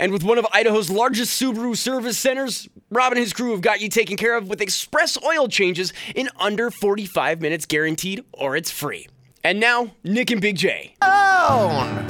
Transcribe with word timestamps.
And 0.00 0.10
with 0.12 0.24
one 0.24 0.38
of 0.38 0.46
Idaho's 0.50 0.88
largest 0.88 1.38
Subaru 1.38 1.76
service 1.76 2.16
centers, 2.16 2.66
Rob 2.90 3.12
and 3.12 3.20
his 3.20 3.34
crew 3.34 3.50
have 3.50 3.60
got 3.60 3.82
you 3.82 3.90
taken 3.90 4.16
care 4.16 4.34
of 4.34 4.48
with 4.48 4.62
express 4.62 5.22
oil 5.22 5.46
changes 5.46 5.92
in 6.14 6.30
under 6.38 6.70
45 6.70 7.42
minutes 7.42 7.66
guaranteed, 7.66 8.24
or 8.32 8.56
it's 8.56 8.70
free. 8.70 9.08
And 9.44 9.60
now, 9.60 9.90
Nick 10.02 10.30
and 10.30 10.40
Big 10.40 10.56
J. 10.56 10.94
Oh! 11.02 12.06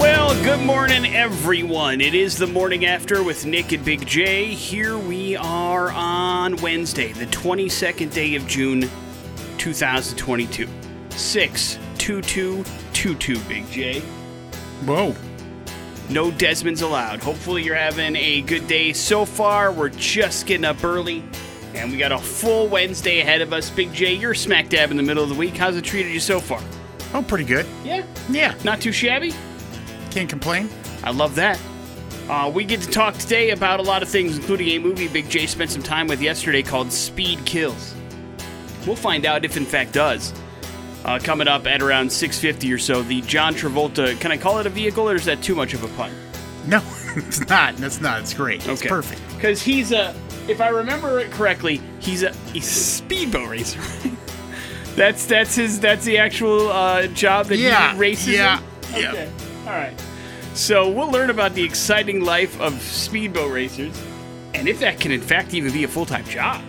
Well, 0.00 0.34
good 0.42 0.66
morning, 0.66 1.06
everyone. 1.14 2.00
It 2.00 2.14
is 2.14 2.36
the 2.36 2.48
morning 2.48 2.86
after 2.86 3.22
with 3.22 3.46
Nick 3.46 3.70
and 3.70 3.84
Big 3.84 4.04
J. 4.04 4.46
Here 4.46 4.98
we 4.98 5.36
are 5.36 5.92
on 5.92 6.56
Wednesday, 6.56 7.12
the 7.12 7.26
22nd 7.26 8.12
day 8.12 8.34
of 8.34 8.44
June, 8.48 8.90
2022. 9.58 10.68
62222, 11.10 13.38
Big 13.48 13.70
J. 13.70 14.00
Whoa. 14.84 15.14
No 16.08 16.30
Desmonds 16.30 16.82
allowed. 16.82 17.20
Hopefully, 17.22 17.62
you're 17.64 17.74
having 17.74 18.14
a 18.16 18.40
good 18.42 18.66
day 18.68 18.92
so 18.92 19.24
far. 19.24 19.72
We're 19.72 19.88
just 19.88 20.46
getting 20.46 20.64
up 20.64 20.84
early, 20.84 21.24
and 21.74 21.90
we 21.90 21.98
got 21.98 22.12
a 22.12 22.18
full 22.18 22.68
Wednesday 22.68 23.20
ahead 23.20 23.40
of 23.40 23.52
us. 23.52 23.70
Big 23.70 23.92
J, 23.92 24.14
you're 24.14 24.34
smack 24.34 24.68
dab 24.68 24.90
in 24.92 24.96
the 24.96 25.02
middle 25.02 25.22
of 25.24 25.28
the 25.28 25.34
week. 25.34 25.56
How's 25.56 25.76
it 25.76 25.82
treated 25.84 26.12
you 26.12 26.20
so 26.20 26.38
far? 26.38 26.62
Oh, 27.12 27.22
pretty 27.22 27.44
good. 27.44 27.66
Yeah. 27.84 28.04
Yeah, 28.30 28.54
Not 28.64 28.80
too 28.80 28.92
shabby? 28.92 29.32
can't 30.10 30.28
complain. 30.30 30.70
I 31.04 31.10
love 31.10 31.34
that. 31.34 31.60
Uh, 32.28 32.50
we 32.52 32.64
get 32.64 32.80
to 32.80 32.88
talk 32.90 33.14
today 33.16 33.50
about 33.50 33.80
a 33.80 33.82
lot 33.82 34.02
of 34.02 34.08
things, 34.08 34.36
including 34.38 34.68
a 34.70 34.78
movie 34.78 35.08
Big 35.08 35.28
J 35.28 35.46
spent 35.46 35.70
some 35.70 35.82
time 35.82 36.06
with 36.08 36.20
yesterday 36.22 36.62
called 36.62 36.90
Speed 36.92 37.44
Kills. 37.44 37.94
We'll 38.86 38.96
find 38.96 39.26
out 39.26 39.44
if 39.44 39.56
in 39.56 39.64
fact 39.66 39.92
does. 39.92 40.32
Uh, 41.06 41.20
coming 41.22 41.46
up 41.46 41.66
at 41.68 41.80
around 41.82 42.08
6:50 42.10 42.72
or 42.74 42.78
so, 42.78 43.00
the 43.02 43.20
John 43.22 43.54
Travolta. 43.54 44.18
Can 44.20 44.32
I 44.32 44.36
call 44.36 44.58
it 44.58 44.66
a 44.66 44.70
vehicle, 44.70 45.08
or 45.08 45.14
is 45.14 45.24
that 45.26 45.40
too 45.40 45.54
much 45.54 45.72
of 45.72 45.84
a 45.84 45.88
pun? 45.96 46.10
No, 46.66 46.82
it's 47.16 47.40
not. 47.48 47.76
That's 47.76 48.00
not. 48.00 48.20
It's 48.22 48.34
great. 48.34 48.66
It's 48.66 48.80
Okay. 48.82 48.88
perfect. 48.88 49.20
Because 49.36 49.62
he's 49.62 49.92
a, 49.92 50.12
if 50.48 50.60
I 50.60 50.68
remember 50.68 51.20
it 51.20 51.30
correctly, 51.30 51.80
he's 52.00 52.24
a, 52.24 52.32
he's 52.52 52.66
a 52.68 52.74
speedboat 52.74 53.48
racer. 53.48 53.80
that's 54.96 55.26
that's 55.26 55.54
his 55.54 55.78
that's 55.78 56.04
the 56.04 56.18
actual 56.18 56.70
uh, 56.72 57.06
job 57.08 57.46
that 57.46 57.58
Yeah, 57.58 57.92
he 57.92 57.98
races. 58.00 58.28
yeah, 58.34 58.60
in? 58.94 59.00
yeah. 59.02 59.10
Okay. 59.12 59.30
All 59.66 59.72
right. 59.72 59.94
So 60.54 60.90
we'll 60.90 61.10
learn 61.12 61.30
about 61.30 61.54
the 61.54 61.62
exciting 61.62 62.24
life 62.24 62.60
of 62.60 62.80
speedboat 62.82 63.52
racers, 63.52 63.96
and 64.54 64.66
if 64.66 64.80
that 64.80 64.98
can 64.98 65.12
in 65.12 65.20
fact 65.20 65.54
even 65.54 65.72
be 65.72 65.84
a 65.84 65.88
full 65.88 66.06
time 66.06 66.24
job. 66.24 66.60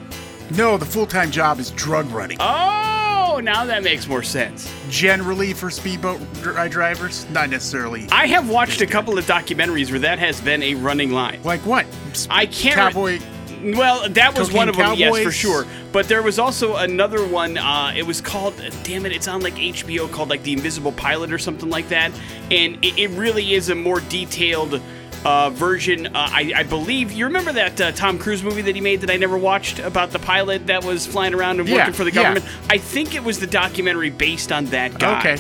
No, 0.52 0.78
the 0.78 0.86
full 0.86 1.08
time 1.08 1.32
job 1.32 1.60
is 1.60 1.72
drug 1.72 2.06
running. 2.12 2.38
Oh, 2.40 2.97
now 3.42 3.66
that 3.66 3.84
makes 3.84 4.08
more 4.08 4.24
sense. 4.24 4.72
Generally, 4.90 5.54
for 5.54 5.70
speedboat 5.70 6.20
dri- 6.34 6.70
drivers, 6.70 7.30
not 7.30 7.50
necessarily. 7.50 8.08
I 8.12 8.28
have 8.28 8.50
watched 8.50 8.82
a 8.82 8.88
couple 8.88 9.18
of 9.18 9.26
documentaries 9.26 9.90
where 9.92 10.00
that 10.00 10.20
has 10.20 10.42
been 10.42 10.64
a 10.64 10.76
running 10.76 11.12
line. 11.12 11.42
Like 11.44 11.62
what? 11.62 11.86
I 12.30 12.46
can't 12.46 12.76
Cowboy. 12.76 13.20
Well, 13.64 14.08
that 14.10 14.38
was 14.38 14.52
one 14.52 14.70
of 14.70 14.76
them, 14.76 14.94
yes, 14.96 15.24
for 15.24 15.32
sure. 15.32 15.66
But 15.92 16.08
there 16.08 16.22
was 16.22 16.38
also 16.38 16.76
another 16.76 17.26
one. 17.28 17.58
Uh, 17.58 17.92
it 17.96 18.04
was 18.04 18.22
called, 18.22 18.56
damn 18.84 19.06
it, 19.06 19.12
it's 19.12 19.28
on 19.28 19.42
like 19.42 19.56
HBO 19.56 20.12
called 20.12 20.30
like 20.30 20.44
The 20.44 20.54
Invisible 20.54 20.92
Pilot 20.92 21.32
or 21.32 21.40
something 21.40 21.70
like 21.70 21.90
that. 21.90 22.12
And 22.52 22.84
it, 22.86 23.00
it 23.00 23.10
really 23.12 23.54
is 23.54 23.70
a 23.70 23.76
more 23.76 24.00
detailed 24.02 24.80
uh, 25.28 25.50
version. 25.50 26.08
Uh, 26.08 26.12
I, 26.16 26.54
I 26.56 26.64
believe 26.64 27.12
you 27.12 27.26
remember 27.26 27.52
that 27.52 27.80
uh, 27.82 27.92
Tom 27.92 28.18
Cruise 28.18 28.42
movie 28.44 28.62
that 28.62 28.76
he 28.76 28.82
made 28.82 29.02
that 29.02 29.10
I 29.10 29.18
never 29.18 29.38
watched 29.38 29.80
about 29.80 30.12
the 30.12 30.20
pilot 30.20 30.68
that 30.68 30.86
was 30.86 31.06
flying 31.06 31.34
around 31.34 31.60
and 31.60 31.68
Yeah, 31.68 31.76
working 31.76 31.94
for 31.94 32.06
the 32.06 32.12
yeah. 32.12 32.24
government. 32.34 32.46
I 32.70 32.78
think 32.78 33.14
it 33.14 33.24
was 33.24 33.38
the 33.40 33.48
documentary 33.48 34.10
based 34.10 34.52
on 34.54 34.66
that 34.68 34.98
guy. 34.98 35.20
Okay. 35.20 35.38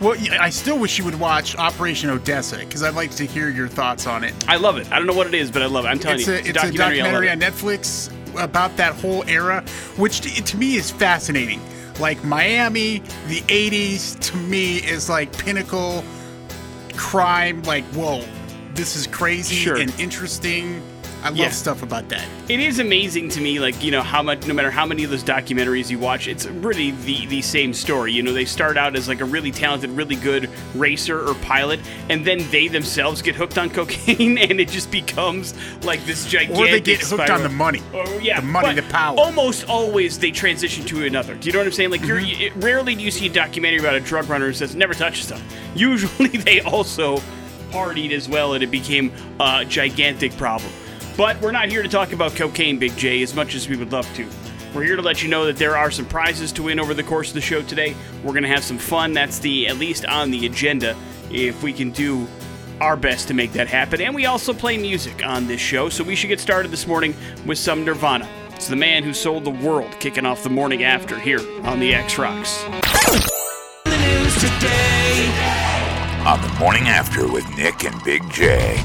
Well, 0.00 0.16
I 0.40 0.48
still 0.50 0.78
wish 0.78 0.98
you 0.98 1.04
would 1.04 1.20
watch 1.20 1.56
Operation 1.56 2.08
Odessa 2.10 2.58
because 2.58 2.82
I'd 2.82 2.94
like 2.94 3.10
to 3.12 3.24
hear 3.26 3.48
your 3.50 3.68
thoughts 3.68 4.06
on 4.06 4.24
it. 4.24 4.34
I 4.48 4.56
love 4.56 4.78
it. 4.78 4.90
I 4.90 4.96
don't 4.98 5.06
know 5.06 5.14
what 5.14 5.26
it 5.26 5.34
is, 5.34 5.50
but 5.50 5.62
I 5.62 5.66
love 5.66 5.84
it. 5.84 5.88
I'm 5.88 5.98
telling 5.98 6.18
It's 6.18 6.28
you, 6.28 6.34
a, 6.34 6.38
it's 6.38 6.48
a 6.56 6.60
I 6.60 6.64
love 6.66 6.74
documentary 6.76 7.28
it. 7.28 7.32
on 7.32 7.40
Netflix 7.40 8.10
about 8.42 8.76
that 8.78 8.94
whole 8.94 9.22
era, 9.28 9.62
which 9.96 10.20
t- 10.22 10.40
to 10.42 10.56
me 10.56 10.76
is 10.76 10.90
fascinating. 10.90 11.60
Like 11.98 12.22
Miami, 12.24 12.98
the 13.28 13.40
80s, 13.42 14.18
to 14.20 14.36
me 14.36 14.76
is 14.78 15.08
like 15.08 15.36
pinnacle 15.36 16.04
crime. 16.96 17.62
Like, 17.62 17.84
whoa, 17.86 18.22
this 18.76 18.96
is 18.96 19.06
crazy 19.06 19.54
Sure. 19.56 19.76
and 19.76 19.92
interesting. 19.98 20.82
I 21.24 21.30
love 21.30 21.38
Yeah. 21.38 21.50
stuff 21.50 21.82
about 21.82 22.08
that. 22.10 22.24
It 22.48 22.60
is 22.60 22.78
amazing 22.78 23.30
to 23.30 23.40
me, 23.40 23.58
like 23.58 23.82
you 23.82 23.90
know 23.90 24.02
how 24.02 24.22
much, 24.22 24.46
no 24.46 24.54
matter 24.54 24.70
how 24.70 24.86
many 24.86 25.02
of 25.02 25.10
those 25.10 25.24
documentaries 25.24 25.90
you 25.90 25.98
watch, 25.98 26.28
it's 26.28 26.46
really 26.46 26.92
the 27.04 27.26
the 27.26 27.42
same 27.42 27.72
story. 27.74 28.12
You 28.12 28.22
know, 28.22 28.32
they 28.32 28.44
start 28.44 28.76
out 28.76 28.94
as 28.94 29.08
like 29.08 29.20
a 29.20 29.24
really 29.24 29.50
talented, 29.50 29.90
really 29.90 30.14
good 30.14 30.48
racer 30.76 31.26
or 31.26 31.34
pilot, 31.36 31.80
and 32.10 32.24
then 32.24 32.46
they 32.52 32.68
themselves 32.68 33.22
get 33.22 33.34
hooked 33.34 33.58
on 33.58 33.70
cocaine, 33.78 34.38
and 34.38 34.60
it 34.60 34.68
just 34.68 34.90
becomes 34.92 35.54
like 35.82 36.04
this 36.06 36.26
gigantic. 36.26 36.58
Or 36.58 36.70
they 36.70 36.80
get 36.80 37.00
hooked 37.00 37.30
on 37.30 37.42
the 37.42 37.48
money. 37.48 37.82
Oh 37.92 38.18
yeah, 38.22 38.38
The 38.40 38.46
money, 38.46 38.74
the 38.74 38.82
power. 38.82 39.18
Almost 39.18 39.68
always 39.68 40.18
they 40.20 40.30
transition 40.30 40.84
to 40.84 41.06
another. 41.06 41.34
Do 41.34 41.46
you 41.48 41.52
know 41.54 41.58
what 41.60 41.66
I'm 41.66 41.72
saying? 41.72 41.90
Like 41.90 42.02
Mm-hmm. 42.02 42.42
it, 42.42 42.52
rarely 42.56 42.94
do 42.94 43.02
you 43.02 43.10
see 43.10 43.26
a 43.26 43.30
documentary 43.32 43.80
about 43.80 43.94
a 43.94 44.00
drug 44.00 44.28
runner 44.28 44.46
who 44.46 44.52
says 44.52 44.76
never 44.76 44.94
touch 44.94 45.24
stuff. 45.24 45.42
Usually 45.74 46.28
they 46.28 46.60
also 46.60 47.20
partied 47.76 48.12
as 48.12 48.26
well, 48.26 48.54
and 48.54 48.64
it 48.64 48.70
became 48.70 49.12
a 49.38 49.62
gigantic 49.66 50.34
problem. 50.38 50.72
But 51.14 51.38
we're 51.42 51.52
not 51.52 51.68
here 51.68 51.82
to 51.82 51.88
talk 51.88 52.12
about 52.12 52.34
cocaine, 52.34 52.78
Big 52.78 52.96
J, 52.96 53.22
as 53.22 53.34
much 53.34 53.54
as 53.54 53.68
we 53.68 53.76
would 53.76 53.92
love 53.92 54.10
to. 54.14 54.26
We're 54.74 54.84
here 54.84 54.96
to 54.96 55.02
let 55.02 55.22
you 55.22 55.28
know 55.28 55.44
that 55.44 55.58
there 55.58 55.76
are 55.76 55.90
some 55.90 56.06
prizes 56.06 56.52
to 56.52 56.62
win 56.62 56.80
over 56.80 56.94
the 56.94 57.02
course 57.02 57.28
of 57.28 57.34
the 57.34 57.40
show 57.42 57.60
today. 57.62 57.94
We're 58.24 58.32
going 58.32 58.44
to 58.44 58.48
have 58.48 58.64
some 58.64 58.78
fun. 58.78 59.12
That's 59.12 59.38
the 59.38 59.68
at 59.68 59.76
least 59.76 60.06
on 60.06 60.30
the 60.30 60.46
agenda. 60.46 60.96
If 61.30 61.62
we 61.62 61.72
can 61.72 61.90
do 61.90 62.26
our 62.80 62.96
best 62.96 63.28
to 63.28 63.34
make 63.34 63.52
that 63.52 63.68
happen. 63.68 64.00
And 64.00 64.14
we 64.14 64.26
also 64.26 64.52
play 64.52 64.78
music 64.78 65.24
on 65.24 65.46
this 65.46 65.60
show, 65.60 65.88
so 65.88 66.04
we 66.04 66.14
should 66.14 66.28
get 66.28 66.40
started 66.40 66.70
this 66.70 66.86
morning 66.86 67.14
with 67.44 67.58
some 67.58 67.84
Nirvana. 67.84 68.28
It's 68.54 68.68
the 68.68 68.76
man 68.76 69.02
who 69.02 69.12
sold 69.12 69.44
the 69.44 69.50
world 69.50 69.90
kicking 70.00 70.24
off 70.24 70.42
the 70.42 70.50
morning 70.50 70.84
after 70.84 71.18
here 71.18 71.40
on 71.64 71.78
the 71.80 71.94
X 71.94 72.18
Rocks. 72.18 72.64
On 76.26 76.42
the 76.42 76.48
morning 76.58 76.88
after 76.88 77.30
with 77.30 77.48
Nick 77.56 77.84
and 77.84 78.02
Big 78.02 78.28
J. 78.32 78.82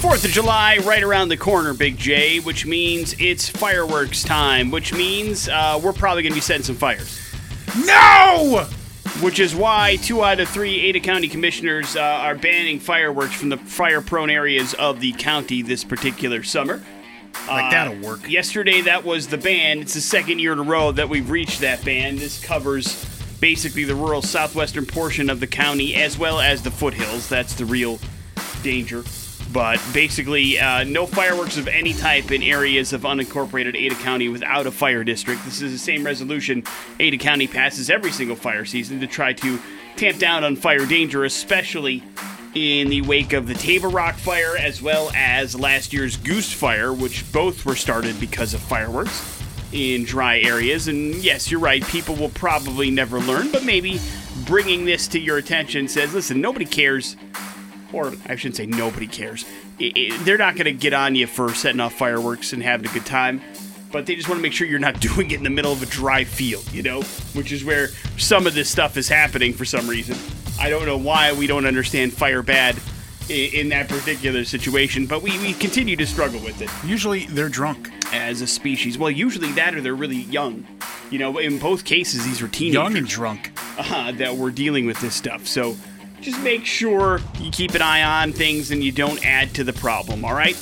Fourth 0.00 0.24
of 0.24 0.30
July, 0.30 0.78
right 0.78 1.02
around 1.02 1.28
the 1.28 1.36
corner, 1.36 1.74
Big 1.74 1.98
J, 1.98 2.40
which 2.40 2.64
means 2.64 3.14
it's 3.20 3.46
fireworks 3.46 4.22
time, 4.22 4.70
which 4.70 4.94
means 4.94 5.50
uh, 5.50 5.78
we're 5.84 5.92
probably 5.92 6.22
going 6.22 6.32
to 6.32 6.36
be 6.36 6.40
setting 6.40 6.62
some 6.62 6.74
fires. 6.74 7.20
No! 7.84 8.66
Which 9.20 9.38
is 9.38 9.54
why 9.54 9.96
two 9.96 10.24
out 10.24 10.40
of 10.40 10.48
three 10.48 10.80
Ada 10.80 11.00
County 11.00 11.28
commissioners 11.28 11.94
uh, 11.94 12.00
are 12.00 12.34
banning 12.34 12.80
fireworks 12.80 13.34
from 13.34 13.50
the 13.50 13.58
fire 13.58 14.00
prone 14.00 14.30
areas 14.30 14.72
of 14.74 15.00
the 15.00 15.12
county 15.12 15.60
this 15.60 15.84
particular 15.84 16.42
summer. 16.42 16.82
Like, 17.48 17.70
that'll 17.70 18.00
work. 18.00 18.30
Yesterday, 18.30 18.80
that 18.80 19.04
was 19.04 19.26
the 19.26 19.36
ban. 19.36 19.80
It's 19.80 19.92
the 19.92 20.00
second 20.00 20.38
year 20.38 20.54
in 20.54 20.58
a 20.58 20.62
row 20.62 20.90
that 20.92 21.10
we've 21.10 21.28
reached 21.28 21.60
that 21.60 21.84
ban. 21.84 22.16
This 22.16 22.42
covers 22.42 23.04
basically 23.46 23.84
the 23.84 23.94
rural 23.94 24.22
southwestern 24.22 24.84
portion 24.84 25.30
of 25.30 25.38
the 25.38 25.46
county 25.46 25.94
as 25.94 26.18
well 26.18 26.40
as 26.40 26.62
the 26.62 26.70
foothills. 26.70 27.28
That's 27.28 27.54
the 27.54 27.64
real 27.64 28.00
danger. 28.64 29.04
But 29.52 29.80
basically, 29.94 30.58
uh, 30.58 30.82
no 30.82 31.06
fireworks 31.06 31.56
of 31.56 31.68
any 31.68 31.92
type 31.92 32.32
in 32.32 32.42
areas 32.42 32.92
of 32.92 33.02
unincorporated 33.02 33.76
Ada 33.76 33.94
County 33.94 34.28
without 34.28 34.66
a 34.66 34.72
fire 34.72 35.04
district. 35.04 35.44
This 35.44 35.62
is 35.62 35.70
the 35.70 35.78
same 35.78 36.04
resolution 36.04 36.64
Ada 36.98 37.18
County 37.18 37.46
passes 37.46 37.88
every 37.88 38.10
single 38.10 38.34
fire 38.34 38.64
season 38.64 38.98
to 38.98 39.06
try 39.06 39.32
to 39.34 39.60
tamp 39.94 40.18
down 40.18 40.42
on 40.42 40.56
fire 40.56 40.84
danger, 40.84 41.24
especially 41.24 42.02
in 42.56 42.88
the 42.88 43.02
wake 43.02 43.32
of 43.32 43.46
the 43.46 43.54
Table 43.54 43.92
Rock 43.92 44.16
fire 44.16 44.56
as 44.58 44.82
well 44.82 45.12
as 45.14 45.54
last 45.54 45.92
year's 45.92 46.16
Goose 46.16 46.52
fire, 46.52 46.92
which 46.92 47.30
both 47.30 47.64
were 47.64 47.76
started 47.76 48.18
because 48.18 48.54
of 48.54 48.60
fireworks 48.60 49.45
in 49.76 50.04
dry 50.04 50.40
areas. 50.40 50.88
And 50.88 51.14
yes, 51.16 51.50
you're 51.50 51.60
right, 51.60 51.84
people 51.86 52.14
will 52.14 52.30
probably 52.30 52.90
never 52.90 53.18
learn, 53.20 53.50
but 53.52 53.64
maybe 53.64 54.00
bringing 54.46 54.84
this 54.84 55.06
to 55.08 55.18
your 55.20 55.36
attention 55.38 55.88
says, 55.88 56.14
listen, 56.14 56.40
nobody 56.40 56.64
cares, 56.64 57.16
or 57.92 58.12
I 58.26 58.36
shouldn't 58.36 58.56
say 58.56 58.66
nobody 58.66 59.06
cares. 59.06 59.44
I- 59.80 59.92
I- 59.96 60.16
they're 60.24 60.38
not 60.38 60.54
going 60.54 60.64
to 60.66 60.72
get 60.72 60.92
on 60.94 61.14
you 61.14 61.26
for 61.26 61.52
setting 61.54 61.80
off 61.80 61.94
fireworks 61.94 62.52
and 62.52 62.62
having 62.62 62.88
a 62.88 62.92
good 62.92 63.06
time. 63.06 63.40
But 63.92 64.06
they 64.06 64.16
just 64.16 64.28
want 64.28 64.38
to 64.38 64.42
make 64.42 64.52
sure 64.52 64.66
you're 64.66 64.78
not 64.78 65.00
doing 65.00 65.30
it 65.30 65.34
in 65.36 65.44
the 65.44 65.50
middle 65.50 65.72
of 65.72 65.82
a 65.82 65.86
dry 65.86 66.24
field, 66.24 66.70
you 66.72 66.82
know? 66.82 67.02
Which 67.34 67.52
is 67.52 67.64
where 67.64 67.88
some 68.18 68.46
of 68.46 68.54
this 68.54 68.68
stuff 68.70 68.96
is 68.96 69.08
happening 69.08 69.52
for 69.52 69.64
some 69.64 69.86
reason. 69.88 70.16
I 70.58 70.70
don't 70.70 70.86
know 70.86 70.96
why 70.96 71.32
we 71.32 71.46
don't 71.46 71.66
understand 71.66 72.12
fire 72.12 72.42
bad 72.42 72.76
in, 73.28 73.68
that 73.70 73.88
particular 73.88 74.44
situation. 74.44 75.06
But 75.06 75.22
we, 75.22 75.38
we 75.38 75.52
continue 75.54 75.96
to 75.96 76.06
struggle 76.06 76.40
with 76.40 76.60
it 76.62 76.70
Usually 76.84 77.26
they're 77.26 77.48
drunk. 77.48 77.90
as 78.12 78.40
a 78.40 78.46
species. 78.46 78.98
Well, 78.98 79.10
usually 79.10 79.52
that 79.52 79.74
or 79.74 79.80
they're 79.80 79.94
really 79.94 80.16
young. 80.22 80.66
You 81.10 81.18
know, 81.18 81.38
in 81.38 81.58
both 81.58 81.84
cases, 81.84 82.24
these 82.24 82.42
are 82.42 82.48
teenagers 82.48 82.74
Young 82.74 82.96
and 82.96 83.06
drunk. 83.06 83.52
uh, 83.78 84.12
that 84.12 84.36
we're 84.36 84.50
dealing 84.50 84.86
with 84.86 85.00
this 85.00 85.14
stuff. 85.14 85.46
So 85.46 85.76
just 86.20 86.40
make 86.42 86.64
sure 86.64 87.20
you 87.40 87.50
keep 87.50 87.74
an 87.74 87.82
eye 87.82 88.02
on 88.22 88.32
things 88.32 88.70
and 88.70 88.82
you 88.82 88.90
don't 88.92 89.24
add 89.24 89.54
to 89.54 89.64
the 89.64 89.72
problem. 89.72 90.24
All 90.24 90.34
right. 90.34 90.56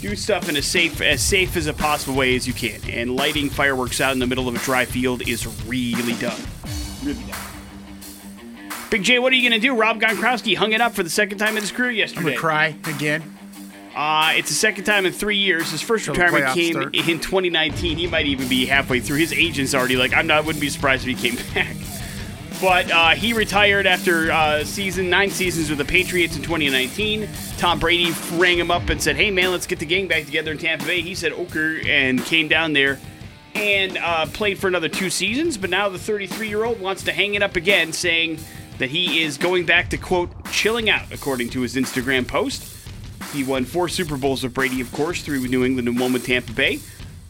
Do 0.00 0.14
stuff 0.14 0.48
in 0.48 0.56
a 0.56 0.62
safe, 0.62 1.00
as 1.00 1.22
safe 1.22 1.56
as 1.56 1.66
a 1.66 1.72
possible 1.72 2.14
way 2.16 2.36
as 2.36 2.46
you 2.46 2.52
can. 2.52 2.80
And 2.90 3.16
lighting 3.16 3.48
fireworks 3.48 4.00
out 4.00 4.12
in 4.12 4.18
the 4.18 4.26
middle 4.26 4.46
of 4.46 4.54
a 4.54 4.58
dry 4.58 4.84
field 4.84 5.26
is 5.26 5.46
really 5.66 6.12
dumb. 6.20 6.38
Really 7.02 7.24
dumb. 7.24 7.55
Big 8.90 9.02
J, 9.02 9.18
what 9.18 9.32
are 9.32 9.36
you 9.36 9.48
gonna 9.48 9.60
do? 9.60 9.74
Rob 9.74 10.00
Gronkowski 10.00 10.56
hung 10.56 10.72
it 10.72 10.80
up 10.80 10.94
for 10.94 11.02
the 11.02 11.10
second 11.10 11.38
time 11.38 11.56
in 11.56 11.62
his 11.62 11.72
career 11.72 11.90
I'm 11.90 11.96
yesterday. 11.96 12.22
gonna 12.24 12.36
cry 12.36 12.74
again. 12.86 13.22
Uh, 13.96 14.34
it's 14.36 14.48
the 14.50 14.54
second 14.54 14.84
time 14.84 15.06
in 15.06 15.12
three 15.12 15.38
years. 15.38 15.70
His 15.70 15.80
first 15.80 16.06
retirement 16.06 16.52
came 16.54 16.74
start. 16.74 16.94
in 16.94 17.18
2019. 17.18 17.96
He 17.96 18.06
might 18.06 18.26
even 18.26 18.46
be 18.46 18.66
halfway 18.66 19.00
through. 19.00 19.16
His 19.16 19.32
agent's 19.32 19.74
already 19.74 19.96
like, 19.96 20.12
I'm 20.12 20.26
not. 20.26 20.44
Wouldn't 20.44 20.60
be 20.60 20.68
surprised 20.68 21.06
if 21.08 21.18
he 21.18 21.30
came 21.30 21.38
back. 21.54 21.74
But 22.60 22.90
uh, 22.90 23.10
he 23.10 23.32
retired 23.32 23.86
after 23.86 24.30
uh, 24.30 24.64
season 24.64 25.08
nine 25.10 25.30
seasons 25.30 25.68
with 25.70 25.78
the 25.78 25.84
Patriots 25.84 26.36
in 26.36 26.42
2019. 26.42 27.26
Tom 27.58 27.78
Brady 27.78 28.12
rang 28.34 28.58
him 28.58 28.70
up 28.70 28.88
and 28.90 29.02
said, 29.02 29.16
"Hey 29.16 29.30
man, 29.30 29.50
let's 29.50 29.66
get 29.66 29.78
the 29.78 29.86
gang 29.86 30.08
back 30.08 30.24
together 30.26 30.52
in 30.52 30.58
Tampa 30.58 30.84
Bay." 30.86 31.00
He 31.00 31.14
said, 31.14 31.32
"Okay," 31.32 31.82
and 31.90 32.22
came 32.24 32.48
down 32.48 32.72
there 32.74 32.98
and 33.54 33.96
uh, 33.98 34.26
played 34.26 34.58
for 34.58 34.68
another 34.68 34.88
two 34.88 35.08
seasons. 35.10 35.56
But 35.56 35.70
now 35.70 35.88
the 35.88 35.98
33 35.98 36.48
year 36.48 36.64
old 36.64 36.80
wants 36.80 37.02
to 37.04 37.12
hang 37.12 37.34
it 37.34 37.42
up 37.42 37.56
again, 37.56 37.92
saying 37.92 38.38
that 38.78 38.90
he 38.90 39.22
is 39.22 39.38
going 39.38 39.66
back 39.66 39.90
to 39.90 39.96
quote 39.96 40.30
chilling 40.50 40.90
out, 40.90 41.12
according 41.12 41.50
to 41.50 41.62
his 41.62 41.74
Instagram 41.74 42.26
post. 42.26 42.72
He 43.32 43.42
won 43.42 43.64
four 43.64 43.88
Super 43.88 44.16
Bowls 44.16 44.42
with 44.42 44.54
Brady, 44.54 44.80
of 44.80 44.92
course, 44.92 45.22
three 45.22 45.38
with 45.38 45.50
New 45.50 45.64
England 45.64 45.88
and 45.88 45.98
one 45.98 46.12
with 46.12 46.26
Tampa 46.26 46.52
Bay. 46.52 46.80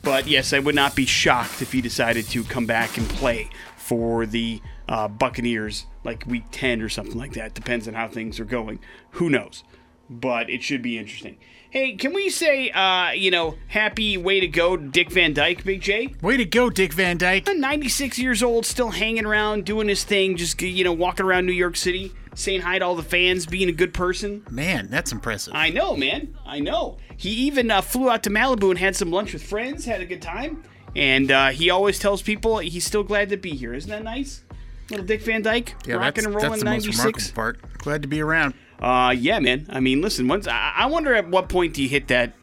But 0.02 0.26
yes, 0.28 0.52
I 0.52 0.58
would 0.58 0.74
not 0.74 0.94
be 0.94 1.06
shocked 1.06 1.62
if 1.62 1.72
he 1.72 1.80
decided 1.80 2.26
to 2.26 2.44
come 2.44 2.66
back 2.66 2.96
and 2.96 3.08
play 3.08 3.48
for 3.76 4.26
the 4.26 4.60
uh, 4.88 5.08
Buccaneers 5.08 5.86
like 6.04 6.24
week 6.26 6.44
10 6.52 6.80
or 6.80 6.88
something 6.88 7.18
like 7.18 7.32
that. 7.32 7.54
Depends 7.54 7.88
on 7.88 7.94
how 7.94 8.08
things 8.08 8.38
are 8.38 8.44
going. 8.44 8.78
Who 9.12 9.28
knows? 9.30 9.64
But 10.08 10.48
it 10.48 10.62
should 10.62 10.82
be 10.82 10.98
interesting. 10.98 11.38
Hey, 11.76 11.94
can 11.94 12.14
we 12.14 12.30
say, 12.30 12.70
uh, 12.70 13.10
you 13.10 13.30
know, 13.30 13.56
happy 13.68 14.16
way 14.16 14.40
to 14.40 14.48
go, 14.48 14.78
Dick 14.78 15.10
Van 15.10 15.34
Dyke, 15.34 15.62
Big 15.62 15.82
J? 15.82 16.14
Way 16.22 16.38
to 16.38 16.46
go, 16.46 16.70
Dick 16.70 16.94
Van 16.94 17.18
Dyke. 17.18 17.46
96 17.54 18.18
years 18.18 18.42
old, 18.42 18.64
still 18.64 18.88
hanging 18.88 19.26
around, 19.26 19.66
doing 19.66 19.86
his 19.86 20.02
thing, 20.02 20.38
just, 20.38 20.62
you 20.62 20.84
know, 20.84 20.94
walking 20.94 21.26
around 21.26 21.44
New 21.44 21.52
York 21.52 21.76
City, 21.76 22.14
saying 22.34 22.62
hi 22.62 22.78
to 22.78 22.84
all 22.86 22.94
the 22.94 23.02
fans, 23.02 23.44
being 23.44 23.68
a 23.68 23.72
good 23.72 23.92
person. 23.92 24.42
Man, 24.50 24.88
that's 24.88 25.12
impressive. 25.12 25.52
I 25.54 25.68
know, 25.68 25.94
man. 25.94 26.34
I 26.46 26.60
know. 26.60 26.96
He 27.18 27.28
even 27.28 27.70
uh, 27.70 27.82
flew 27.82 28.08
out 28.08 28.22
to 28.22 28.30
Malibu 28.30 28.70
and 28.70 28.78
had 28.78 28.96
some 28.96 29.10
lunch 29.10 29.34
with 29.34 29.42
friends, 29.42 29.84
had 29.84 30.00
a 30.00 30.06
good 30.06 30.22
time. 30.22 30.62
And 30.96 31.30
uh, 31.30 31.48
he 31.50 31.68
always 31.68 31.98
tells 31.98 32.22
people 32.22 32.56
he's 32.56 32.86
still 32.86 33.04
glad 33.04 33.28
to 33.28 33.36
be 33.36 33.50
here. 33.50 33.74
Isn't 33.74 33.90
that 33.90 34.02
nice? 34.02 34.44
Little 34.88 35.04
Dick 35.04 35.20
Van 35.20 35.42
Dyke, 35.42 35.74
yeah, 35.84 35.96
rocking 35.96 36.24
and 36.24 36.34
rolling 36.34 36.50
that's 36.52 36.62
the 36.62 36.70
most 36.70 36.86
remarkable 36.86 37.34
part. 37.34 37.78
Glad 37.78 38.00
to 38.00 38.08
be 38.08 38.22
around. 38.22 38.54
Uh, 38.80 39.14
yeah, 39.16 39.38
man. 39.38 39.66
I 39.70 39.80
mean, 39.80 40.00
listen. 40.00 40.28
Once 40.28 40.46
I, 40.46 40.72
I 40.76 40.86
wonder 40.86 41.14
at 41.14 41.28
what 41.28 41.48
point 41.48 41.74
do 41.74 41.82
you 41.82 41.88
hit 41.88 42.08
that? 42.08 42.34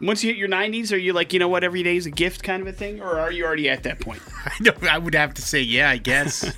Once 0.00 0.24
you 0.24 0.30
hit 0.30 0.36
your 0.36 0.48
90s, 0.48 0.92
are 0.92 0.96
you 0.96 1.12
like, 1.12 1.32
you 1.32 1.38
know 1.38 1.46
what, 1.46 1.62
every 1.62 1.84
day 1.84 1.96
is 1.96 2.06
a 2.06 2.10
gift 2.10 2.42
kind 2.42 2.60
of 2.60 2.66
a 2.66 2.72
thing, 2.72 3.00
or 3.00 3.20
are 3.20 3.30
you 3.30 3.44
already 3.44 3.68
at 3.68 3.84
that 3.84 4.00
point? 4.00 4.20
I 4.44 4.52
know. 4.60 4.72
I 4.90 4.98
would 4.98 5.14
have 5.14 5.32
to 5.34 5.42
say, 5.42 5.60
yeah, 5.60 5.90
I 5.90 5.98
guess. 5.98 6.52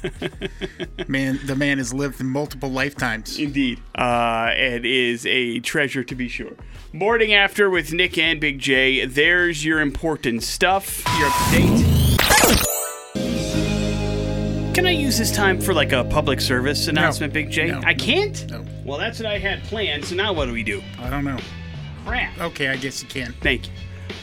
man, 1.09 1.39
the 1.45 1.55
man 1.55 1.77
has 1.77 1.93
lived 1.93 2.23
in 2.23 2.27
multiple 2.27 2.71
lifetimes. 2.71 3.39
Indeed. 3.39 3.83
Uh, 3.95 4.49
it 4.55 4.87
is 4.87 5.27
a 5.27 5.61
treasure 5.61 6.03
to 6.05 6.15
be 6.15 6.27
sure. 6.27 6.53
Morning 6.95 7.35
after 7.35 7.69
with 7.69 7.93
Nick 7.93 8.17
and 8.17 8.41
Big 8.41 8.61
J. 8.61 9.05
There's 9.05 9.63
your 9.63 9.81
important 9.81 10.43
stuff. 10.43 11.03
You're 11.19 11.29
up 11.29 11.35
to 11.51 11.59
date. 11.59 11.85
Can 14.75 14.87
I 14.87 14.91
use 14.91 15.19
this 15.19 15.31
time 15.31 15.61
for 15.61 15.73
like 15.75 15.93
a 15.93 16.03
public 16.05 16.41
service 16.41 16.89
announcement, 16.89 17.33
Big 17.33 17.51
J? 17.51 17.69
No. 17.69 17.81
I 17.85 17.95
can't? 17.95 18.51
No. 18.51 18.64
Well, 18.85 18.99
that's 18.99 19.19
what 19.19 19.27
I 19.27 19.39
had 19.39 19.63
planned, 19.65 20.05
so 20.05 20.15
now 20.15 20.33
what 20.33 20.47
do 20.47 20.53
we 20.53 20.63
do? 20.63 20.83
I 21.01 21.09
don't 21.09 21.25
know. 21.25 21.39
Crap. 22.05 22.39
Okay, 22.39 22.69
I 22.69 22.77
guess 22.77 23.03
you 23.03 23.09
can. 23.09 23.35
Thank 23.41 23.67
you. 23.67 23.73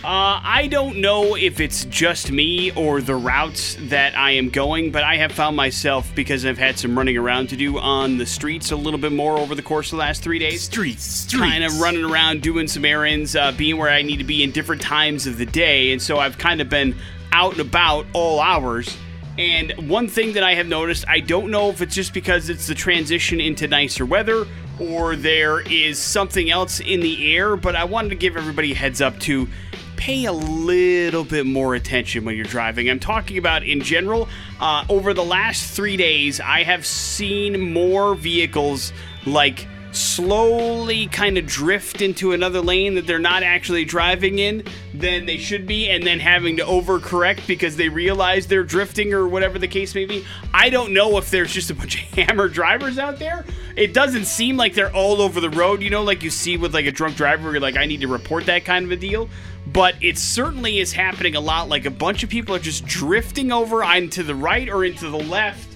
Uh, 0.04 0.40
I 0.44 0.68
don't 0.70 0.98
know 0.98 1.36
if 1.36 1.60
it's 1.60 1.86
just 1.86 2.32
me 2.32 2.72
or 2.72 3.02
the 3.02 3.16
routes 3.16 3.76
that 3.90 4.16
I 4.16 4.32
am 4.32 4.50
going, 4.50 4.92
but 4.92 5.04
I 5.04 5.18
have 5.18 5.32
found 5.32 5.56
myself, 5.56 6.14
because 6.14 6.46
I've 6.46 6.60
had 6.60 6.78
some 6.78 6.96
running 6.96 7.18
around 7.18 7.50
to 7.50 7.56
do 7.56 7.80
on 7.80 8.18
the 8.18 8.26
streets 8.26 8.72
a 8.72 8.76
little 8.76 9.00
bit 9.00 9.12
more 9.12 9.38
over 9.38 9.56
the 9.56 9.64
course 9.64 9.88
of 9.88 9.98
the 9.98 9.98
last 9.98 10.22
three 10.22 10.38
days. 10.38 10.62
Streets, 10.62 11.04
streets. 11.04 11.44
Kind 11.44 11.64
of 11.64 11.80
running 11.80 12.04
around 12.04 12.44
doing 12.44 12.68
some 12.68 12.86
errands, 12.86 13.36
uh, 13.36 13.52
being 13.54 13.78
where 13.78 13.90
I 13.90 14.04
need 14.04 14.18
to 14.18 14.24
be 14.24 14.44
in 14.44 14.52
different 14.52 14.82
times 14.82 15.26
of 15.26 15.40
the 15.40 15.46
day, 15.46 15.92
and 15.92 16.02
so 16.02 16.20
I've 16.20 16.38
kind 16.38 16.62
of 16.62 16.70
been 16.70 16.96
out 17.32 17.54
and 17.54 17.62
about 17.62 18.06
all 18.14 18.40
hours. 18.40 18.96
And 19.38 19.90
one 19.90 20.08
thing 20.08 20.34
that 20.34 20.44
I 20.44 20.56
have 20.56 20.68
noticed, 20.68 21.06
I 21.08 21.20
don't 21.20 21.52
know 21.52 21.70
if 21.70 21.82
it's 21.82 21.96
just 21.96 22.14
because 22.14 22.50
it's 22.50 22.68
the 22.68 22.76
transition 22.76 23.40
into 23.40 23.68
nicer 23.68 24.06
weather 24.06 24.46
or 24.80 25.16
there 25.16 25.62
is 25.62 26.00
something 26.00 26.52
else 26.52 26.80
in 26.80 27.00
the 27.00 27.36
air, 27.36 27.56
but 27.56 27.76
I 27.76 27.86
wanted 27.86 28.10
to 28.10 28.16
give 28.16 28.36
everybody 28.36 28.74
heads 28.74 29.02
up 29.02 29.20
to 29.22 29.48
pay 29.96 30.26
a 30.26 30.34
little 30.34 31.24
bit 31.24 31.46
more 31.46 31.76
attention 31.76 32.26
when 32.26 32.36
you're 32.36 32.46
driving. 32.46 32.90
I'm 32.90 33.00
talking 33.00 33.38
about 33.38 33.64
in 33.64 33.82
general. 33.82 34.28
Uh, 34.60 34.84
over 34.90 35.14
the 35.14 35.24
last 35.24 35.76
three 35.76 35.96
days, 35.96 36.40
I 36.40 36.64
have 36.64 36.86
seen 36.86 37.72
more 37.72 38.16
vehicles 38.16 38.92
like 39.28 39.68
slowly 39.92 41.08
kind 41.08 41.38
of 41.38 41.46
drift 41.46 42.02
into 42.02 42.32
another 42.32 42.62
lane 42.62 42.96
that 42.96 43.08
they're 43.08 43.20
not 43.20 43.44
actually 43.44 43.86
driving 43.86 44.40
in 44.40 44.64
than 44.94 45.26
they 45.26 45.38
should 45.38 45.68
be, 45.68 45.90
and 45.90 46.06
then 46.06 46.20
having 46.20 46.58
to 46.58 46.64
overcorrect 46.64 47.46
because 47.48 47.76
they 47.76 47.90
realize 47.90 48.48
they're 48.48 48.64
drifting 48.64 49.14
or 49.14 49.28
whatever 49.28 49.60
the 49.60 49.68
case 49.68 49.96
may 49.96 50.06
be. 50.06 50.26
I 50.54 50.70
don't 50.70 50.94
know 50.94 51.18
if 51.18 51.30
there's 51.30 51.54
just 51.54 51.70
a 51.70 51.76
bunch 51.76 51.96
of 51.96 52.02
hammer 52.18 52.48
drivers 52.48 52.98
out 52.98 53.20
there. 53.20 53.46
It 53.76 53.94
doesn't 53.94 54.26
seem 54.26 54.58
like 54.58 54.74
they're 54.74 54.94
all 54.94 55.22
over 55.22 55.40
the 55.40 55.50
road, 55.50 55.82
you 55.82 55.90
know, 55.90 56.04
like 56.04 56.24
you 56.24 56.30
see 56.30 56.58
with 56.58 56.74
like 56.74 56.86
a 56.86 56.92
drunk 56.92 57.16
driver 57.16 57.44
where 57.44 57.54
you're 57.54 57.62
like, 57.62 57.78
I 57.78 57.86
need 57.86 58.02
to 58.02 58.08
report 58.08 58.46
that 58.46 58.66
kind 58.66 58.86
of 58.86 58.92
a 58.92 58.98
deal. 58.98 59.30
But 59.68 59.96
it 60.02 60.18
certainly 60.18 60.80
is 60.80 60.92
happening 60.92 61.36
a 61.36 61.40
lot. 61.40 61.70
Like 61.70 61.86
a 61.86 61.92
bunch 61.92 62.24
of 62.24 62.30
people 62.30 62.56
are 62.56 62.60
just 62.60 62.86
drifting 62.86 63.52
over 63.52 63.84
into 63.84 64.24
the 64.24 64.36
right 64.36 64.68
or 64.68 64.84
into 64.84 65.10
the 65.10 65.18
left 65.18 65.71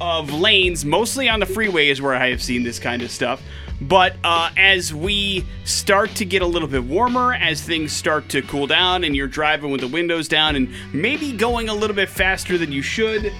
of 0.00 0.32
lanes, 0.32 0.84
mostly 0.84 1.28
on 1.28 1.40
the 1.40 1.46
freeway, 1.46 1.88
is 1.88 2.00
where 2.00 2.14
I 2.14 2.30
have 2.30 2.42
seen 2.42 2.62
this 2.62 2.78
kind 2.78 3.02
of 3.02 3.10
stuff. 3.10 3.42
But 3.80 4.16
uh, 4.22 4.50
as 4.56 4.94
we 4.94 5.44
start 5.64 6.14
to 6.16 6.24
get 6.24 6.42
a 6.42 6.46
little 6.46 6.68
bit 6.68 6.84
warmer, 6.84 7.34
as 7.34 7.60
things 7.60 7.92
start 7.92 8.28
to 8.30 8.42
cool 8.42 8.66
down, 8.66 9.04
and 9.04 9.16
you're 9.16 9.26
driving 9.26 9.70
with 9.70 9.80
the 9.80 9.88
windows 9.88 10.28
down 10.28 10.56
and 10.56 10.68
maybe 10.92 11.32
going 11.32 11.68
a 11.68 11.74
little 11.74 11.96
bit 11.96 12.08
faster 12.08 12.56
than 12.56 12.72
you 12.72 12.82
should, 12.82 13.32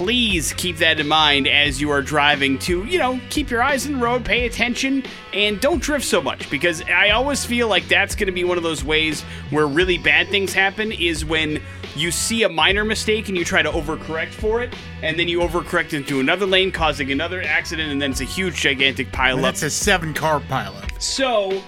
please 0.00 0.54
keep 0.54 0.78
that 0.78 0.98
in 0.98 1.06
mind 1.06 1.46
as 1.46 1.78
you 1.78 1.90
are 1.90 2.00
driving 2.00 2.58
to, 2.58 2.84
you 2.84 2.96
know, 2.96 3.20
keep 3.28 3.50
your 3.50 3.62
eyes 3.62 3.86
on 3.86 3.92
the 3.92 3.98
road, 3.98 4.24
pay 4.24 4.46
attention, 4.46 5.02
and 5.34 5.60
don't 5.60 5.82
drift 5.82 6.06
so 6.06 6.22
much 6.22 6.48
because 6.48 6.80
I 6.84 7.10
always 7.10 7.44
feel 7.44 7.68
like 7.68 7.86
that's 7.86 8.14
going 8.14 8.28
to 8.28 8.32
be 8.32 8.44
one 8.44 8.56
of 8.56 8.62
those 8.62 8.82
ways 8.82 9.20
where 9.50 9.66
really 9.66 9.98
bad 9.98 10.28
things 10.28 10.54
happen 10.54 10.90
is 10.90 11.22
when 11.24 11.60
you 12.00 12.10
see 12.10 12.42
a 12.44 12.48
minor 12.48 12.84
mistake 12.84 13.28
and 13.28 13.36
you 13.36 13.44
try 13.44 13.62
to 13.62 13.70
overcorrect 13.70 14.32
for 14.32 14.62
it, 14.62 14.74
and 15.02 15.18
then 15.18 15.28
you 15.28 15.40
overcorrect 15.40 15.92
into 15.92 16.20
another 16.20 16.46
lane, 16.46 16.72
causing 16.72 17.12
another 17.12 17.42
accident, 17.42 17.92
and 17.92 18.00
then 18.00 18.12
it's 18.12 18.20
a 18.20 18.24
huge, 18.24 18.56
gigantic 18.56 19.12
pile 19.12 19.36
up. 19.36 19.42
That's 19.42 19.62
a 19.62 19.70
seven 19.70 20.14
car 20.14 20.40
pileup. 20.40 21.00
So, 21.00 21.62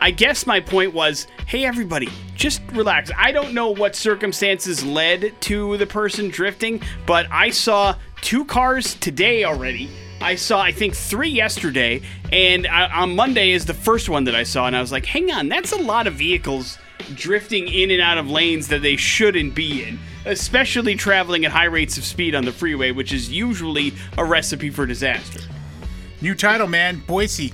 I 0.00 0.10
guess 0.10 0.46
my 0.46 0.60
point 0.60 0.92
was 0.92 1.26
hey, 1.46 1.64
everybody, 1.64 2.08
just 2.34 2.62
relax. 2.72 3.10
I 3.16 3.30
don't 3.30 3.52
know 3.52 3.68
what 3.70 3.94
circumstances 3.94 4.84
led 4.84 5.38
to 5.42 5.76
the 5.76 5.86
person 5.86 6.28
drifting, 6.28 6.80
but 7.06 7.26
I 7.30 7.50
saw 7.50 7.96
two 8.22 8.44
cars 8.46 8.94
today 8.94 9.44
already. 9.44 9.90
I 10.20 10.36
saw, 10.36 10.60
I 10.60 10.72
think, 10.72 10.94
three 10.94 11.28
yesterday, 11.28 12.00
and 12.32 12.66
I, 12.66 12.86
on 13.02 13.14
Monday 13.14 13.50
is 13.50 13.66
the 13.66 13.74
first 13.74 14.08
one 14.08 14.24
that 14.24 14.34
I 14.34 14.42
saw, 14.42 14.66
and 14.66 14.74
I 14.74 14.80
was 14.80 14.90
like, 14.90 15.04
hang 15.04 15.30
on, 15.30 15.48
that's 15.48 15.72
a 15.72 15.76
lot 15.76 16.06
of 16.06 16.14
vehicles 16.14 16.78
drifting 17.14 17.68
in 17.68 17.90
and 17.90 18.00
out 18.00 18.18
of 18.18 18.30
lanes 18.30 18.68
that 18.68 18.82
they 18.82 18.96
shouldn't 18.96 19.54
be 19.54 19.84
in, 19.84 19.98
especially 20.24 20.94
traveling 20.94 21.44
at 21.44 21.52
high 21.52 21.64
rates 21.64 21.98
of 21.98 22.04
speed 22.04 22.34
on 22.34 22.44
the 22.44 22.52
freeway, 22.52 22.90
which 22.90 23.12
is 23.12 23.30
usually 23.30 23.92
a 24.16 24.24
recipe 24.24 24.70
for 24.70 24.86
disaster. 24.86 25.40
New 26.20 26.34
title, 26.34 26.66
man. 26.66 27.02
Boise. 27.06 27.52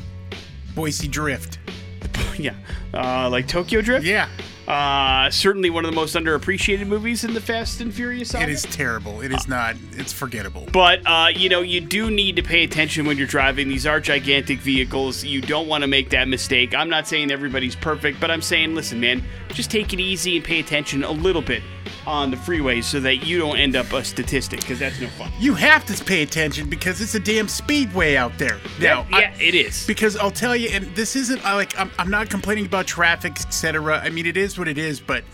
Boise 0.75 1.09
Drift. 1.09 1.59
yeah, 2.39 2.55
uh, 2.95 3.29
like 3.29 3.49
Tokyo 3.49 3.81
Drift. 3.81 4.07
Yeah. 4.07 4.29
Uh, 4.71 5.29
certainly 5.31 5.69
one 5.69 5.85
of 5.85 5.91
the 5.91 5.95
most 5.97 6.15
underappreciated 6.15 6.87
movies 6.87 7.25
in 7.25 7.35
the 7.35 7.41
Fast 7.41 7.81
and 7.81 7.93
Furious 7.93 8.29
saga. 8.29 8.45
It 8.45 8.51
is 8.51 8.63
terrible. 8.63 9.21
It 9.21 9.33
is 9.33 9.49
not. 9.49 9.75
It's 9.95 10.13
forgettable. 10.13 10.69
But, 10.73 11.01
uh, 11.07 11.31
you 11.35 11.49
know, 11.49 11.61
you 11.61 11.81
do 11.81 12.09
need 12.09 12.37
to 12.37 12.43
pay 12.45 12.63
attention 12.63 13.05
when 13.05 13.19
you're 13.19 13.27
driving. 13.27 13.69
These 13.69 13.85
are 13.85 13.99
gigantic 13.99 14.61
vehicles. 14.61 15.25
You 15.25 15.41
don't 15.41 15.67
want 15.67 15.83
to 15.83 15.89
make 15.89 16.11
that 16.11 16.29
mistake. 16.29 16.73
I'm 16.73 16.89
not 16.89 17.09
saying 17.09 17.33
everybody's 17.33 17.75
perfect, 17.75 18.21
but 18.21 18.31
I'm 18.31 18.43
saying, 18.43 18.77
listen, 18.77 19.01
man, 19.01 19.25
just 19.49 19.73
take 19.73 19.93
it 19.93 19.99
easy 19.99 20.37
and 20.37 20.45
pay 20.45 20.61
attention 20.61 21.03
a 21.03 21.11
little 21.11 21.43
bit 21.43 21.65
on 22.07 22.31
the 22.31 22.37
freeway 22.37 22.81
so 22.81 22.99
that 23.01 23.17
you 23.27 23.39
don't 23.39 23.57
end 23.59 23.77
up 23.77 23.93
a 23.93 24.03
statistic 24.05 24.61
because 24.61 24.79
that's 24.79 25.01
no 25.01 25.07
fun. 25.09 25.31
You 25.39 25.55
have 25.55 25.85
to 25.87 26.05
pay 26.05 26.23
attention 26.23 26.69
because 26.69 27.01
it's 27.01 27.15
a 27.15 27.21
damn 27.21 27.47
speedway 27.49 28.17
out 28.17 28.37
there. 28.39 28.59
Now, 28.81 29.07
yeah, 29.11 29.17
I- 29.17 29.35
it 29.43 29.55
is. 29.55 29.87
because 29.87 30.17
I'll 30.17 30.31
tell 30.31 30.57
you, 30.57 30.71
and 30.71 30.85
this 30.97 31.17
isn't 31.17 31.43
like 31.45 31.79
I'm, 31.79 31.91
I'm 31.99 32.11
not 32.11 32.31
complaining 32.31 32.67
about 32.67 32.87
traffic, 32.87 33.33
etc. 33.41 33.99
I 33.99 34.11
mean, 34.11 34.27
it 34.27 34.37
is 34.37 34.59
what 34.59 34.69
it 34.69 34.79
is, 34.79 35.01
but 35.01 35.25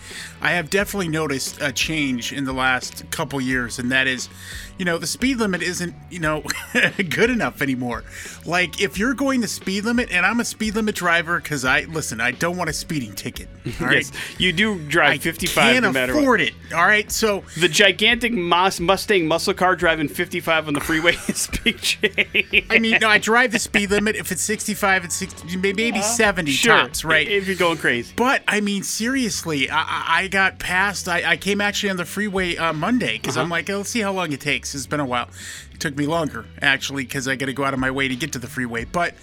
I 0.41 0.51
have 0.51 0.69
definitely 0.69 1.07
noticed 1.09 1.61
a 1.61 1.71
change 1.71 2.31
in 2.33 2.43
the 2.45 2.53
last 2.53 3.09
couple 3.11 3.39
years, 3.41 3.79
and 3.79 3.91
that 3.91 4.07
is, 4.07 4.29
you 4.77 4.85
know, 4.85 4.97
the 4.97 5.07
speed 5.07 5.37
limit 5.37 5.61
isn't, 5.63 5.95
you 6.11 6.19
know, 6.19 6.43
good 7.09 7.29
enough 7.29 7.61
anymore. 7.61 8.03
Like, 8.45 8.81
if 8.81 8.97
you're 8.97 9.13
going 9.15 9.41
the 9.41 9.47
speed 9.47 9.85
limit, 9.85 10.11
and 10.11 10.25
I'm 10.25 10.39
a 10.39 10.45
speed 10.45 10.75
limit 10.75 10.95
driver, 10.95 11.39
because 11.39 11.65
I 11.65 11.81
listen, 11.81 12.21
I 12.21 12.31
don't 12.31 12.57
want 12.57 12.69
a 12.69 12.73
speeding 12.73 13.13
ticket. 13.13 13.47
All 13.79 13.87
right, 13.87 13.95
Yes, 13.97 14.11
you 14.37 14.53
do 14.53 14.77
drive 14.87 15.13
I 15.13 15.17
55 15.17 15.55
can't 15.73 15.83
no 15.83 15.91
matter 15.91 16.13
what. 16.15 16.23
Afford 16.41 16.41
it. 16.71 16.73
All 16.75 16.85
right, 16.85 17.11
so 17.11 17.43
The 17.57 17.67
gigantic 17.67 18.31
Mas- 18.33 18.79
Mustang 18.79 19.27
muscle 19.27 19.53
car 19.53 19.75
driving 19.75 20.07
55 20.07 20.67
on 20.67 20.73
the 20.73 20.79
freeway 20.79 21.13
is 21.27 21.49
Big 21.63 21.77
J. 21.81 22.65
I 22.69 22.79
mean, 22.79 22.97
no, 23.01 23.09
I 23.09 23.17
drive 23.17 23.51
the 23.51 23.59
speed 23.59 23.91
limit. 23.91 24.15
If 24.15 24.31
it's 24.31 24.41
65, 24.41 25.03
and 25.03 25.11
60, 25.13 25.57
maybe 25.57 26.01
70 26.01 26.51
sure, 26.51 26.75
tops, 26.75 27.03
right? 27.05 27.27
If 27.27 27.47
you're 27.47 27.55
going 27.55 27.77
crazy. 27.77 28.13
But 28.15 28.43
I 28.47 28.61
mean, 28.61 28.83
seriously, 28.83 29.69
I, 29.69 29.81
I- 29.81 30.03
I 30.17 30.27
got 30.27 30.57
past. 30.59 31.07
I, 31.07 31.31
I 31.31 31.37
came 31.37 31.61
actually 31.61 31.89
on 31.91 31.97
the 31.97 32.05
freeway 32.05 32.55
uh, 32.57 32.73
Monday 32.73 33.13
because 33.17 33.37
Uh-huh. 33.37 33.43
I'm 33.43 33.49
like, 33.49 33.69
oh, 33.69 33.77
let's 33.77 33.89
see 33.89 33.99
how 34.01 34.11
long 34.13 34.31
it 34.31 34.41
takes. 34.41 34.73
It's 34.73 34.87
been 34.87 34.99
a 34.99 35.05
while. 35.05 35.29
It 35.73 35.79
took 35.79 35.95
me 35.95 36.07
longer 36.07 36.45
actually 36.61 37.03
because 37.03 37.27
I 37.27 37.35
got 37.35 37.45
to 37.47 37.53
go 37.53 37.63
out 37.63 37.73
of 37.75 37.79
my 37.79 37.91
way 37.91 38.07
to 38.07 38.15
get 38.15 38.33
to 38.33 38.39
the 38.39 38.47
freeway. 38.47 38.85
But 38.85 39.13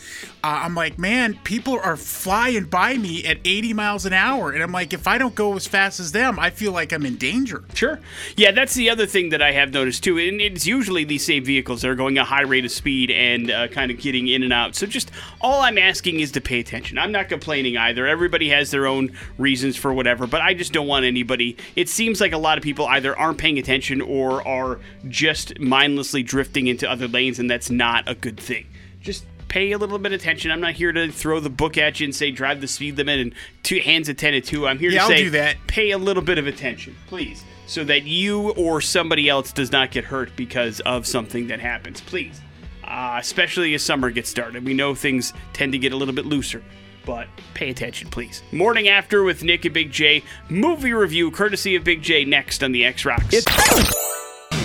uh, 0.45 0.61
I'm 0.63 0.75
like, 0.75 0.99
man, 0.99 1.39
people 1.43 1.81
are 1.83 1.97
flying 1.97 2.65
by 2.65 2.99
me 2.99 3.25
at 3.25 3.39
80 3.47 3.73
miles 3.73 4.05
an 4.05 4.13
hour, 4.13 4.51
and 4.53 4.63
I'm 4.63 4.73
like, 4.73 4.93
if 4.93 5.07
I 5.07 5.17
don't 5.17 5.35
go 5.35 5.57
as 5.57 5.67
fast 5.67 6.01
as 6.01 6.13
them, 6.13 6.39
I 6.39 6.51
feel 6.51 6.71
like 6.71 6.93
I'm 6.93 7.07
in 7.07 7.17
danger. 7.17 7.65
Sure. 7.73 7.99
Yeah, 8.37 8.51
that's 8.51 8.75
the 8.75 8.91
other 8.91 9.07
thing 9.07 9.31
that 9.31 9.41
I 9.41 9.53
have 9.53 9.73
noticed 9.73 10.05
too. 10.05 10.19
And 10.19 10.43
it's 10.43 10.67
usually 10.67 11.05
these 11.05 11.25
same 11.25 11.47
vehicles 11.47 11.81
that 11.81 11.89
are 11.89 11.95
going 11.95 12.19
a 12.19 12.25
high 12.25 12.43
rate 12.43 12.67
of 12.67 12.73
speed 12.73 13.11
and 13.11 13.51
uh, 13.51 13.69
kind 13.69 13.91
of 13.91 13.99
getting 13.99 14.29
in 14.29 14.43
and 14.43 14.53
out. 14.53 14.75
So 14.75 14.87
just 14.87 15.11
all 15.41 15.63
I'm 15.63 15.79
asking 15.79 16.21
is 16.21 16.31
to 16.33 16.43
pay 16.43 16.61
attention. 16.61 16.99
I'm 16.99 17.11
not 17.11 17.31
complaining 17.31 17.79
either. 17.79 18.07
Everybody 18.07 18.51
has 18.51 18.71
their 18.71 18.87
own 18.87 19.17
reasons 19.39 19.79
for 19.79 19.95
whatever, 19.95 20.27
but 20.27 20.43
I 20.43 20.53
just 20.53 20.75
don't 20.75 20.87
want 20.87 21.07
anybody. 21.07 21.57
It 21.75 21.89
seems 21.89 22.21
like 22.21 22.35
a 22.35 22.39
lot 22.39 22.59
of 22.59 22.65
people 22.65 22.85
either 22.85 23.19
aren't 23.19 23.39
paying 23.39 23.57
attention 23.59 24.03
or 24.03 24.47
are 24.47 24.79
just 25.09 25.59
mindlessly 25.59 26.23
drifting 26.23 26.67
into 26.67 26.87
other 26.87 27.09
lanes, 27.09 27.39
and 27.39 27.51
that's 27.51 27.71
not 27.71 28.07
a 28.07 28.15
good 28.15 28.39
thing. 28.39 28.67
Just 29.01 29.25
pay 29.49 29.73
a 29.73 29.79
little 29.79 29.99
bit 29.99 30.13
of 30.13 30.21
attention. 30.21 30.51
I'm 30.51 30.61
not 30.61 30.75
here 30.75 30.93
to 30.93 31.11
throw 31.11 31.41
the 31.41 31.51
book 31.51 31.77
at 31.79 32.01
you 32.01 32.05
and 32.05 32.15
say 32.15 32.31
drive 32.31 32.61
the 32.61 32.67
speed 32.69 32.97
limit 32.97 33.21
and 33.21 33.35
two 33.63 33.79
hands 33.81 34.09
at 34.09 34.19
10 34.19 34.35
at 34.35 34.45
2. 34.45 34.67
I'm 34.67 34.79
here 34.79 34.91
Yeah, 34.91 34.99
to 34.99 35.03
I'll 35.05 35.09
say 35.11 35.25
do 35.25 35.31
that. 35.31 35.57
pay 35.67 35.91
a 35.93 35.99
little 35.99 36.23
bit 36.23 36.39
of 36.39 36.47
attention, 36.47 36.97
please, 37.07 37.45
so 37.67 37.85
that 37.85 38.03
you 38.05 38.51
or 38.53 38.81
somebody 38.81 39.29
else 39.29 39.53
does 39.53 39.71
not 39.73 39.91
get 39.91 40.05
hurt 40.05 40.35
because 40.37 40.81
of 40.81 41.07
something 41.07 41.47
that 41.49 41.61
happens. 41.61 42.01
Please. 42.01 42.41
Uh, 42.83 43.17
especially 43.21 43.73
as 43.75 43.83
summer 43.83 44.11
gets 44.11 44.29
started. 44.29 44.65
We 44.65 44.75
know 44.75 44.95
things 44.95 45.33
tend 45.55 45.73
to 45.73 45.79
get 45.79 45.93
a 45.93 45.97
little 45.97 46.13
bit 46.15 46.27
looser, 46.27 46.63
but 47.07 47.29
pay 47.55 47.71
attention, 47.71 48.11
please. 48.11 48.43
Morning 48.53 48.89
After 48.89 49.23
with 49.23 49.43
Nick 49.43 49.65
and 49.65 49.73
Big 49.73 49.91
J. 49.91 50.23
Movie 50.51 50.93
review 50.93 51.31
courtesy 51.31 51.77
of 51.77 51.85
Big 51.85 52.03
J 52.03 52.27
next 52.27 52.63
on 52.63 52.73
the 52.73 52.85
X 52.85 53.05
Rocks. 53.07 53.45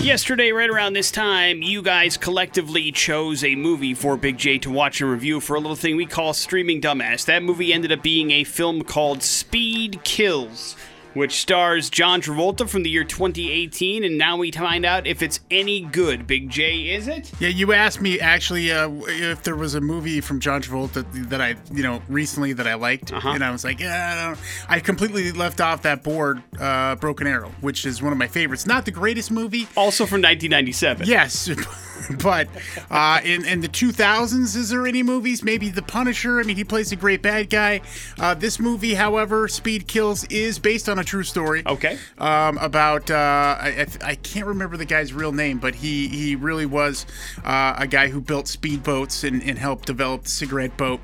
Yesterday, 0.02 0.50
right 0.50 0.70
around 0.70 0.94
this 0.94 1.10
time, 1.10 1.60
you 1.60 1.82
guys 1.82 2.16
collectively 2.16 2.90
chose 2.90 3.44
a 3.44 3.54
movie 3.54 3.92
for 3.92 4.16
Big 4.16 4.38
J 4.38 4.56
to 4.60 4.70
watch 4.70 5.02
and 5.02 5.10
review 5.10 5.40
for 5.40 5.56
a 5.56 5.60
little 5.60 5.76
thing 5.76 5.94
we 5.94 6.06
call 6.06 6.32
Streaming 6.32 6.80
Dumbass. 6.80 7.26
That 7.26 7.42
movie 7.42 7.70
ended 7.70 7.92
up 7.92 8.02
being 8.02 8.30
a 8.30 8.44
film 8.44 8.82
called 8.82 9.22
Speed 9.22 10.02
Kills, 10.02 10.74
which 11.14 11.40
stars 11.40 11.90
John 11.90 12.20
Travolta 12.22 12.68
from 12.68 12.82
the 12.82 12.90
year 12.90 13.04
2018, 13.04 14.04
and 14.04 14.16
now 14.18 14.36
we 14.36 14.50
find 14.52 14.84
out 14.84 15.06
if 15.06 15.22
it's 15.22 15.40
any 15.50 15.80
good. 15.80 16.26
Big 16.26 16.48
J, 16.50 16.90
is 16.94 17.08
it? 17.08 17.30
Yeah, 17.40 17.48
you 17.48 17.72
asked 17.72 18.00
me 18.00 18.20
actually 18.20 18.70
uh, 18.72 18.88
if 19.08 19.42
there 19.42 19.56
was 19.56 19.74
a 19.74 19.80
movie 19.80 20.20
from 20.20 20.40
John 20.40 20.62
Travolta 20.62 21.04
that 21.28 21.40
I, 21.40 21.56
you 21.72 21.82
know, 21.82 22.02
recently 22.08 22.52
that 22.54 22.66
I 22.66 22.74
liked, 22.74 23.12
Uh-huh. 23.12 23.30
and 23.30 23.44
I 23.44 23.50
was 23.50 23.64
like, 23.64 23.80
yeah, 23.80 24.34
I, 24.68 24.76
I 24.76 24.80
completely 24.80 25.32
left 25.32 25.60
off 25.60 25.82
that 25.82 26.02
board, 26.02 26.42
uh, 26.58 26.94
Broken 26.96 27.26
Arrow, 27.26 27.52
which 27.60 27.84
is 27.86 28.02
one 28.02 28.12
of 28.12 28.18
my 28.18 28.28
favorites. 28.28 28.66
Not 28.66 28.84
the 28.84 28.90
greatest 28.92 29.30
movie, 29.30 29.66
Also 29.76 30.04
from 30.06 30.22
1997. 30.22 31.06
yes, 31.06 31.48
but 32.22 32.48
uh, 32.90 33.20
in 33.24 33.44
in 33.44 33.60
the 33.60 33.68
2000s, 33.68 34.56
is 34.56 34.70
there 34.70 34.86
any 34.86 35.02
movies? 35.02 35.42
Maybe 35.42 35.68
The 35.70 35.82
Punisher. 35.82 36.40
I 36.40 36.44
mean, 36.44 36.56
he 36.56 36.64
plays 36.64 36.92
a 36.92 36.96
great 36.96 37.20
bad 37.22 37.50
guy. 37.50 37.80
Uh, 38.18 38.34
this 38.34 38.58
movie, 38.60 38.94
however, 38.94 39.48
Speed 39.48 39.86
Kills, 39.88 40.24
is 40.24 40.58
based 40.58 40.88
on 40.88 40.98
a 41.00 41.04
true 41.04 41.24
story. 41.24 41.62
Okay. 41.66 41.98
um, 42.18 42.58
about 42.58 43.10
uh, 43.10 43.14
I, 43.14 43.86
I, 44.02 44.14
can't 44.14 44.46
remember 44.46 44.76
the 44.76 44.84
guy's 44.84 45.12
real 45.12 45.32
name, 45.32 45.58
but 45.58 45.74
he 45.74 46.08
he 46.08 46.36
really 46.36 46.66
was 46.66 47.06
uh, 47.44 47.74
a 47.78 47.86
guy 47.86 48.08
who 48.08 48.20
built 48.20 48.46
speedboats 48.46 49.26
and, 49.26 49.42
and 49.42 49.58
helped 49.58 49.86
develop 49.86 50.24
the 50.24 50.30
cigarette 50.30 50.76
boat, 50.76 51.00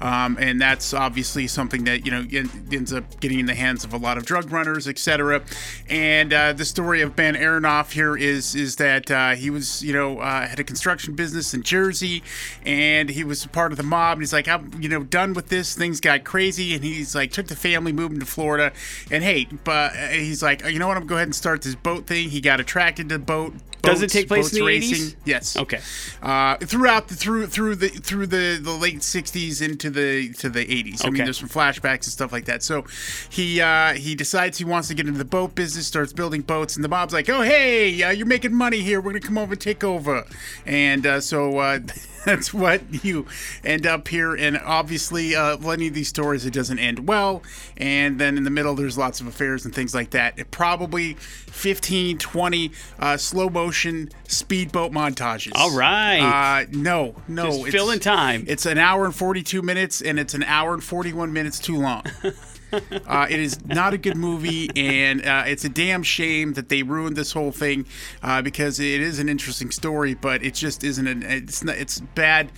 um, 0.00 0.38
and 0.40 0.60
that's 0.60 0.94
obviously 0.94 1.46
something 1.46 1.84
that 1.84 2.04
you 2.04 2.10
know 2.10 2.26
ends 2.72 2.92
up 2.92 3.20
getting 3.20 3.38
in 3.38 3.46
the 3.46 3.54
hands 3.54 3.84
of 3.84 3.92
a 3.92 3.96
lot 3.96 4.16
of 4.16 4.24
drug 4.24 4.50
runners, 4.50 4.88
etc. 4.88 5.42
And 5.88 6.32
uh, 6.32 6.52
the 6.52 6.64
story 6.64 7.02
of 7.02 7.14
Ben 7.14 7.34
Aronoff 7.34 7.92
here 7.92 8.16
is 8.16 8.54
is 8.54 8.76
that 8.76 9.10
uh, 9.10 9.34
he 9.34 9.50
was 9.50 9.82
you 9.82 9.92
know 9.92 10.18
uh, 10.18 10.46
had 10.46 10.58
a 10.58 10.64
construction 10.64 11.14
business 11.14 11.52
in 11.52 11.62
Jersey, 11.62 12.22
and 12.64 13.10
he 13.10 13.24
was 13.24 13.46
part 13.46 13.72
of 13.72 13.78
the 13.78 13.84
mob. 13.84 14.14
And 14.14 14.22
he's 14.22 14.32
like, 14.32 14.48
I'm 14.48 14.72
you 14.80 14.88
know 14.88 15.02
done 15.02 15.34
with 15.34 15.48
this. 15.48 15.74
Things 15.74 16.00
got 16.00 16.24
crazy, 16.24 16.74
and 16.74 16.82
he's 16.82 17.14
like 17.14 17.32
took 17.32 17.48
the 17.48 17.56
family, 17.56 17.92
moved 17.92 18.14
him 18.14 18.20
to 18.20 18.26
Florida, 18.26 18.72
and 19.10 19.22
hey, 19.22 19.46
but 19.64 19.92
uh, 19.92 20.08
he's 20.08 20.42
like, 20.42 20.64
you 20.64 20.78
know 20.78 20.88
what? 20.88 20.96
I'm 20.96 21.02
gonna 21.02 21.08
go 21.10 21.16
ahead 21.16 21.28
and 21.28 21.34
start 21.34 21.62
this 21.62 21.74
boat 21.74 22.06
thing. 22.06 22.30
He 22.30 22.40
got 22.40 22.60
attracted 22.60 23.08
to 23.10 23.18
the 23.18 23.24
boat. 23.24 23.54
Does 23.82 24.02
it 24.02 24.10
take 24.10 24.28
place 24.28 24.52
in 24.52 24.60
the 24.60 24.66
racing. 24.66 24.96
80s? 24.96 25.16
Yes. 25.24 25.56
Okay. 25.56 25.80
Uh, 26.22 26.56
throughout 26.58 27.08
the 27.08 27.14
through 27.14 27.46
through 27.46 27.76
the 27.76 27.88
through 27.88 28.26
the, 28.26 28.58
the 28.60 28.72
late 28.72 28.98
'60s 28.98 29.62
into 29.62 29.90
the 29.90 30.32
to 30.34 30.48
the 30.48 30.64
'80s. 30.64 31.00
Okay. 31.00 31.08
I 31.08 31.10
mean, 31.10 31.24
there's 31.24 31.38
some 31.38 31.48
flashbacks 31.48 32.04
and 32.04 32.04
stuff 32.04 32.32
like 32.32 32.44
that. 32.46 32.62
So 32.62 32.84
he 33.28 33.60
uh, 33.60 33.94
he 33.94 34.14
decides 34.14 34.58
he 34.58 34.64
wants 34.64 34.88
to 34.88 34.94
get 34.94 35.06
into 35.06 35.18
the 35.18 35.24
boat 35.24 35.54
business, 35.54 35.86
starts 35.86 36.12
building 36.12 36.42
boats, 36.42 36.76
and 36.76 36.84
the 36.84 36.88
mob's 36.88 37.12
like, 37.12 37.28
"Oh, 37.28 37.42
hey, 37.42 38.02
uh, 38.02 38.10
you're 38.10 38.26
making 38.26 38.54
money 38.54 38.80
here. 38.80 39.00
We're 39.00 39.12
gonna 39.12 39.20
come 39.20 39.38
over 39.38 39.52
and 39.52 39.60
take 39.60 39.84
over." 39.84 40.24
And 40.66 41.06
uh, 41.06 41.20
so 41.20 41.58
uh, 41.58 41.80
that's 42.24 42.52
what 42.52 43.04
you 43.04 43.26
end 43.64 43.86
up 43.86 44.08
here. 44.08 44.34
And 44.34 44.58
obviously, 44.58 45.34
uh, 45.34 45.56
many 45.58 45.88
of 45.88 45.94
these 45.94 46.08
stories 46.08 46.44
it 46.46 46.52
doesn't 46.52 46.78
end 46.78 47.08
well. 47.08 47.42
And 47.76 48.18
then 48.18 48.36
in 48.36 48.44
the 48.44 48.50
middle, 48.50 48.74
there's 48.74 48.98
lots 48.98 49.20
of 49.20 49.26
affairs 49.26 49.64
and 49.64 49.74
things 49.74 49.94
like 49.94 50.10
that. 50.10 50.38
It 50.38 50.50
probably 50.50 51.14
15, 51.14 52.18
20 52.18 52.72
uh, 52.98 53.16
slow 53.16 53.48
motion 53.48 54.10
speedboat 54.28 54.92
montages. 54.92 55.52
All 55.54 55.76
right. 55.76 56.62
Uh, 56.62 56.66
no, 56.70 57.14
no. 57.28 57.46
Just 57.46 57.58
it's- 57.58 57.72
fill 57.72 57.90
in 57.90 58.00
time. 58.00 58.44
It's 58.46 58.66
an 58.66 58.78
hour 58.78 59.04
and 59.04 59.14
42 59.14 59.62
minutes, 59.62 60.00
and 60.02 60.18
it's 60.18 60.34
an 60.34 60.42
hour 60.44 60.74
and 60.74 60.82
41 60.84 61.32
minutes 61.32 61.58
too 61.58 61.76
long. 61.76 62.04
Uh, 63.06 63.26
it 63.28 63.40
is 63.40 63.64
not 63.66 63.92
a 63.92 63.98
good 63.98 64.16
movie, 64.16 64.70
and 64.76 65.24
uh, 65.26 65.42
it's 65.46 65.64
a 65.64 65.68
damn 65.68 66.02
shame 66.02 66.52
that 66.52 66.68
they 66.68 66.82
ruined 66.82 67.16
this 67.16 67.32
whole 67.32 67.50
thing 67.50 67.84
uh, 68.22 68.40
because 68.40 68.78
it 68.78 69.00
is 69.00 69.18
an 69.18 69.28
interesting 69.28 69.70
story, 69.70 70.14
but 70.14 70.44
it 70.44 70.54
just 70.54 70.84
isn't. 70.84 71.06
An, 71.06 71.22
it's 71.24 71.64
not, 71.64 71.76
it's 71.76 72.00
bad. 72.00 72.52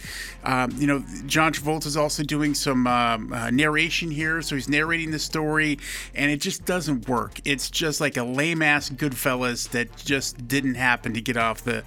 Um, 0.45 0.73
you 0.73 0.87
know, 0.87 1.05
John 1.27 1.53
Travolta 1.53 1.87
is 1.87 1.97
also 1.97 2.23
doing 2.23 2.55
some 2.55 2.87
um, 2.87 3.33
uh, 3.33 3.51
narration 3.51 4.11
here, 4.11 4.43
so 4.43 4.57
he's 4.57 4.69
narrating 4.69 5.11
the 5.11 5.19
story, 5.19 5.79
and 6.15 6.31
it 6.31 6.41
just 6.41 6.65
doesn't 6.67 7.09
work. 7.09 7.41
It's 7.45 7.71
just 7.71 8.01
like 8.01 8.17
a 8.17 8.25
lame 8.25 8.61
ass 8.61 8.91
Goodfellas 8.91 9.71
that 9.71 9.97
just 9.97 10.47
didn't 10.49 10.75
happen 10.75 11.15
to 11.15 11.21
get 11.21 11.37
off 11.37 11.63
the. 11.63 11.85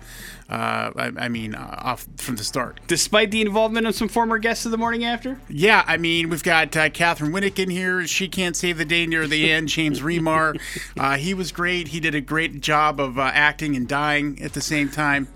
Uh, 0.48 0.92
I, 0.96 1.12
I 1.18 1.28
mean, 1.28 1.56
uh, 1.56 1.80
off 1.80 2.06
from 2.18 2.36
the 2.36 2.44
start. 2.44 2.80
Despite 2.86 3.32
the 3.32 3.42
involvement 3.42 3.88
of 3.88 3.96
some 3.96 4.08
former 4.08 4.38
guests 4.38 4.64
of 4.66 4.72
the 4.72 4.78
morning 4.78 5.04
after? 5.04 5.40
Yeah, 5.50 5.84
I 5.88 5.98
mean, 5.98 6.30
we've 6.30 6.44
got 6.44 6.76
uh, 6.78 6.90
Katheryn 6.90 7.32
Winnick 7.32 7.58
in 7.58 7.72
here. 7.72 8.06
She 8.06 8.28
can't 8.28 8.56
save 8.56 8.78
the 8.78 8.86
day 8.86 9.08
near 9.08 9.26
the 9.26 9.52
end. 9.52 9.70
James 9.70 10.02
Remar, 10.02 10.60
uh, 11.00 11.18
he 11.18 11.34
was 11.34 11.52
great. 11.52 11.88
He 11.88 12.00
did 12.00 12.14
a 12.14 12.22
great 12.22 12.62
job 12.62 13.00
of 13.00 13.18
uh, 13.18 13.32
acting 13.34 13.76
and 13.76 13.88
dying 13.88 14.40
at 14.42 14.54
the 14.54 14.62
same 14.62 14.90
time. 14.90 15.28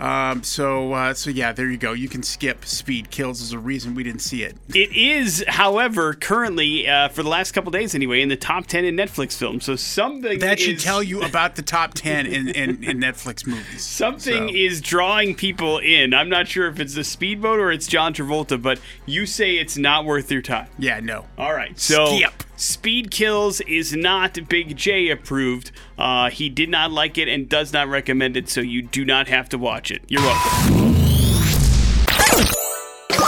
Um, 0.00 0.42
so, 0.42 0.92
uh, 0.92 1.14
so 1.14 1.30
yeah, 1.30 1.52
there 1.52 1.70
you 1.70 1.76
go. 1.76 1.92
You 1.92 2.08
can 2.08 2.22
skip 2.22 2.64
Speed 2.64 3.10
Kills 3.10 3.40
as 3.42 3.52
a 3.52 3.58
reason 3.58 3.94
we 3.94 4.02
didn't 4.02 4.20
see 4.22 4.42
it. 4.42 4.56
It 4.74 4.92
is, 4.94 5.44
however, 5.46 6.14
currently, 6.14 6.88
uh, 6.88 7.08
for 7.08 7.22
the 7.22 7.28
last 7.28 7.52
couple 7.52 7.70
days 7.70 7.94
anyway, 7.94 8.20
in 8.22 8.28
the 8.28 8.36
top 8.36 8.66
10 8.66 8.84
in 8.84 8.96
Netflix 8.96 9.36
films. 9.36 9.64
So 9.64 9.76
something 9.76 10.38
That 10.40 10.58
should 10.58 10.78
tell 10.80 11.02
you 11.02 11.22
about 11.24 11.56
the 11.56 11.62
top 11.62 11.94
ten 11.94 12.26
in, 12.26 12.48
in, 12.48 12.82
in 12.84 12.98
Netflix 12.98 13.46
movies. 13.46 13.84
Something 13.84 14.48
So- 14.48 14.54
is 14.54 14.80
drawing 14.80 15.34
people 15.34 15.78
in. 15.78 16.12
I'm 16.14 16.28
not 16.28 16.48
sure 16.48 16.66
if 16.68 16.80
it's 16.80 16.94
the 16.94 17.04
speedboat 17.04 17.58
or 17.60 17.70
it's 17.72 17.86
John 17.86 18.12
Travolta, 18.14 18.60
but 18.60 18.80
you 19.06 19.26
say 19.26 19.56
it's 19.56 19.76
not 19.76 20.04
worth 20.04 20.30
your 20.30 20.42
time. 20.42 20.66
Yeah, 20.78 21.00
no. 21.00 21.26
All 21.38 21.54
right, 21.54 21.78
so 21.78 22.06
Skip. 22.16 22.42
Speed 22.56 23.10
Kills 23.10 23.60
is 23.62 23.92
not 23.94 24.48
Big 24.48 24.76
J 24.76 25.10
approved. 25.10 25.72
Uh, 25.98 26.30
he 26.30 26.48
did 26.48 26.68
not 26.68 26.92
like 26.92 27.18
it 27.18 27.26
and 27.28 27.48
does 27.48 27.72
not 27.72 27.88
recommend 27.88 28.36
it, 28.36 28.48
so 28.48 28.60
you 28.60 28.80
do 28.80 29.04
not 29.04 29.26
have 29.26 29.48
to 29.48 29.58
watch 29.58 29.90
it. 29.90 30.02
You're 30.08 30.22
welcome. 30.22 30.94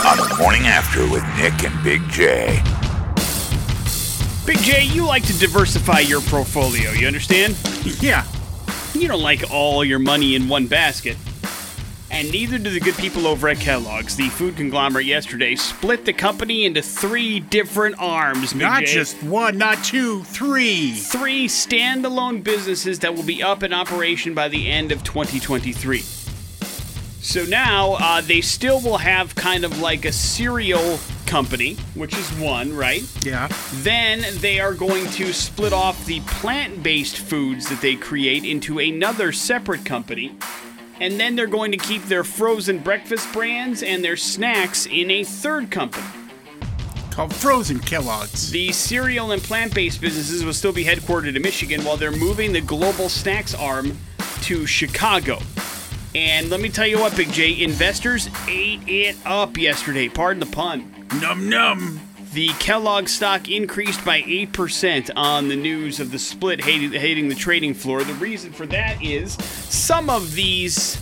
On 0.05 0.17
the 0.17 0.35
morning 0.39 0.63
after 0.63 1.01
with 1.09 1.23
Nick 1.35 1.69
and 1.69 1.83
Big 1.83 2.01
J. 2.09 2.61
Big 4.45 4.59
J, 4.59 4.83
you 4.83 5.05
like 5.05 5.25
to 5.25 5.37
diversify 5.37 5.99
your 5.99 6.21
portfolio, 6.21 6.91
you 6.91 7.05
understand? 7.05 7.57
Yeah. 7.99 8.25
You 8.93 9.09
don't 9.09 9.21
like 9.21 9.51
all 9.51 9.83
your 9.83 9.99
money 9.99 10.35
in 10.35 10.47
one 10.47 10.67
basket. 10.67 11.17
And 12.09 12.31
neither 12.31 12.57
do 12.57 12.69
the 12.69 12.79
good 12.79 12.95
people 12.95 13.27
over 13.27 13.49
at 13.49 13.57
Kellogg's. 13.57 14.15
The 14.15 14.29
food 14.29 14.55
conglomerate 14.55 15.05
yesterday 15.05 15.55
split 15.55 16.05
the 16.05 16.13
company 16.13 16.65
into 16.65 16.81
three 16.81 17.39
different 17.41 17.95
arms. 17.99 18.53
Big 18.53 18.61
Not 18.61 18.79
J. 18.81 18.93
just 18.93 19.21
one, 19.23 19.57
not 19.57 19.83
two, 19.83 20.23
three. 20.23 20.93
three 20.93 21.47
standalone 21.47 22.43
businesses 22.43 22.99
that 22.99 23.13
will 23.13 23.23
be 23.23 23.43
up 23.43 23.61
in 23.61 23.73
operation 23.73 24.33
by 24.33 24.47
the 24.47 24.67
end 24.67 24.91
of 24.91 25.03
2023. 25.03 25.99
So 25.99 27.43
now 27.43 27.97
uh, 27.99 28.21
they 28.21 28.39
still 28.39 28.79
will 28.79 28.99
have 28.99 29.35
kind 29.35 29.65
of 29.65 29.79
like 29.81 30.05
a 30.05 30.13
cereal 30.13 30.99
company, 31.25 31.73
which 31.93 32.17
is 32.17 32.29
one, 32.39 32.73
right? 32.73 33.03
Yeah. 33.25 33.49
Then 33.73 34.23
they 34.39 34.61
are 34.61 34.73
going 34.73 35.07
to 35.07 35.33
split 35.33 35.73
off 35.73 36.05
the 36.05 36.21
plant 36.21 36.81
based 36.81 37.17
foods 37.17 37.67
that 37.67 37.81
they 37.81 37.95
create 37.95 38.45
into 38.45 38.79
another 38.79 39.33
separate 39.33 39.83
company. 39.83 40.37
And 40.99 41.19
then 41.19 41.35
they're 41.35 41.47
going 41.47 41.71
to 41.71 41.77
keep 41.77 42.03
their 42.03 42.23
frozen 42.23 42.79
breakfast 42.79 43.31
brands 43.31 43.83
and 43.83 44.03
their 44.03 44.17
snacks 44.17 44.85
in 44.85 45.11
a 45.11 45.23
third 45.23 45.69
company. 45.69 46.05
Called 47.11 47.33
Frozen 47.33 47.79
Kellogg's. 47.79 48.51
The 48.51 48.71
cereal 48.71 49.31
and 49.31 49.41
plant 49.41 49.73
based 49.73 50.01
businesses 50.01 50.45
will 50.45 50.53
still 50.53 50.73
be 50.73 50.83
headquartered 50.83 51.35
in 51.35 51.41
Michigan 51.41 51.83
while 51.83 51.97
they're 51.97 52.11
moving 52.11 52.53
the 52.53 52.61
global 52.61 53.09
snacks 53.09 53.55
arm 53.55 53.97
to 54.41 54.65
Chicago. 54.65 55.39
And 56.15 56.49
let 56.49 56.61
me 56.61 56.69
tell 56.69 56.87
you 56.87 56.99
what, 56.99 57.15
Big 57.15 57.31
J, 57.31 57.61
investors 57.61 58.29
ate 58.47 58.87
it 58.87 59.15
up 59.25 59.57
yesterday. 59.57 60.09
Pardon 60.09 60.39
the 60.39 60.45
pun. 60.45 61.07
Num 61.21 61.49
num. 61.49 62.06
The 62.37 62.49
Kellogg 62.59 63.07
stock 63.07 63.49
increased 63.49 64.05
by 64.05 64.21
8% 64.21 65.09
on 65.15 65.47
the 65.47 65.55
news 65.55 65.99
of 65.99 66.11
the 66.11 66.19
split 66.19 66.63
hating, 66.63 66.91
hating 66.91 67.29
the 67.29 67.33
trading 67.33 67.73
floor. 67.73 68.03
The 68.03 68.13
reason 68.13 68.53
for 68.53 68.67
that 68.67 69.03
is 69.03 69.33
some 69.33 70.07
of 70.11 70.35
these 70.35 70.97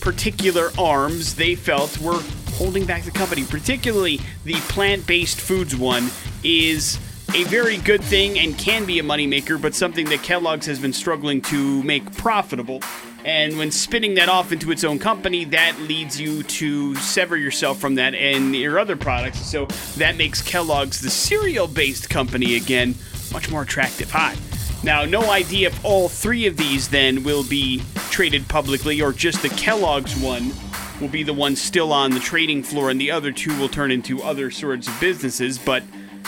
particular 0.00 0.70
arms 0.78 1.34
they 1.34 1.56
felt 1.56 1.98
were 1.98 2.22
holding 2.52 2.84
back 2.84 3.02
the 3.02 3.10
company, 3.10 3.42
particularly 3.42 4.20
the 4.44 4.54
plant 4.68 5.04
based 5.04 5.40
foods 5.40 5.74
one 5.74 6.10
is 6.44 6.96
a 7.34 7.42
very 7.44 7.78
good 7.78 8.04
thing 8.04 8.38
and 8.38 8.56
can 8.56 8.84
be 8.84 9.00
a 9.00 9.02
moneymaker, 9.02 9.60
but 9.60 9.74
something 9.74 10.08
that 10.10 10.22
Kellogg's 10.22 10.66
has 10.66 10.78
been 10.78 10.92
struggling 10.92 11.40
to 11.40 11.82
make 11.82 12.16
profitable. 12.16 12.80
And 13.24 13.56
when 13.56 13.70
spinning 13.70 14.14
that 14.14 14.28
off 14.28 14.50
into 14.50 14.72
its 14.72 14.82
own 14.82 14.98
company, 14.98 15.44
that 15.46 15.78
leads 15.80 16.20
you 16.20 16.42
to 16.42 16.94
sever 16.96 17.36
yourself 17.36 17.78
from 17.78 17.94
that 17.94 18.14
and 18.14 18.54
your 18.54 18.78
other 18.78 18.96
products. 18.96 19.46
So 19.46 19.66
that 19.96 20.16
makes 20.16 20.42
Kellogg's 20.42 21.00
the 21.00 21.10
cereal 21.10 21.68
based 21.68 22.10
company 22.10 22.56
again 22.56 22.94
much 23.32 23.50
more 23.50 23.62
attractive. 23.62 24.10
Hi. 24.10 24.36
Now, 24.84 25.04
no 25.04 25.30
idea 25.30 25.68
if 25.68 25.84
all 25.84 26.08
three 26.08 26.46
of 26.46 26.56
these 26.56 26.88
then 26.88 27.22
will 27.22 27.44
be 27.44 27.82
traded 28.10 28.48
publicly 28.48 29.00
or 29.00 29.12
just 29.12 29.40
the 29.42 29.48
Kellogg's 29.50 30.16
one 30.16 30.52
will 31.00 31.08
be 31.08 31.22
the 31.22 31.32
one 31.32 31.54
still 31.54 31.92
on 31.92 32.10
the 32.10 32.20
trading 32.20 32.62
floor 32.64 32.90
and 32.90 33.00
the 33.00 33.10
other 33.10 33.30
two 33.30 33.56
will 33.58 33.68
turn 33.68 33.92
into 33.92 34.22
other 34.22 34.50
sorts 34.50 34.88
of 34.88 35.00
businesses, 35.00 35.58
but 35.58 35.84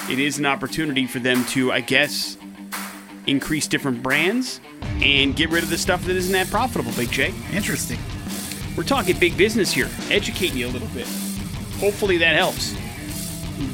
it 0.08 0.20
is 0.20 0.38
an 0.38 0.46
opportunity 0.46 1.06
for 1.06 1.18
them 1.18 1.44
to, 1.46 1.72
I 1.72 1.80
guess, 1.80 2.36
increase 3.26 3.66
different 3.66 4.02
brands 4.02 4.60
and 5.02 5.34
get 5.36 5.50
rid 5.50 5.62
of 5.62 5.70
the 5.70 5.78
stuff 5.78 6.04
that 6.04 6.16
isn't 6.16 6.32
that 6.32 6.48
profitable, 6.48 6.92
Big 6.92 7.10
J. 7.10 7.34
Interesting. 7.52 7.98
We're 8.76 8.82
talking 8.84 9.18
big 9.18 9.36
business 9.36 9.72
here, 9.72 9.88
educating 10.10 10.58
you 10.58 10.66
a 10.66 10.72
little 10.72 10.88
bit. 10.88 11.06
Hopefully 11.78 12.18
that 12.18 12.34
helps. 12.34 12.74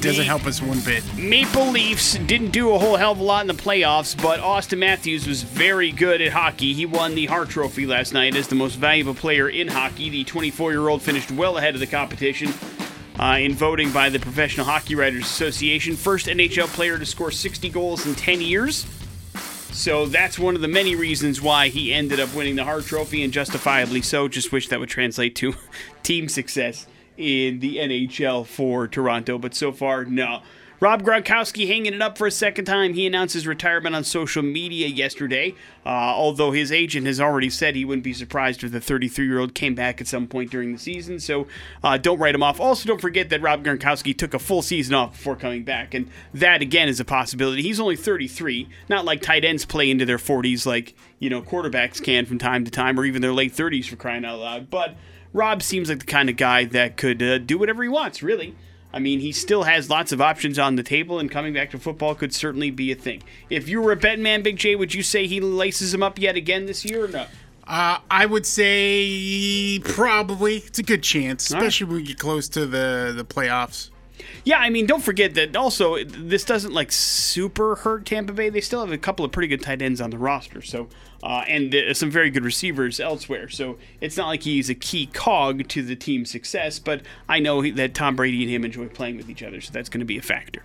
Doesn't 0.01 0.27
help 0.27 0.47
us 0.47 0.61
one 0.61 0.81
bit. 0.81 1.03
Maple 1.17 1.71
Leafs 1.71 2.15
didn't 2.19 2.51
do 2.51 2.73
a 2.73 2.79
whole 2.79 2.97
hell 2.97 3.13
of 3.13 3.19
a 3.19 3.23
lot 3.23 3.43
in 3.43 3.47
the 3.47 3.55
playoffs, 3.55 4.21
but 4.21 4.41
Auston 4.41 4.79
Matthews 4.79 5.27
was 5.27 5.43
very 5.43 5.91
good 5.91 6.21
at 6.21 6.33
hockey. 6.33 6.75
He 6.75 6.85
won 6.85 7.15
the 7.15 7.27
Hart 7.27 7.49
Trophy 7.49 7.87
last 7.87 8.13
night 8.13 8.37
as 8.37 8.47
the 8.49 8.55
most 8.55 8.75
valuable 8.75 9.15
player 9.15 9.49
in 9.49 9.69
hockey. 9.69 10.11
The 10.11 10.25
24 10.25 10.73
year 10.73 10.89
old 10.89 11.01
finished 11.01 11.31
well 11.31 11.57
ahead 11.57 11.75
of 11.75 11.81
the 11.81 11.87
competition 11.87 12.53
uh, 13.19 13.39
in 13.41 13.55
voting 13.55 13.91
by 13.91 14.11
the 14.11 14.19
Professional 14.19 14.67
Hockey 14.67 14.95
Writers 14.95 15.25
Association. 15.25 15.97
First 15.97 16.27
NHL 16.27 16.69
player 16.69 16.99
to 16.99 17.07
score 17.07 17.31
60 17.31 17.69
goals 17.71 18.07
in 18.07 18.15
10 18.15 18.41
years. 18.43 18.87
So 19.81 20.05
that's 20.05 20.39
one 20.39 20.57
of 20.57 20.61
the 20.61 20.69
many 20.69 20.95
reasons 20.95 21.41
why 21.41 21.69
he 21.69 21.91
ended 21.91 22.21
up 22.21 22.35
winning 22.35 22.55
the 22.55 22.65
Hart 22.65 22.85
Trophy, 22.85 23.25
and 23.25 23.33
justifiably 23.33 24.03
so. 24.03 24.29
Just 24.29 24.53
wish 24.53 24.69
that 24.69 24.79
would 24.79 24.91
translate 24.91 25.35
to 25.37 25.55
team 26.03 26.29
success 26.29 26.87
in 27.17 27.61
the 27.61 27.79
NHL 27.79 28.45
for 28.45 28.87
Toronto, 28.87 29.39
but 29.39 29.55
so 29.55 29.73
far, 29.73 30.05
no. 30.05 30.43
Rob 30.81 31.03
Gronkowski 31.03 31.67
hanging 31.69 31.93
it 31.93 32.01
up 32.01 32.17
for 32.17 32.27
a 32.27 32.31
second 32.31 32.65
time. 32.65 32.95
He 32.95 33.07
announced 33.07 33.35
his 33.35 33.47
retirement 33.47 33.95
on 33.95 34.03
social 34.03 34.43
media 34.43 34.89
yesterday, 34.89 35.55
uh, 35.85 35.89
although 35.89 36.53
his 36.53 36.73
agent 36.73 37.07
has 37.07 37.21
already 37.21 37.51
said 37.51 37.77
he 37.77 37.85
wouldn't 37.85 38.03
be 38.03 38.15
surprised 38.15 38.65
if 38.65 38.73
the 38.73 38.81
33 38.81 39.27
year 39.27 39.41
old 39.41 39.55
came 39.55 39.75
back 39.75 40.01
at 40.01 40.07
some 40.07 40.27
point 40.27 40.51
during 40.51 40.73
the 40.73 40.79
season. 40.79 41.21
So 41.21 41.47
uh, 41.85 41.99
don't 41.99 42.19
write 42.19 42.35
him 42.35 42.43
off. 42.43 42.61
Also, 42.61 42.89
don't 42.89 43.01
forget 43.01 43.29
that 43.29 43.43
Rob 43.43 43.63
Gronkowski 43.63 44.17
took 44.17 44.33
a 44.33 44.39
full 44.39 44.63
season 44.63 44.95
off 44.95 45.13
before 45.13 45.37
coming 45.37 45.65
back, 45.65 45.93
and 45.93 46.09
that 46.33 46.63
again 46.63 46.89
is 46.89 46.99
a 46.99 47.05
possibility. 47.05 47.61
He's 47.61 47.79
only 47.79 47.97
33, 47.97 48.67
not 48.89 49.05
like 49.05 49.21
tight 49.21 49.45
ends 49.45 49.67
play 49.67 49.91
into 49.91 50.07
their 50.07 50.17
40s 50.17 50.65
like 50.65 50.95
you 51.19 51.29
know 51.29 51.43
quarterbacks 51.43 52.03
can 52.03 52.25
from 52.25 52.39
time 52.39 52.65
to 52.65 52.71
time, 52.71 52.99
or 52.99 53.05
even 53.05 53.21
their 53.21 53.35
late 53.35 53.55
30s 53.55 53.87
for 53.87 53.97
crying 53.97 54.25
out 54.25 54.39
loud. 54.39 54.71
But 54.71 54.97
Rob 55.35 55.63
seems 55.63 55.91
like 55.91 55.99
the 55.99 56.07
kind 56.07 56.31
of 56.31 56.39
guy 56.39 56.65
that 56.65 56.97
could 56.97 57.23
uh, 57.23 57.37
do 57.37 57.59
whatever 57.59 57.83
he 57.83 57.89
wants, 57.91 58.23
really. 58.23 58.57
I 58.93 58.99
mean, 58.99 59.21
he 59.21 59.33
still 59.33 59.63
has 59.63 59.89
lots 59.89 60.11
of 60.11 60.21
options 60.21 60.59
on 60.59 60.77
the 60.77 60.83
table, 60.83 61.19
and 61.19 61.31
coming 61.31 61.55
back 61.55 61.71
to 61.71 61.79
football 61.79 62.15
could 62.15 62.35
certainly 62.35 62.71
be 62.71 62.91
a 62.91 62.97
thing. 62.97 63.23
If 63.49 63.69
you 63.69 63.81
were 63.81 63.93
a 63.93 63.97
betting 63.97 64.23
man, 64.23 64.43
Big 64.43 64.57
J, 64.57 64.75
would 64.75 64.93
you 64.95 65.03
say 65.03 65.27
he 65.27 65.41
laces 65.41 65.95
him 65.95 66.03
up 66.03 66.19
yet 66.19 66.37
again 66.37 66.67
this 66.67 66.85
year 66.85 67.05
or 67.05 67.09
no? 67.09 67.27
Uh, 67.67 67.99
I 68.11 68.27
would 68.27 68.47
say 68.47 69.79
probably. 69.85 70.57
It's 70.57 70.81
a 70.81 70.83
good 70.83 71.05
chance, 71.05 71.45
especially 71.45 71.87
when 71.87 71.97
we 71.99 72.03
get 72.03 72.19
close 72.19 72.49
to 72.51 72.67
the, 72.67 73.13
the 73.17 73.25
playoffs. 73.25 73.91
Yeah, 74.45 74.59
I 74.59 74.71
mean, 74.71 74.87
don't 74.87 75.03
forget 75.03 75.35
that 75.35 75.57
also 75.57 76.03
this 76.05 76.45
doesn't 76.45 76.73
like 76.73 76.93
super 76.93 77.77
hurt 77.77 78.07
Tampa 78.07 78.33
Bay. 78.33 78.49
They 78.49 78.61
still 78.61 78.81
have 78.81 78.93
a 78.93 78.99
couple 78.99 79.25
of 79.25 79.33
pretty 79.33 79.49
good 79.49 79.63
tight 79.63 79.83
ends 79.83 80.01
on 80.01 80.11
the 80.11 80.19
roster, 80.19 80.63
so 80.63 80.89
uh, 81.23 81.45
and 81.49 81.75
uh, 81.75 81.95
some 81.95 82.11
very 82.11 82.31
good 82.31 82.45
receivers 82.45 83.01
elsewhere. 83.01 83.49
So 83.49 83.79
it's 84.01 84.17
not 84.17 84.29
like 84.29 84.43
he's 84.43 84.71
a 84.71 84.75
key 84.75 85.07
cog 85.07 85.69
to 85.69 85.83
the 85.83 85.97
team's 85.97 86.31
success. 86.31 86.79
But 86.79 87.03
I 87.29 87.39
know 87.39 87.69
that 87.71 87.95
Tom 87.95 88.17
Brady 88.17 88.43
and 88.43 88.51
him 88.51 88.65
enjoy 88.65 88.89
playing 88.89 89.17
with 89.17 89.29
each 89.29 89.43
other, 89.43 89.61
so 89.61 89.73
that's 89.73 89.89
going 89.89 90.01
to 90.01 90.07
be 90.07 90.19
a 90.19 90.23
factor. 90.23 90.63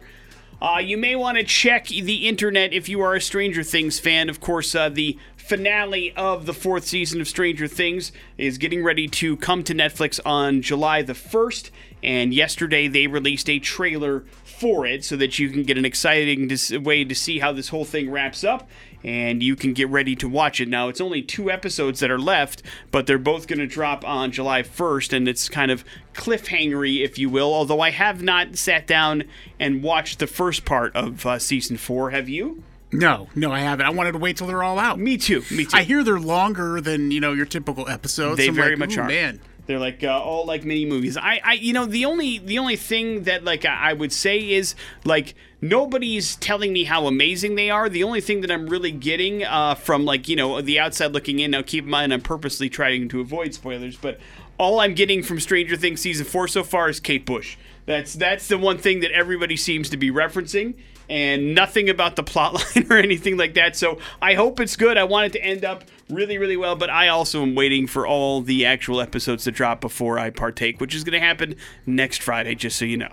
Uh, 0.61 0.79
you 0.79 0.97
may 0.97 1.15
want 1.15 1.37
to 1.37 1.43
check 1.43 1.87
the 1.87 2.27
internet 2.27 2.71
if 2.73 2.87
you 2.87 3.01
are 3.01 3.13
a 3.13 3.21
Stranger 3.21 3.61
Things 3.61 3.99
fan. 3.99 4.29
Of 4.29 4.39
course, 4.39 4.73
uh, 4.73 4.89
the 4.89 5.17
finale 5.45 6.11
of 6.15 6.47
the 6.47 6.53
fourth 6.53 6.85
season 6.85 7.21
of 7.21 7.27
Stranger 7.27 7.67
Things 7.67 8.11
is 8.35 8.57
getting 8.57 8.83
ready 8.83 9.07
to 9.07 9.37
come 9.37 9.63
to 9.65 9.75
Netflix 9.75 10.19
on 10.25 10.63
July 10.63 11.03
the 11.03 11.13
1st. 11.13 11.69
And 12.01 12.33
yesterday 12.33 12.87
they 12.87 13.05
released 13.05 13.47
a 13.47 13.59
trailer 13.59 14.25
for 14.43 14.87
it 14.87 15.05
so 15.05 15.15
that 15.17 15.37
you 15.37 15.51
can 15.51 15.61
get 15.61 15.77
an 15.77 15.85
exciting 15.85 16.49
way 16.83 17.03
to 17.03 17.13
see 17.13 17.37
how 17.37 17.51
this 17.51 17.69
whole 17.69 17.85
thing 17.85 18.09
wraps 18.09 18.43
up 18.43 18.67
and 19.03 19.43
you 19.43 19.55
can 19.55 19.73
get 19.73 19.87
ready 19.89 20.15
to 20.15 20.27
watch 20.27 20.59
it. 20.59 20.67
Now, 20.67 20.87
it's 20.87 20.99
only 20.99 21.21
two 21.21 21.51
episodes 21.51 21.99
that 21.99 22.09
are 22.09 22.17
left, 22.17 22.63
but 22.89 23.05
they're 23.05 23.19
both 23.19 23.45
going 23.45 23.59
to 23.59 23.67
drop 23.67 24.03
on 24.03 24.31
July 24.31 24.63
1st, 24.63 25.13
and 25.13 25.27
it's 25.27 25.47
kind 25.47 25.69
of 25.69 25.85
cliffhangery, 26.15 27.03
if 27.03 27.19
you 27.19 27.29
will. 27.29 27.53
Although 27.53 27.81
I 27.81 27.91
have 27.91 28.23
not 28.23 28.55
sat 28.55 28.87
down 28.87 29.25
and 29.59 29.83
watched 29.83 30.17
the 30.17 30.25
first 30.25 30.65
part 30.65 30.95
of 30.95 31.23
uh, 31.23 31.37
season 31.37 31.77
four. 31.77 32.09
Have 32.09 32.27
you? 32.27 32.63
No, 32.99 33.27
no, 33.35 33.51
I 33.51 33.59
haven't. 33.59 33.85
I 33.85 33.89
wanted 33.91 34.13
to 34.13 34.17
wait 34.17 34.37
till 34.37 34.47
they're 34.47 34.63
all 34.63 34.79
out. 34.79 34.99
Me 34.99 35.17
too. 35.17 35.43
Me 35.51 35.65
too. 35.65 35.71
I 35.77 35.83
hear 35.83 36.03
they're 36.03 36.19
longer 36.19 36.81
than 36.81 37.11
you 37.11 37.19
know 37.19 37.33
your 37.33 37.45
typical 37.45 37.87
episodes. 37.89 38.37
They 38.37 38.47
I'm 38.47 38.55
very 38.55 38.71
like, 38.71 38.79
much 38.79 38.97
"Ooh, 38.97 39.01
are. 39.01 39.07
Man, 39.07 39.39
They're 39.67 39.79
like 39.79 40.03
uh, 40.03 40.19
all 40.19 40.45
like 40.45 40.63
mini 40.63 40.85
movies. 40.85 41.17
I, 41.17 41.41
I, 41.43 41.53
you 41.53 41.73
know, 41.73 41.85
the 41.85 42.05
only 42.05 42.37
the 42.39 42.59
only 42.59 42.75
thing 42.75 43.23
that 43.23 43.43
like 43.43 43.65
I 43.65 43.91
I 43.91 43.93
would 43.93 44.13
say 44.13 44.39
is 44.39 44.75
like 45.03 45.33
nobody's 45.61 46.35
telling 46.35 46.71
me 46.73 46.83
how 46.83 47.07
amazing 47.07 47.55
they 47.55 47.69
are. 47.69 47.89
The 47.89 48.03
only 48.03 48.21
thing 48.21 48.41
that 48.41 48.51
I'm 48.51 48.67
really 48.67 48.91
getting 48.91 49.43
uh, 49.43 49.75
from 49.75 50.05
like 50.05 50.27
you 50.27 50.35
know 50.35 50.61
the 50.61 50.79
outside 50.79 51.11
looking 51.11 51.39
in. 51.39 51.51
Now, 51.51 51.61
keep 51.63 51.83
in 51.85 51.89
mind, 51.89 52.13
I'm 52.13 52.21
purposely 52.21 52.69
trying 52.69 53.09
to 53.09 53.19
avoid 53.21 53.53
spoilers, 53.53 53.97
but 53.97 54.19
all 54.57 54.79
I'm 54.79 54.93
getting 54.93 55.21
from 55.23 55.39
Stranger 55.39 55.75
Things 55.75 56.01
season 56.01 56.25
four 56.25 56.47
so 56.47 56.63
far 56.63 56.87
is 56.89 56.99
Kate 56.99 57.25
Bush. 57.25 57.57
That's 57.85 58.13
that's 58.13 58.47
the 58.47 58.57
one 58.57 58.77
thing 58.77 59.01
that 59.01 59.11
everybody 59.11 59.57
seems 59.57 59.89
to 59.89 59.97
be 59.97 60.09
referencing, 60.11 60.75
and 61.09 61.53
nothing 61.55 61.89
about 61.89 62.15
the 62.15 62.23
plotline 62.23 62.89
or 62.91 62.97
anything 62.97 63.37
like 63.37 63.53
that. 63.55 63.75
So 63.75 63.99
I 64.21 64.33
hope 64.33 64.59
it's 64.59 64.75
good. 64.75 64.97
I 64.97 65.03
want 65.03 65.27
it 65.27 65.33
to 65.33 65.43
end 65.43 65.63
up 65.65 65.83
really, 66.09 66.37
really 66.37 66.57
well, 66.57 66.75
but 66.75 66.89
I 66.89 67.07
also 67.07 67.41
am 67.41 67.55
waiting 67.55 67.87
for 67.87 68.05
all 68.05 68.41
the 68.41 68.65
actual 68.65 69.01
episodes 69.01 69.43
to 69.45 69.51
drop 69.51 69.81
before 69.81 70.19
I 70.19 70.29
partake, 70.29 70.79
which 70.79 70.93
is 70.95 71.03
going 71.03 71.19
to 71.19 71.25
happen 71.25 71.55
next 71.85 72.21
Friday, 72.21 72.55
just 72.55 72.77
so 72.77 72.85
you 72.85 72.97
know. 72.97 73.11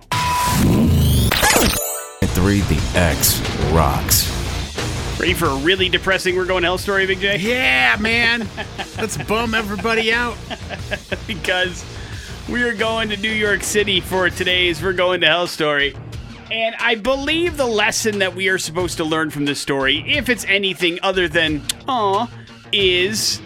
3, 2.35 2.61
the 2.61 2.93
X 2.95 3.41
rocks. 3.73 4.31
Ready 5.21 5.35
for 5.35 5.47
a 5.47 5.57
really 5.57 5.89
depressing 5.89 6.35
We're 6.37 6.47
Going 6.47 6.63
to 6.63 6.69
Hell 6.69 6.79
story, 6.79 7.07
Big 7.07 7.21
J? 7.21 7.37
yeah, 7.39 7.97
man. 8.01 8.49
Let's 8.99 9.17
bum 9.29 9.55
everybody 9.55 10.13
out. 10.13 10.37
because 11.27 11.85
we 12.49 12.63
are 12.63 12.75
going 12.75 13.09
to 13.11 13.17
New 13.17 13.31
York 13.31 13.63
City 13.63 14.01
for 14.01 14.29
today's 14.31 14.83
We're 14.83 14.93
Going 14.95 15.21
to 15.21 15.29
Hell 15.29 15.47
story. 15.47 15.95
And 16.53 16.75
I 16.79 16.97
believe 16.97 17.57
the 17.57 17.65
lesson 17.65 18.19
that 18.19 18.35
we 18.35 18.51
are 18.51 18.59
supposed 18.59 18.99
to 18.99 19.05
learn 19.05 19.31
from 19.31 19.47
this 19.47 19.59
story, 19.59 20.05
if 20.07 20.29
it's 20.29 20.45
anything 20.45 20.99
other 21.03 21.27
than 21.27 21.63
aw, 21.89 22.29
is 22.73 23.41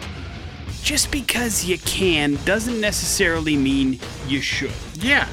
just 0.83 1.09
because 1.09 1.63
you 1.63 1.77
can 1.77 2.37
doesn't 2.43 2.81
necessarily 2.81 3.55
mean 3.55 3.97
you 4.27 4.41
should. 4.41 4.73
Yeah. 4.95 5.25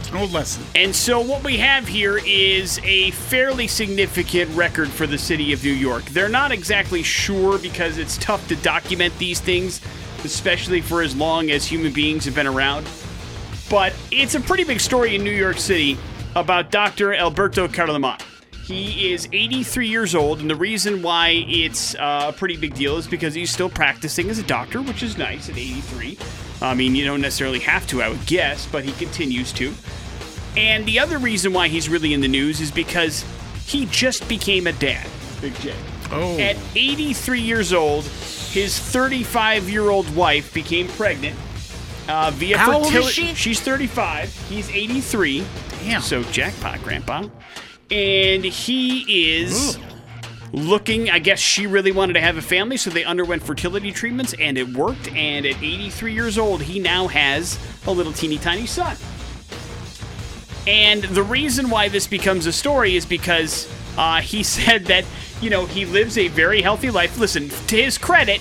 It's 0.00 0.10
an 0.10 0.16
old 0.16 0.32
lesson. 0.32 0.64
And 0.74 0.92
so, 0.92 1.20
what 1.20 1.44
we 1.44 1.58
have 1.58 1.86
here 1.86 2.18
is 2.26 2.80
a 2.82 3.12
fairly 3.12 3.68
significant 3.68 4.50
record 4.56 4.88
for 4.88 5.06
the 5.06 5.16
city 5.16 5.52
of 5.52 5.62
New 5.62 5.70
York. 5.70 6.04
They're 6.06 6.28
not 6.28 6.50
exactly 6.50 7.04
sure 7.04 7.56
because 7.56 7.98
it's 7.98 8.18
tough 8.18 8.48
to 8.48 8.56
document 8.56 9.16
these 9.18 9.38
things, 9.38 9.80
especially 10.24 10.80
for 10.80 11.02
as 11.02 11.14
long 11.14 11.52
as 11.52 11.64
human 11.66 11.92
beings 11.92 12.24
have 12.24 12.34
been 12.34 12.48
around. 12.48 12.88
But 13.70 13.94
it's 14.10 14.34
a 14.34 14.40
pretty 14.40 14.64
big 14.64 14.80
story 14.80 15.14
in 15.14 15.22
New 15.22 15.30
York 15.30 15.58
City 15.58 15.96
about 16.34 16.70
Dr. 16.70 17.14
Alberto 17.14 17.68
Carlemont. 17.68 18.22
He 18.64 19.12
is 19.12 19.28
83 19.32 19.88
years 19.88 20.14
old, 20.14 20.40
and 20.40 20.48
the 20.48 20.54
reason 20.54 21.02
why 21.02 21.44
it's 21.48 21.96
uh, 21.96 22.26
a 22.28 22.32
pretty 22.32 22.56
big 22.56 22.74
deal 22.74 22.96
is 22.96 23.08
because 23.08 23.34
he's 23.34 23.50
still 23.50 23.68
practicing 23.68 24.30
as 24.30 24.38
a 24.38 24.42
doctor, 24.44 24.80
which 24.80 25.02
is 25.02 25.18
nice 25.18 25.48
at 25.48 25.56
83. 25.56 26.16
I 26.60 26.74
mean, 26.74 26.94
you 26.94 27.04
don't 27.04 27.20
necessarily 27.20 27.58
have 27.60 27.86
to, 27.88 28.02
I 28.02 28.08
would 28.08 28.24
guess, 28.24 28.66
but 28.66 28.84
he 28.84 28.92
continues 28.92 29.52
to. 29.54 29.74
And 30.56 30.86
the 30.86 31.00
other 31.00 31.18
reason 31.18 31.52
why 31.52 31.68
he's 31.68 31.88
really 31.88 32.14
in 32.14 32.20
the 32.20 32.28
news 32.28 32.60
is 32.60 32.70
because 32.70 33.24
he 33.66 33.86
just 33.86 34.28
became 34.28 34.68
a 34.68 34.72
dad, 34.72 35.08
Big 35.40 35.54
J. 35.56 35.74
Oh. 36.12 36.38
At 36.38 36.56
83 36.76 37.40
years 37.40 37.72
old, 37.72 38.04
his 38.04 38.78
35 38.78 39.68
year 39.68 39.90
old 39.90 40.14
wife 40.14 40.54
became 40.54 40.86
pregnant 40.88 41.36
uh, 42.08 42.30
via 42.34 42.58
How 42.58 42.78
old 42.78 42.92
is 42.92 43.10
she? 43.10 43.34
She's 43.34 43.60
35. 43.60 44.34
He's 44.48 44.70
83. 44.70 45.44
Damn. 45.84 46.00
So 46.00 46.22
jackpot, 46.24 46.82
Grandpa. 46.82 47.28
And 47.90 48.44
he 48.44 49.34
is 49.34 49.78
looking. 50.52 51.10
I 51.10 51.18
guess 51.18 51.38
she 51.38 51.66
really 51.66 51.92
wanted 51.92 52.14
to 52.14 52.20
have 52.20 52.36
a 52.36 52.42
family, 52.42 52.76
so 52.76 52.90
they 52.90 53.04
underwent 53.04 53.42
fertility 53.42 53.92
treatments, 53.92 54.34
and 54.38 54.56
it 54.56 54.68
worked. 54.68 55.08
And 55.12 55.46
at 55.46 55.56
83 55.62 56.12
years 56.12 56.38
old, 56.38 56.62
he 56.62 56.78
now 56.78 57.08
has 57.08 57.58
a 57.86 57.90
little 57.90 58.12
teeny 58.12 58.38
tiny 58.38 58.66
son. 58.66 58.96
And 60.66 61.02
the 61.04 61.22
reason 61.22 61.70
why 61.70 61.88
this 61.88 62.06
becomes 62.06 62.46
a 62.46 62.52
story 62.52 62.94
is 62.96 63.04
because 63.04 63.72
uh, 63.98 64.20
he 64.20 64.42
said 64.42 64.86
that, 64.86 65.04
you 65.40 65.50
know, 65.50 65.66
he 65.66 65.84
lives 65.84 66.16
a 66.18 66.28
very 66.28 66.62
healthy 66.62 66.90
life. 66.90 67.18
Listen, 67.18 67.48
to 67.48 67.76
his 67.76 67.98
credit, 67.98 68.40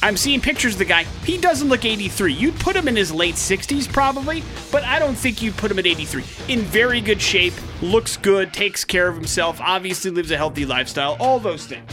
I'm 0.00 0.16
seeing 0.16 0.40
pictures 0.40 0.74
of 0.74 0.78
the 0.78 0.84
guy. 0.84 1.04
He 1.24 1.38
doesn't 1.38 1.68
look 1.68 1.84
83. 1.84 2.32
You'd 2.32 2.58
put 2.60 2.76
him 2.76 2.86
in 2.86 2.94
his 2.94 3.12
late 3.12 3.34
60s 3.34 3.92
probably, 3.92 4.44
but 4.70 4.84
I 4.84 4.98
don't 4.98 5.16
think 5.16 5.42
you'd 5.42 5.56
put 5.56 5.70
him 5.70 5.78
at 5.78 5.86
83. 5.86 6.24
In 6.48 6.60
very 6.60 7.00
good 7.00 7.20
shape, 7.20 7.54
looks 7.82 8.16
good, 8.16 8.52
takes 8.52 8.84
care 8.84 9.08
of 9.08 9.16
himself, 9.16 9.60
obviously 9.60 10.12
lives 10.12 10.30
a 10.30 10.36
healthy 10.36 10.64
lifestyle, 10.64 11.16
all 11.18 11.40
those 11.40 11.66
things. 11.66 11.90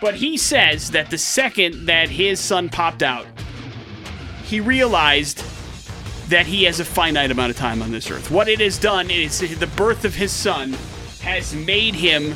But 0.00 0.16
he 0.16 0.36
says 0.36 0.90
that 0.90 1.08
the 1.08 1.18
second 1.18 1.86
that 1.86 2.08
his 2.08 2.40
son 2.40 2.68
popped 2.68 3.02
out, 3.02 3.26
he 4.44 4.60
realized 4.60 5.44
that 6.28 6.46
he 6.46 6.64
has 6.64 6.80
a 6.80 6.84
finite 6.84 7.30
amount 7.30 7.50
of 7.50 7.56
time 7.56 7.80
on 7.80 7.92
this 7.92 8.10
earth. 8.10 8.30
What 8.30 8.48
it 8.48 8.58
has 8.58 8.78
done 8.78 9.10
is 9.10 9.38
the 9.58 9.66
birth 9.68 10.04
of 10.04 10.14
his 10.14 10.32
son 10.32 10.76
has 11.22 11.54
made 11.54 11.94
him 11.94 12.34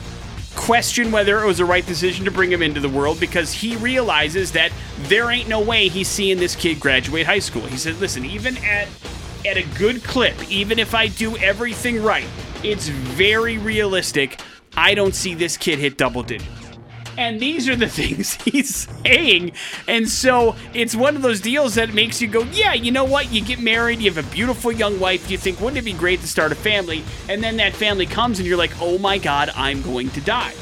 question 0.56 1.12
whether 1.12 1.42
it 1.42 1.46
was 1.46 1.58
the 1.58 1.64
right 1.64 1.86
decision 1.86 2.24
to 2.24 2.30
bring 2.30 2.50
him 2.50 2.62
into 2.62 2.80
the 2.80 2.88
world 2.88 3.20
because 3.20 3.52
he 3.52 3.76
realizes 3.76 4.52
that 4.52 4.72
there 5.02 5.30
ain't 5.30 5.48
no 5.48 5.60
way 5.60 5.88
he's 5.88 6.08
seeing 6.08 6.38
this 6.38 6.54
kid 6.54 6.80
graduate 6.80 7.26
high 7.26 7.38
school. 7.38 7.62
He 7.62 7.76
said, 7.76 8.00
"Listen, 8.00 8.24
even 8.24 8.56
at 8.58 8.88
at 9.46 9.56
a 9.56 9.62
good 9.78 10.04
clip, 10.04 10.36
even 10.50 10.78
if 10.78 10.94
I 10.94 11.06
do 11.06 11.36
everything 11.38 12.02
right, 12.02 12.26
it's 12.62 12.88
very 12.88 13.58
realistic. 13.58 14.40
I 14.76 14.94
don't 14.94 15.14
see 15.14 15.34
this 15.34 15.56
kid 15.56 15.78
hit 15.78 15.96
double 15.96 16.22
digits." 16.22 16.59
And 17.16 17.40
these 17.40 17.68
are 17.68 17.76
the 17.76 17.88
things 18.00 18.34
he's 18.42 18.88
saying. 19.04 19.52
And 19.86 20.08
so 20.08 20.56
it's 20.74 20.94
one 20.94 21.16
of 21.16 21.22
those 21.22 21.40
deals 21.40 21.74
that 21.74 21.92
makes 21.94 22.20
you 22.20 22.28
go, 22.28 22.42
yeah, 22.52 22.74
you 22.74 22.92
know 22.92 23.04
what? 23.04 23.32
You 23.32 23.42
get 23.42 23.60
married, 23.60 24.00
you 24.00 24.10
have 24.10 24.24
a 24.24 24.30
beautiful 24.30 24.72
young 24.72 24.98
wife, 24.98 25.30
you 25.30 25.38
think, 25.38 25.60
wouldn't 25.60 25.78
it 25.78 25.84
be 25.84 25.92
great 25.92 26.20
to 26.20 26.28
start 26.28 26.52
a 26.52 26.56
family? 26.56 27.02
And 27.28 27.42
then 27.42 27.56
that 27.58 27.74
family 27.74 28.06
comes 28.06 28.38
and 28.38 28.46
you're 28.46 28.58
like, 28.58 28.72
oh 28.80 28.98
my 28.98 29.18
God, 29.18 29.50
I'm 29.54 29.82
going 29.82 30.10
to 30.10 30.20
die. 30.20 30.54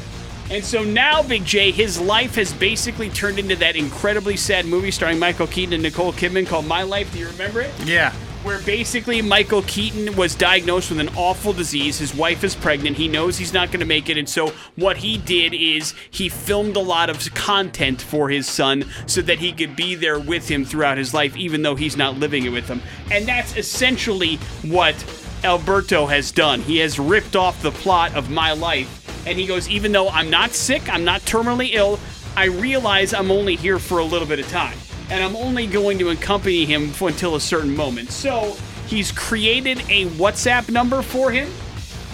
And 0.50 0.64
so 0.64 0.82
now, 0.82 1.22
Big 1.22 1.44
J, 1.44 1.72
his 1.72 2.00
life 2.00 2.36
has 2.36 2.54
basically 2.54 3.10
turned 3.10 3.38
into 3.38 3.54
that 3.56 3.76
incredibly 3.76 4.36
sad 4.36 4.64
movie 4.64 4.90
starring 4.90 5.18
Michael 5.18 5.46
Keaton 5.46 5.74
and 5.74 5.82
Nicole 5.82 6.12
Kidman 6.12 6.46
called 6.46 6.66
My 6.66 6.84
Life. 6.84 7.12
Do 7.12 7.18
you 7.18 7.26
remember 7.26 7.60
it? 7.60 7.70
Yeah. 7.84 8.14
Where 8.42 8.60
basically 8.60 9.20
Michael 9.20 9.62
Keaton 9.62 10.14
was 10.16 10.34
diagnosed 10.34 10.90
with 10.90 11.00
an 11.00 11.08
awful 11.16 11.52
disease. 11.52 11.98
His 11.98 12.14
wife 12.14 12.44
is 12.44 12.54
pregnant. 12.54 12.96
He 12.96 13.08
knows 13.08 13.36
he's 13.36 13.52
not 13.52 13.68
going 13.68 13.80
to 13.80 13.86
make 13.86 14.08
it. 14.08 14.16
And 14.16 14.28
so, 14.28 14.52
what 14.76 14.98
he 14.98 15.18
did 15.18 15.54
is 15.54 15.94
he 16.10 16.28
filmed 16.28 16.76
a 16.76 16.80
lot 16.80 17.10
of 17.10 17.34
content 17.34 18.00
for 18.00 18.28
his 18.28 18.46
son 18.46 18.84
so 19.06 19.20
that 19.22 19.38
he 19.38 19.52
could 19.52 19.74
be 19.74 19.94
there 19.94 20.18
with 20.18 20.48
him 20.48 20.64
throughout 20.64 20.98
his 20.98 21.12
life, 21.12 21.36
even 21.36 21.62
though 21.62 21.74
he's 21.74 21.96
not 21.96 22.18
living 22.18 22.44
it 22.44 22.50
with 22.50 22.68
him. 22.68 22.80
And 23.10 23.26
that's 23.26 23.56
essentially 23.56 24.36
what 24.62 24.94
Alberto 25.42 26.06
has 26.06 26.30
done. 26.30 26.60
He 26.60 26.78
has 26.78 26.98
ripped 26.98 27.36
off 27.36 27.60
the 27.62 27.72
plot 27.72 28.14
of 28.14 28.30
my 28.30 28.52
life. 28.52 28.94
And 29.26 29.38
he 29.38 29.46
goes, 29.46 29.68
even 29.68 29.92
though 29.92 30.08
I'm 30.08 30.30
not 30.30 30.52
sick, 30.52 30.88
I'm 30.88 31.04
not 31.04 31.20
terminally 31.22 31.74
ill, 31.74 31.98
I 32.36 32.46
realize 32.46 33.12
I'm 33.12 33.30
only 33.30 33.56
here 33.56 33.78
for 33.78 33.98
a 33.98 34.04
little 34.04 34.28
bit 34.28 34.38
of 34.38 34.48
time 34.48 34.78
and 35.10 35.22
I'm 35.22 35.36
only 35.36 35.66
going 35.66 35.98
to 35.98 36.10
accompany 36.10 36.64
him 36.64 36.90
for, 36.90 37.08
until 37.08 37.34
a 37.34 37.40
certain 37.40 37.74
moment. 37.74 38.10
So 38.10 38.56
he's 38.86 39.12
created 39.12 39.78
a 39.88 40.06
WhatsApp 40.06 40.70
number 40.70 41.02
for 41.02 41.30
him, 41.30 41.50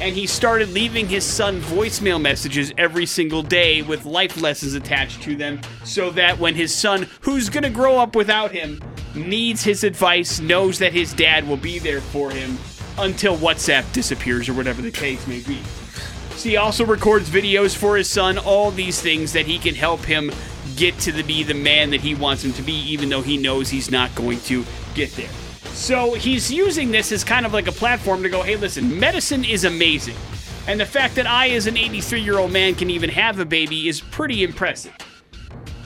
and 0.01 0.15
he 0.15 0.27
started 0.27 0.71
leaving 0.71 1.09
his 1.09 1.25
son 1.25 1.61
voicemail 1.61 2.21
messages 2.21 2.73
every 2.77 3.07
single 3.07 3.43
day 3.43 3.83
with 3.83 4.05
life 4.05 4.41
lessons 4.41 4.75
attached 4.75 5.23
to 5.23 5.37
them, 5.37 5.61
so 5.85 6.11
that 6.11 6.39
when 6.39 6.55
his 6.55 6.75
son, 6.75 7.09
who's 7.21 7.49
going 7.49 7.65
to 7.65 7.71
grow 7.71 7.99
up 7.99 8.17
without 8.17 8.51
him, 8.51 8.83
needs 9.15 9.63
his 9.63 9.85
advice, 9.85 10.41
knows 10.41 10.79
that 10.79 10.93
his 10.93 11.13
dad 11.13 11.47
will 11.47 11.57
be 11.57 11.79
there 11.79 12.01
for 12.01 12.31
him 12.31 12.59
until 12.99 13.37
WhatsApp 13.37 13.91
disappears 13.93 14.49
or 14.49 14.55
whatever 14.55 14.83
the 14.83 14.91
case 14.91 15.27
may 15.27 15.41
be. 15.41 15.61
So 16.37 16.49
he 16.49 16.57
also 16.57 16.85
records 16.85 17.31
videos 17.31 17.77
for 17.77 17.97
his 17.97 18.11
son, 18.11 18.39
all 18.39 18.71
these 18.73 19.01
things 19.01 19.33
that 19.33 19.47
he 19.47 19.59
can 19.59 19.75
help 19.75 20.01
him 20.01 20.33
get 20.77 20.99
to 21.01 21.13
the, 21.13 21.23
be 21.23 21.43
the 21.43 21.55
man 21.55 21.91
that 21.91 22.01
he 22.01 22.15
wants 22.15 22.45
him 22.45 22.53
to 22.55 22.63
be, 22.63 22.73
even 22.73 23.09
though 23.09 23.23
he 23.23 23.37
knows 23.37 23.71
he's 23.71 23.91
not 23.91 24.15
going 24.15 24.41
to 24.41 24.65
get 24.95 25.11
there. 25.13 25.31
So 25.75 26.15
he's 26.15 26.53
using 26.53 26.91
this 26.91 27.11
as 27.13 27.25
kind 27.25 27.45
of 27.45 27.53
like 27.53 27.67
a 27.67 27.73
platform 27.73 28.23
to 28.23 28.29
go, 28.29 28.43
hey, 28.43 28.57
listen, 28.57 28.99
medicine 28.99 29.45
is 29.45 29.65
amazing. 29.65 30.17
And 30.67 30.81
the 30.81 30.87
fact 30.87 31.17
that 31.17 31.27
I, 31.27 31.51
as 31.51 31.67
an 31.67 31.77
83 31.77 32.21
year 32.21 32.39
old 32.39 32.53
man, 32.53 32.75
can 32.75 32.91
even 32.91 33.11
have 33.11 33.39
a 33.39 33.45
baby 33.45 33.89
is 33.89 34.01
pretty 34.01 34.45
impressive. 34.45 34.95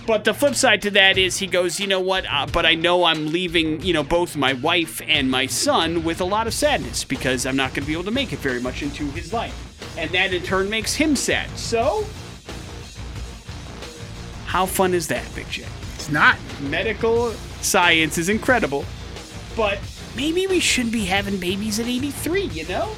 But 0.06 0.24
the 0.24 0.32
flip 0.32 0.54
side 0.54 0.80
to 0.82 0.90
that 0.92 1.18
is 1.18 1.36
he 1.36 1.46
goes, 1.46 1.78
you 1.78 1.86
know 1.86 2.00
what? 2.00 2.24
Uh, 2.30 2.46
but 2.50 2.64
I 2.64 2.74
know 2.74 3.04
I'm 3.04 3.26
leaving, 3.26 3.82
you 3.82 3.92
know, 3.92 4.02
both 4.02 4.36
my 4.36 4.54
wife 4.54 5.02
and 5.06 5.30
my 5.30 5.44
son 5.44 6.02
with 6.02 6.22
a 6.22 6.24
lot 6.24 6.46
of 6.46 6.54
sadness 6.54 7.04
because 7.04 7.44
I'm 7.44 7.56
not 7.56 7.74
going 7.74 7.82
to 7.82 7.86
be 7.86 7.92
able 7.92 8.04
to 8.04 8.10
make 8.10 8.32
it 8.32 8.38
very 8.38 8.60
much 8.60 8.82
into 8.82 9.04
his 9.10 9.34
life. 9.34 9.54
And 9.98 10.10
that 10.12 10.32
in 10.32 10.42
turn 10.42 10.70
makes 10.70 10.94
him 10.94 11.14
sad. 11.14 11.50
So, 11.58 12.06
how 14.48 14.64
fun 14.64 14.94
is 14.94 15.08
that, 15.08 15.22
Big 15.34 15.46
J? 15.50 15.66
It's 15.96 16.10
not. 16.10 16.38
Medical 16.62 17.32
science 17.60 18.16
is 18.16 18.30
incredible, 18.30 18.86
but 19.54 19.78
maybe 20.16 20.46
we 20.46 20.58
shouldn't 20.58 20.94
be 20.94 21.04
having 21.04 21.36
babies 21.36 21.78
at 21.78 21.86
83, 21.86 22.44
you 22.44 22.66
know? 22.66 22.90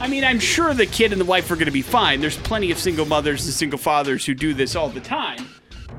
I 0.00 0.08
mean, 0.08 0.24
I'm 0.24 0.40
sure 0.40 0.74
the 0.74 0.86
kid 0.86 1.12
and 1.12 1.20
the 1.20 1.24
wife 1.24 1.48
are 1.52 1.54
going 1.54 1.66
to 1.66 1.70
be 1.70 1.82
fine. 1.82 2.20
There's 2.20 2.36
plenty 2.36 2.72
of 2.72 2.80
single 2.80 3.06
mothers 3.06 3.44
and 3.44 3.54
single 3.54 3.78
fathers 3.78 4.26
who 4.26 4.34
do 4.34 4.54
this 4.54 4.74
all 4.74 4.88
the 4.88 4.98
time. 4.98 5.46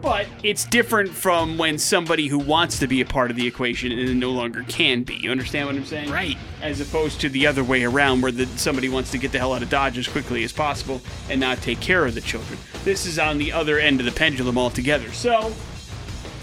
But 0.03 0.27
it's 0.43 0.65
different 0.65 1.09
from 1.09 1.57
when 1.57 1.79
somebody 1.79 2.27
who 2.27 2.37
wants 2.37 2.77
to 2.79 2.87
be 2.87 3.01
a 3.01 3.05
part 3.05 3.31
of 3.31 3.37
the 3.37 3.47
equation 3.47 3.91
and 3.91 4.19
no 4.19 4.29
longer 4.29 4.63
can 4.67 5.01
be. 5.01 5.15
You 5.15 5.31
understand 5.31 5.65
what 5.65 5.75
I'm 5.75 5.85
saying? 5.85 6.11
Right. 6.11 6.37
As 6.61 6.79
opposed 6.79 7.21
to 7.21 7.29
the 7.29 7.47
other 7.47 7.63
way 7.63 7.85
around 7.85 8.21
where 8.21 8.31
the, 8.31 8.45
somebody 8.57 8.89
wants 8.89 9.09
to 9.11 9.17
get 9.17 9.31
the 9.31 9.39
hell 9.39 9.53
out 9.53 9.63
of 9.63 9.69
Dodge 9.69 9.97
as 9.97 10.07
quickly 10.07 10.43
as 10.43 10.51
possible 10.51 11.01
and 11.29 11.39
not 11.39 11.59
take 11.61 11.79
care 11.79 12.05
of 12.05 12.13
the 12.13 12.21
children. 12.21 12.59
This 12.83 13.05
is 13.07 13.17
on 13.17 13.39
the 13.39 13.51
other 13.51 13.79
end 13.79 13.99
of 13.99 14.05
the 14.05 14.11
pendulum 14.11 14.57
altogether. 14.57 15.11
So, 15.13 15.53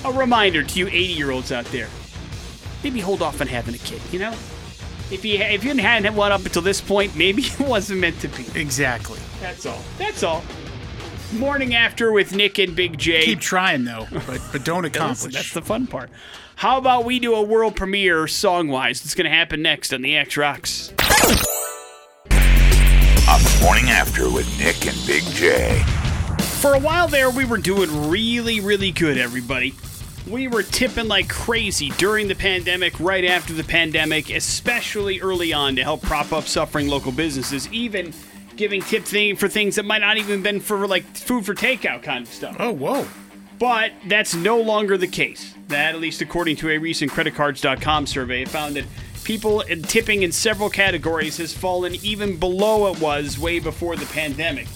a 0.04 0.12
reminder 0.12 0.64
to 0.64 0.78
you 0.78 0.88
80 0.88 0.98
year 0.98 1.30
olds 1.30 1.52
out 1.52 1.66
there 1.66 1.88
maybe 2.82 3.00
hold 3.00 3.22
off 3.22 3.40
on 3.40 3.46
having 3.46 3.74
a 3.74 3.78
kid, 3.78 4.00
you 4.12 4.18
know? 4.18 4.32
If 5.10 5.24
you, 5.24 5.38
if 5.38 5.64
you 5.64 5.74
hadn't 5.74 6.04
had 6.04 6.14
one 6.14 6.32
up 6.32 6.44
until 6.44 6.62
this 6.62 6.80
point, 6.80 7.16
maybe 7.16 7.42
it 7.46 7.60
wasn't 7.60 8.00
meant 8.00 8.20
to 8.20 8.28
be. 8.28 8.46
Exactly. 8.54 9.18
That's 9.40 9.66
all. 9.66 9.82
That's 9.98 10.22
all. 10.22 10.44
Morning 11.32 11.76
after 11.76 12.10
with 12.10 12.34
Nick 12.34 12.58
and 12.58 12.74
Big 12.74 12.98
J. 12.98 13.24
Keep 13.24 13.40
trying 13.40 13.84
though, 13.84 14.08
but 14.26 14.40
but 14.50 14.64
don't 14.64 14.82
Listen, 14.82 14.96
accomplish. 14.96 15.34
that's 15.34 15.54
the 15.54 15.62
fun 15.62 15.86
part. 15.86 16.10
How 16.56 16.76
about 16.76 17.04
we 17.04 17.20
do 17.20 17.34
a 17.34 17.42
world 17.42 17.76
premiere 17.76 18.26
song 18.26 18.66
wise? 18.66 19.04
It's 19.04 19.14
going 19.14 19.30
to 19.30 19.30
happen 19.30 19.62
next 19.62 19.94
on 19.94 20.02
the 20.02 20.16
X 20.16 20.36
Rocks. 20.36 20.90
On 20.90 20.96
the 23.38 23.58
morning 23.62 23.88
after 23.90 24.28
with 24.28 24.48
Nick 24.58 24.86
and 24.92 25.06
Big 25.06 25.22
J. 25.34 25.80
For 26.60 26.74
a 26.74 26.80
while 26.80 27.06
there, 27.06 27.30
we 27.30 27.44
were 27.44 27.58
doing 27.58 28.10
really, 28.10 28.58
really 28.60 28.90
good, 28.90 29.16
everybody. 29.16 29.74
We 30.28 30.48
were 30.48 30.64
tipping 30.64 31.06
like 31.06 31.28
crazy 31.28 31.90
during 31.90 32.26
the 32.26 32.34
pandemic, 32.34 32.98
right 32.98 33.24
after 33.24 33.52
the 33.52 33.64
pandemic, 33.64 34.30
especially 34.30 35.20
early 35.20 35.52
on 35.52 35.76
to 35.76 35.82
help 35.84 36.02
prop 36.02 36.32
up 36.32 36.44
suffering 36.48 36.88
local 36.88 37.12
businesses, 37.12 37.72
even 37.72 38.12
giving 38.60 38.82
tip 38.82 39.04
thing 39.04 39.36
for 39.36 39.48
things 39.48 39.76
that 39.76 39.86
might 39.86 40.02
not 40.02 40.18
even 40.18 40.42
been 40.42 40.60
for 40.60 40.86
like 40.86 41.02
food 41.16 41.46
for 41.46 41.54
takeout 41.54 42.02
kind 42.02 42.26
of 42.26 42.32
stuff. 42.32 42.54
Oh, 42.60 42.72
whoa. 42.72 43.08
But 43.58 43.92
that's 44.06 44.34
no 44.34 44.60
longer 44.60 44.98
the 44.98 45.08
case. 45.08 45.54
That, 45.68 45.94
at 45.94 46.00
least 46.00 46.20
according 46.20 46.56
to 46.56 46.68
a 46.68 46.76
recent 46.76 47.10
creditcards.com 47.10 48.06
survey, 48.06 48.44
found 48.44 48.76
that 48.76 48.84
people 49.24 49.62
tipping 49.84 50.24
in 50.24 50.30
several 50.30 50.68
categories 50.68 51.38
has 51.38 51.54
fallen 51.54 51.94
even 52.02 52.36
below 52.36 52.92
it 52.92 53.00
was 53.00 53.38
way 53.38 53.60
before 53.60 53.96
the 53.96 54.04
pandemic. 54.06 54.66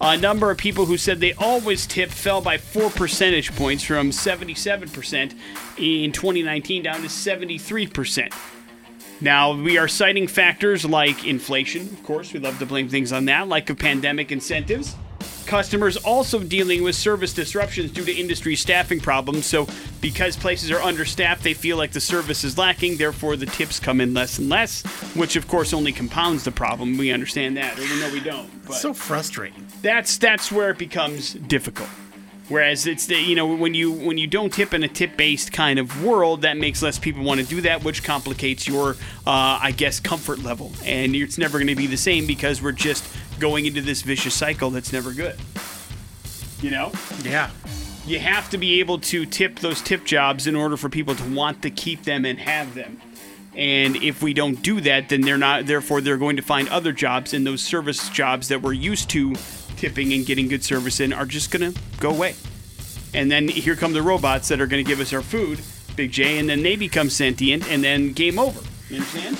A 0.00 0.16
number 0.16 0.50
of 0.50 0.56
people 0.56 0.86
who 0.86 0.96
said 0.96 1.20
they 1.20 1.34
always 1.34 1.86
tip 1.86 2.08
fell 2.08 2.40
by 2.40 2.56
four 2.56 2.88
percentage 2.88 3.54
points 3.56 3.84
from 3.84 4.08
77% 4.08 5.34
in 5.76 6.12
2019 6.12 6.82
down 6.82 7.02
to 7.02 7.08
73%. 7.08 8.32
Now, 9.20 9.52
we 9.52 9.78
are 9.78 9.88
citing 9.88 10.28
factors 10.28 10.84
like 10.84 11.26
inflation, 11.26 11.82
of 11.82 12.02
course, 12.04 12.32
we 12.32 12.38
love 12.38 12.58
to 12.60 12.66
blame 12.66 12.88
things 12.88 13.12
on 13.12 13.24
that, 13.26 13.48
like 13.48 13.68
of 13.68 13.78
pandemic 13.78 14.30
incentives. 14.30 14.94
Customers 15.46 15.96
also 15.96 16.40
dealing 16.40 16.82
with 16.84 16.94
service 16.94 17.32
disruptions 17.32 17.90
due 17.90 18.04
to 18.04 18.12
industry 18.14 18.54
staffing 18.54 19.00
problems. 19.00 19.46
So, 19.46 19.66
because 20.02 20.36
places 20.36 20.70
are 20.70 20.80
understaffed, 20.80 21.42
they 21.42 21.54
feel 21.54 21.78
like 21.78 21.92
the 21.92 22.00
service 22.00 22.44
is 22.44 22.58
lacking. 22.58 22.98
Therefore, 22.98 23.34
the 23.34 23.46
tips 23.46 23.80
come 23.80 24.00
in 24.02 24.12
less 24.12 24.38
and 24.38 24.50
less, 24.50 24.82
which 25.16 25.36
of 25.36 25.48
course 25.48 25.72
only 25.72 25.90
compounds 25.90 26.44
the 26.44 26.52
problem. 26.52 26.98
We 26.98 27.10
understand 27.10 27.56
that, 27.56 27.78
or 27.78 27.82
we 27.82 27.98
know 27.98 28.10
we 28.12 28.20
don't. 28.20 28.66
But 28.66 28.74
So 28.74 28.92
frustrating. 28.92 29.66
that's 29.80 30.18
that's 30.18 30.52
where 30.52 30.68
it 30.70 30.78
becomes 30.78 31.32
difficult. 31.32 31.88
Whereas 32.48 32.86
it's 32.86 33.06
the 33.06 33.16
you 33.20 33.34
know 33.36 33.46
when 33.54 33.74
you 33.74 33.92
when 33.92 34.16
you 34.16 34.26
don't 34.26 34.50
tip 34.52 34.72
in 34.72 34.82
a 34.82 34.88
tip 34.88 35.16
based 35.18 35.52
kind 35.52 35.78
of 35.78 36.02
world, 36.02 36.42
that 36.42 36.56
makes 36.56 36.82
less 36.82 36.98
people 36.98 37.22
want 37.22 37.40
to 37.40 37.46
do 37.46 37.60
that, 37.62 37.84
which 37.84 38.02
complicates 38.02 38.66
your 38.66 38.92
uh, 39.26 39.58
I 39.60 39.72
guess 39.76 40.00
comfort 40.00 40.38
level, 40.38 40.72
and 40.84 41.14
it's 41.14 41.36
never 41.36 41.58
going 41.58 41.68
to 41.68 41.74
be 41.76 41.86
the 41.86 41.96
same 41.98 42.26
because 42.26 42.62
we're 42.62 42.72
just 42.72 43.04
going 43.38 43.66
into 43.66 43.82
this 43.82 44.00
vicious 44.02 44.34
cycle 44.34 44.70
that's 44.70 44.92
never 44.92 45.12
good. 45.12 45.36
You 46.62 46.70
know, 46.70 46.90
Yeah. 47.22 47.50
you 48.06 48.18
have 48.18 48.48
to 48.50 48.58
be 48.58 48.80
able 48.80 48.98
to 49.00 49.26
tip 49.26 49.58
those 49.60 49.80
tip 49.82 50.04
jobs 50.04 50.46
in 50.46 50.56
order 50.56 50.76
for 50.76 50.88
people 50.88 51.14
to 51.14 51.24
want 51.34 51.62
to 51.62 51.70
keep 51.70 52.04
them 52.04 52.24
and 52.24 52.38
have 52.38 52.74
them. 52.74 53.00
And 53.54 53.96
if 53.96 54.22
we 54.22 54.34
don't 54.34 54.60
do 54.62 54.80
that, 54.82 55.08
then 55.08 55.20
they're 55.20 55.38
not. 55.38 55.66
Therefore, 55.66 56.00
they're 56.00 56.16
going 56.16 56.36
to 56.36 56.42
find 56.42 56.68
other 56.68 56.92
jobs, 56.92 57.34
and 57.34 57.46
those 57.46 57.62
service 57.62 58.08
jobs 58.08 58.48
that 58.48 58.62
we're 58.62 58.72
used 58.72 59.10
to 59.10 59.34
tipping 59.78 60.12
and 60.12 60.26
getting 60.26 60.48
good 60.48 60.64
service 60.64 61.00
in 61.00 61.12
are 61.12 61.24
just 61.24 61.50
going 61.50 61.72
to 61.72 61.80
go 62.00 62.10
away. 62.10 62.34
And 63.14 63.30
then 63.30 63.48
here 63.48 63.76
come 63.76 63.92
the 63.92 64.02
robots 64.02 64.48
that 64.48 64.60
are 64.60 64.66
going 64.66 64.84
to 64.84 64.88
give 64.88 65.00
us 65.00 65.12
our 65.12 65.22
food, 65.22 65.60
Big 65.96 66.12
J, 66.12 66.38
and 66.38 66.48
then 66.48 66.62
they 66.62 66.76
become 66.76 67.08
sentient, 67.08 67.68
and 67.70 67.82
then 67.82 68.12
game 68.12 68.38
over. 68.38 68.60
You 68.90 68.96
understand? 68.96 69.38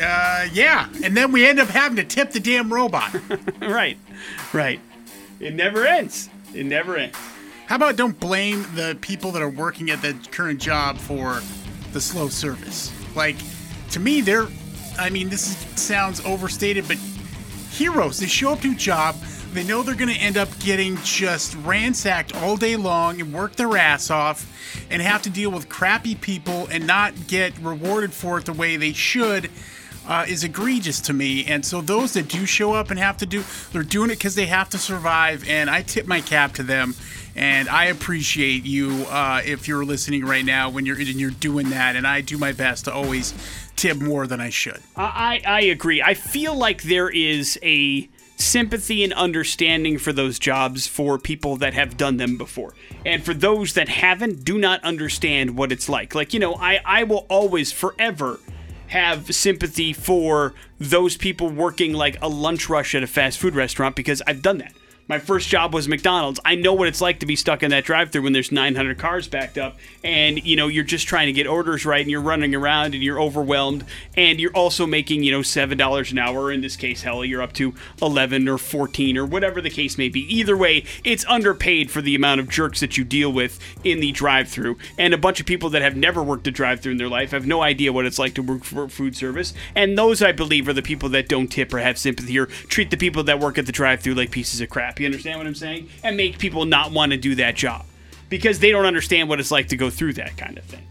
Uh, 0.00 0.48
yeah. 0.52 0.88
And 1.02 1.16
then 1.16 1.32
we 1.32 1.46
end 1.46 1.58
up 1.58 1.68
having 1.68 1.96
to 1.96 2.04
tip 2.04 2.30
the 2.30 2.40
damn 2.40 2.72
robot. 2.72 3.14
right, 3.60 3.96
right. 4.52 4.80
It 5.40 5.54
never 5.54 5.86
ends. 5.86 6.28
It 6.54 6.66
never 6.66 6.96
ends. 6.96 7.16
How 7.66 7.76
about 7.76 7.96
don't 7.96 8.18
blame 8.20 8.66
the 8.74 8.96
people 9.00 9.32
that 9.32 9.42
are 9.42 9.48
working 9.48 9.90
at 9.90 10.02
the 10.02 10.14
current 10.30 10.60
job 10.60 10.98
for 10.98 11.40
the 11.92 12.00
slow 12.00 12.28
service? 12.28 12.92
Like, 13.16 13.36
to 13.92 14.00
me, 14.00 14.20
they're, 14.20 14.46
I 14.98 15.10
mean, 15.10 15.30
this 15.30 15.48
is, 15.48 15.80
sounds 15.80 16.24
overstated, 16.24 16.86
but 16.86 16.98
heroes. 17.70 18.18
They 18.20 18.26
show 18.26 18.52
up 18.52 18.60
to 18.60 18.72
a 18.72 18.74
job, 18.74 19.16
they 19.54 19.64
know 19.64 19.82
they're 19.82 19.94
going 19.94 20.12
to 20.12 20.20
end 20.20 20.36
up 20.36 20.48
getting 20.58 20.96
just 20.98 21.54
ransacked 21.58 22.34
all 22.36 22.56
day 22.56 22.76
long 22.76 23.20
and 23.20 23.32
work 23.32 23.54
their 23.56 23.76
ass 23.76 24.10
off 24.10 24.50
and 24.90 25.00
have 25.00 25.22
to 25.22 25.30
deal 25.30 25.50
with 25.50 25.68
crappy 25.68 26.14
people 26.16 26.66
and 26.70 26.86
not 26.86 27.28
get 27.28 27.56
rewarded 27.60 28.12
for 28.12 28.38
it 28.38 28.44
the 28.44 28.52
way 28.52 28.76
they 28.76 28.92
should. 28.92 29.50
Uh, 30.06 30.26
is 30.28 30.44
egregious 30.44 31.00
to 31.00 31.14
me, 31.14 31.46
and 31.46 31.64
so 31.64 31.80
those 31.80 32.12
that 32.12 32.28
do 32.28 32.44
show 32.44 32.74
up 32.74 32.90
and 32.90 33.00
have 33.00 33.16
to 33.16 33.24
do, 33.24 33.42
they're 33.72 33.82
doing 33.82 34.10
it 34.10 34.18
because 34.18 34.34
they 34.34 34.44
have 34.44 34.68
to 34.68 34.76
survive, 34.76 35.48
and 35.48 35.70
I 35.70 35.80
tip 35.80 36.06
my 36.06 36.20
cap 36.20 36.52
to 36.56 36.62
them, 36.62 36.94
and 37.34 37.70
I 37.70 37.86
appreciate 37.86 38.66
you 38.66 39.06
uh, 39.08 39.40
if 39.46 39.66
you're 39.66 39.82
listening 39.82 40.26
right 40.26 40.44
now 40.44 40.68
when 40.68 40.84
you're 40.84 41.00
you're 41.00 41.30
doing 41.30 41.70
that, 41.70 41.96
and 41.96 42.06
I 42.06 42.20
do 42.20 42.36
my 42.36 42.52
best 42.52 42.84
to 42.84 42.92
always 42.92 43.32
tip 43.76 43.96
more 43.96 44.26
than 44.26 44.42
I 44.42 44.50
should. 44.50 44.82
I 44.94 45.40
I 45.46 45.60
agree. 45.62 46.02
I 46.02 46.12
feel 46.12 46.54
like 46.54 46.82
there 46.82 47.08
is 47.08 47.58
a 47.62 48.06
sympathy 48.36 49.04
and 49.04 49.12
understanding 49.12 49.98
for 49.98 50.12
those 50.12 50.38
jobs 50.38 50.86
for 50.86 51.18
people 51.18 51.56
that 51.56 51.74
have 51.74 51.96
done 51.96 52.16
them 52.16 52.36
before. 52.36 52.74
And 53.04 53.24
for 53.24 53.34
those 53.34 53.74
that 53.74 53.88
haven't, 53.88 54.44
do 54.44 54.58
not 54.58 54.82
understand 54.82 55.56
what 55.56 55.72
it's 55.72 55.88
like. 55.88 56.14
Like, 56.14 56.34
you 56.34 56.40
know, 56.40 56.54
I, 56.54 56.80
I 56.84 57.02
will 57.04 57.26
always, 57.28 57.72
forever, 57.72 58.40
have 58.88 59.34
sympathy 59.34 59.92
for 59.92 60.54
those 60.78 61.16
people 61.16 61.48
working 61.48 61.92
like 61.92 62.20
a 62.22 62.28
lunch 62.28 62.68
rush 62.68 62.94
at 62.94 63.02
a 63.02 63.06
fast 63.06 63.38
food 63.38 63.54
restaurant 63.54 63.96
because 63.96 64.22
I've 64.26 64.42
done 64.42 64.58
that. 64.58 64.72
My 65.06 65.18
first 65.18 65.50
job 65.50 65.74
was 65.74 65.86
McDonald's. 65.86 66.40
I 66.46 66.54
know 66.54 66.72
what 66.72 66.88
it's 66.88 67.02
like 67.02 67.20
to 67.20 67.26
be 67.26 67.36
stuck 67.36 67.62
in 67.62 67.70
that 67.72 67.84
drive-through 67.84 68.22
when 68.22 68.32
there's 68.32 68.50
900 68.50 68.96
cars 68.96 69.28
backed 69.28 69.58
up 69.58 69.76
and 70.02 70.42
you 70.42 70.56
know 70.56 70.66
you're 70.66 70.82
just 70.82 71.06
trying 71.06 71.26
to 71.26 71.32
get 71.32 71.46
orders 71.46 71.84
right 71.84 72.00
and 72.00 72.10
you're 72.10 72.22
running 72.22 72.54
around 72.54 72.94
and 72.94 73.02
you're 73.02 73.20
overwhelmed 73.20 73.84
and 74.16 74.40
you're 74.40 74.52
also 74.52 74.86
making, 74.86 75.22
you 75.22 75.30
know, 75.30 75.40
$7 75.40 76.10
an 76.10 76.18
hour 76.18 76.50
in 76.50 76.62
this 76.62 76.74
case 76.76 77.02
hell 77.02 77.22
you're 77.22 77.42
up 77.42 77.52
to 77.52 77.74
11 78.00 78.48
or 78.48 78.56
14 78.56 79.18
or 79.18 79.26
whatever 79.26 79.60
the 79.60 79.68
case 79.68 79.98
may 79.98 80.08
be. 80.08 80.20
Either 80.34 80.56
way, 80.56 80.84
it's 81.04 81.26
underpaid 81.26 81.90
for 81.90 82.00
the 82.00 82.14
amount 82.14 82.40
of 82.40 82.48
jerks 82.48 82.80
that 82.80 82.96
you 82.96 83.04
deal 83.04 83.30
with 83.30 83.58
in 83.84 84.00
the 84.00 84.10
drive-through 84.10 84.78
and 84.96 85.12
a 85.12 85.18
bunch 85.18 85.38
of 85.38 85.44
people 85.44 85.68
that 85.68 85.82
have 85.82 85.96
never 85.96 86.22
worked 86.22 86.46
a 86.46 86.50
drive-through 86.50 86.92
in 86.92 86.98
their 86.98 87.10
life 87.10 87.32
have 87.32 87.46
no 87.46 87.60
idea 87.60 87.92
what 87.92 88.06
it's 88.06 88.18
like 88.18 88.32
to 88.32 88.42
work 88.42 88.64
for 88.64 88.88
food 88.88 89.14
service 89.14 89.52
and 89.74 89.98
those 89.98 90.22
I 90.22 90.32
believe 90.32 90.66
are 90.66 90.72
the 90.72 90.80
people 90.80 91.10
that 91.10 91.28
don't 91.28 91.48
tip 91.48 91.74
or 91.74 91.80
have 91.80 91.98
sympathy 91.98 92.38
or 92.38 92.46
treat 92.46 92.90
the 92.90 92.96
people 92.96 93.22
that 93.24 93.38
work 93.38 93.58
at 93.58 93.66
the 93.66 93.72
drive-through 93.72 94.14
like 94.14 94.30
pieces 94.30 94.62
of 94.62 94.70
crap. 94.70 94.93
You 94.98 95.06
understand 95.06 95.38
what 95.38 95.46
I'm 95.46 95.54
saying? 95.54 95.88
And 96.02 96.16
make 96.16 96.38
people 96.38 96.64
not 96.64 96.92
want 96.92 97.12
to 97.12 97.18
do 97.18 97.34
that 97.36 97.54
job 97.54 97.84
because 98.28 98.58
they 98.58 98.70
don't 98.70 98.86
understand 98.86 99.28
what 99.28 99.40
it's 99.40 99.50
like 99.50 99.68
to 99.68 99.76
go 99.76 99.90
through 99.90 100.14
that 100.14 100.36
kind 100.36 100.58
of 100.58 100.64
thing. 100.64 100.86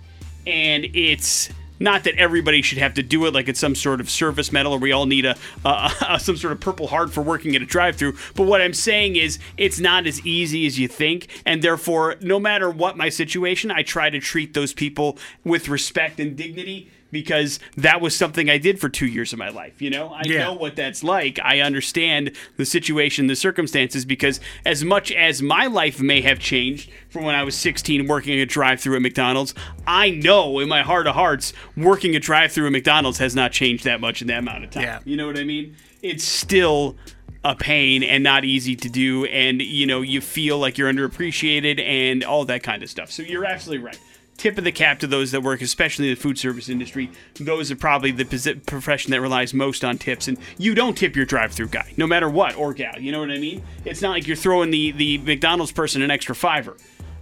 And 0.45 0.85
it's 0.93 1.49
not 1.79 2.03
that 2.05 2.15
everybody 2.15 2.61
should 2.61 2.77
have 2.77 2.93
to 2.93 3.03
do 3.03 3.25
it 3.25 3.33
like 3.33 3.49
it's 3.49 3.59
some 3.59 3.75
sort 3.75 3.99
of 3.99 4.09
service 4.09 4.51
medal 4.51 4.73
or 4.73 4.77
we 4.77 4.91
all 4.91 5.05
need 5.05 5.25
a, 5.25 5.35
a, 5.65 6.17
some 6.19 6.37
sort 6.37 6.53
of 6.53 6.59
purple 6.59 6.87
heart 6.87 7.11
for 7.11 7.21
working 7.21 7.55
at 7.55 7.61
a 7.61 7.65
drive-through. 7.65 8.15
But 8.35 8.43
what 8.43 8.61
I'm 8.61 8.73
saying 8.73 9.15
is 9.15 9.39
it's 9.57 9.79
not 9.79 10.05
as 10.07 10.25
easy 10.25 10.65
as 10.65 10.79
you 10.79 10.87
think, 10.87 11.27
and 11.45 11.61
therefore, 11.61 12.15
no 12.21 12.39
matter 12.39 12.69
what 12.69 12.95
my 12.95 13.09
situation, 13.09 13.71
I 13.71 13.83
try 13.83 14.09
to 14.09 14.19
treat 14.19 14.53
those 14.53 14.73
people 14.73 15.17
with 15.43 15.67
respect 15.67 16.19
and 16.19 16.37
dignity 16.37 16.89
because 17.13 17.59
that 17.77 18.01
was 18.01 18.13
something 18.13 18.49
I 18.49 18.57
did 18.57 18.79
for 18.79 18.89
two 18.89 19.05
years 19.05 19.31
of 19.31 19.39
my 19.39 19.47
life. 19.49 19.81
You 19.81 19.89
know, 19.89 20.09
I 20.09 20.23
Yeah. 20.25 20.39
know 20.39 20.53
what 20.53 20.75
that's 20.75 21.01
like. 21.03 21.39
I 21.41 21.61
understand 21.61 22.31
the 22.57 22.65
situation, 22.65 23.27
the 23.27 23.35
circumstances, 23.37 24.03
because 24.03 24.41
as 24.65 24.83
much 24.83 25.11
as 25.13 25.41
my 25.41 25.67
life 25.67 26.01
may 26.01 26.19
have 26.21 26.39
changed 26.39 26.89
from 27.09 27.23
when 27.23 27.35
I 27.35 27.43
was 27.43 27.55
16 27.55 28.07
working 28.07 28.39
a 28.41 28.45
drive 28.45 28.81
through 28.81 28.97
at 28.97 29.01
McDonald's, 29.01 29.53
I 29.87 30.09
know 30.09 30.59
in 30.59 30.67
my 30.67 30.81
heart 30.81 31.07
of 31.07 31.15
hearts, 31.15 31.53
working 31.77 32.15
a 32.15 32.19
drive 32.19 32.51
through 32.51 32.65
at 32.65 32.71
McDonald's 32.73 33.19
has 33.19 33.33
not 33.35 33.53
changed 33.53 33.85
that 33.85 34.01
much 34.01 34.21
in 34.21 34.27
that 34.27 34.39
amount 34.39 34.65
of 34.65 34.71
time. 34.71 34.83
Yeah. 34.83 34.99
You 35.05 35.15
know 35.15 35.27
what 35.27 35.37
I 35.39 35.43
mean? 35.45 35.75
It's 36.01 36.25
still 36.25 36.97
a 37.45 37.55
pain 37.55 38.03
and 38.03 38.23
not 38.23 38.45
easy 38.45 38.73
to 38.73 38.87
do 38.89 39.25
and 39.25 39.61
you 39.61 39.85
know 39.85 40.01
you 40.01 40.21
feel 40.21 40.57
like 40.59 40.77
you're 40.77 40.89
underappreciated 40.91 41.77
and 41.81 42.23
all 42.23 42.45
that 42.45 42.63
kind 42.63 42.81
of 42.81 42.89
stuff 42.89 43.11
so 43.11 43.21
you're 43.21 43.43
absolutely 43.43 43.83
right 43.83 43.99
tip 44.37 44.57
of 44.57 44.63
the 44.63 44.71
cap 44.71 44.99
to 44.99 45.07
those 45.07 45.31
that 45.31 45.41
work, 45.41 45.61
especially 45.61 46.09
in 46.09 46.15
the 46.15 46.19
food 46.19 46.37
service 46.37 46.69
industry. 46.69 47.11
Those 47.35 47.71
are 47.71 47.75
probably 47.75 48.11
the 48.11 48.25
profession 48.65 49.11
that 49.11 49.21
relies 49.21 49.53
most 49.53 49.83
on 49.83 49.97
tips. 49.97 50.27
And 50.27 50.37
you 50.57 50.75
don't 50.75 50.97
tip 50.97 51.15
your 51.15 51.25
drive-through 51.25 51.69
guy, 51.69 51.93
no 51.97 52.07
matter 52.07 52.29
what 52.29 52.55
or 52.55 52.73
gal. 52.73 52.99
You 52.99 53.11
know 53.11 53.19
what 53.19 53.31
I 53.31 53.37
mean? 53.37 53.63
It's 53.85 54.01
not 54.01 54.11
like 54.11 54.27
you're 54.27 54.35
throwing 54.35 54.71
the 54.71 54.91
the 54.91 55.17
McDonald's 55.19 55.71
person 55.71 56.01
an 56.01 56.11
extra 56.11 56.35
fiver 56.35 56.77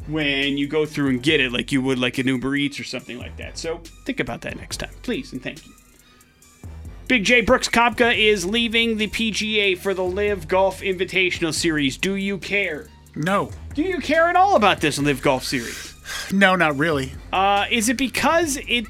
when 0.07 0.57
you 0.57 0.67
go 0.67 0.85
through 0.85 1.09
and 1.09 1.21
get 1.21 1.39
it, 1.39 1.51
like 1.51 1.71
you 1.71 1.81
would 1.81 1.99
like 1.99 2.17
an 2.17 2.27
Uber 2.27 2.55
Eats 2.55 2.79
or 2.79 2.83
something 2.83 3.17
like 3.17 3.37
that. 3.37 3.57
So 3.57 3.81
think 4.05 4.19
about 4.19 4.41
that 4.41 4.57
next 4.57 4.77
time, 4.77 4.93
please, 5.03 5.31
and 5.31 5.41
thank 5.41 5.65
you. 5.65 5.73
Big 7.07 7.23
J 7.23 7.41
Brooks 7.41 7.67
Koepka 7.67 8.17
is 8.17 8.45
leaving 8.45 8.97
the 8.97 9.07
PGA 9.07 9.77
for 9.77 9.93
the 9.93 10.03
Live 10.03 10.47
Golf 10.47 10.81
Invitational 10.81 11.53
Series. 11.53 11.97
Do 11.97 12.15
you 12.15 12.37
care? 12.37 12.87
No, 13.15 13.51
Do 13.73 13.83
you 13.83 13.99
care 13.99 14.27
at 14.27 14.35
all 14.35 14.55
about 14.55 14.79
this 14.79 14.97
Live 14.97 15.21
Golf 15.21 15.43
Series? 15.43 15.90
No, 16.31 16.55
not 16.55 16.77
really. 16.77 17.13
Uh, 17.31 17.65
is 17.69 17.89
it 17.89 17.97
because 17.97 18.57
it? 18.67 18.87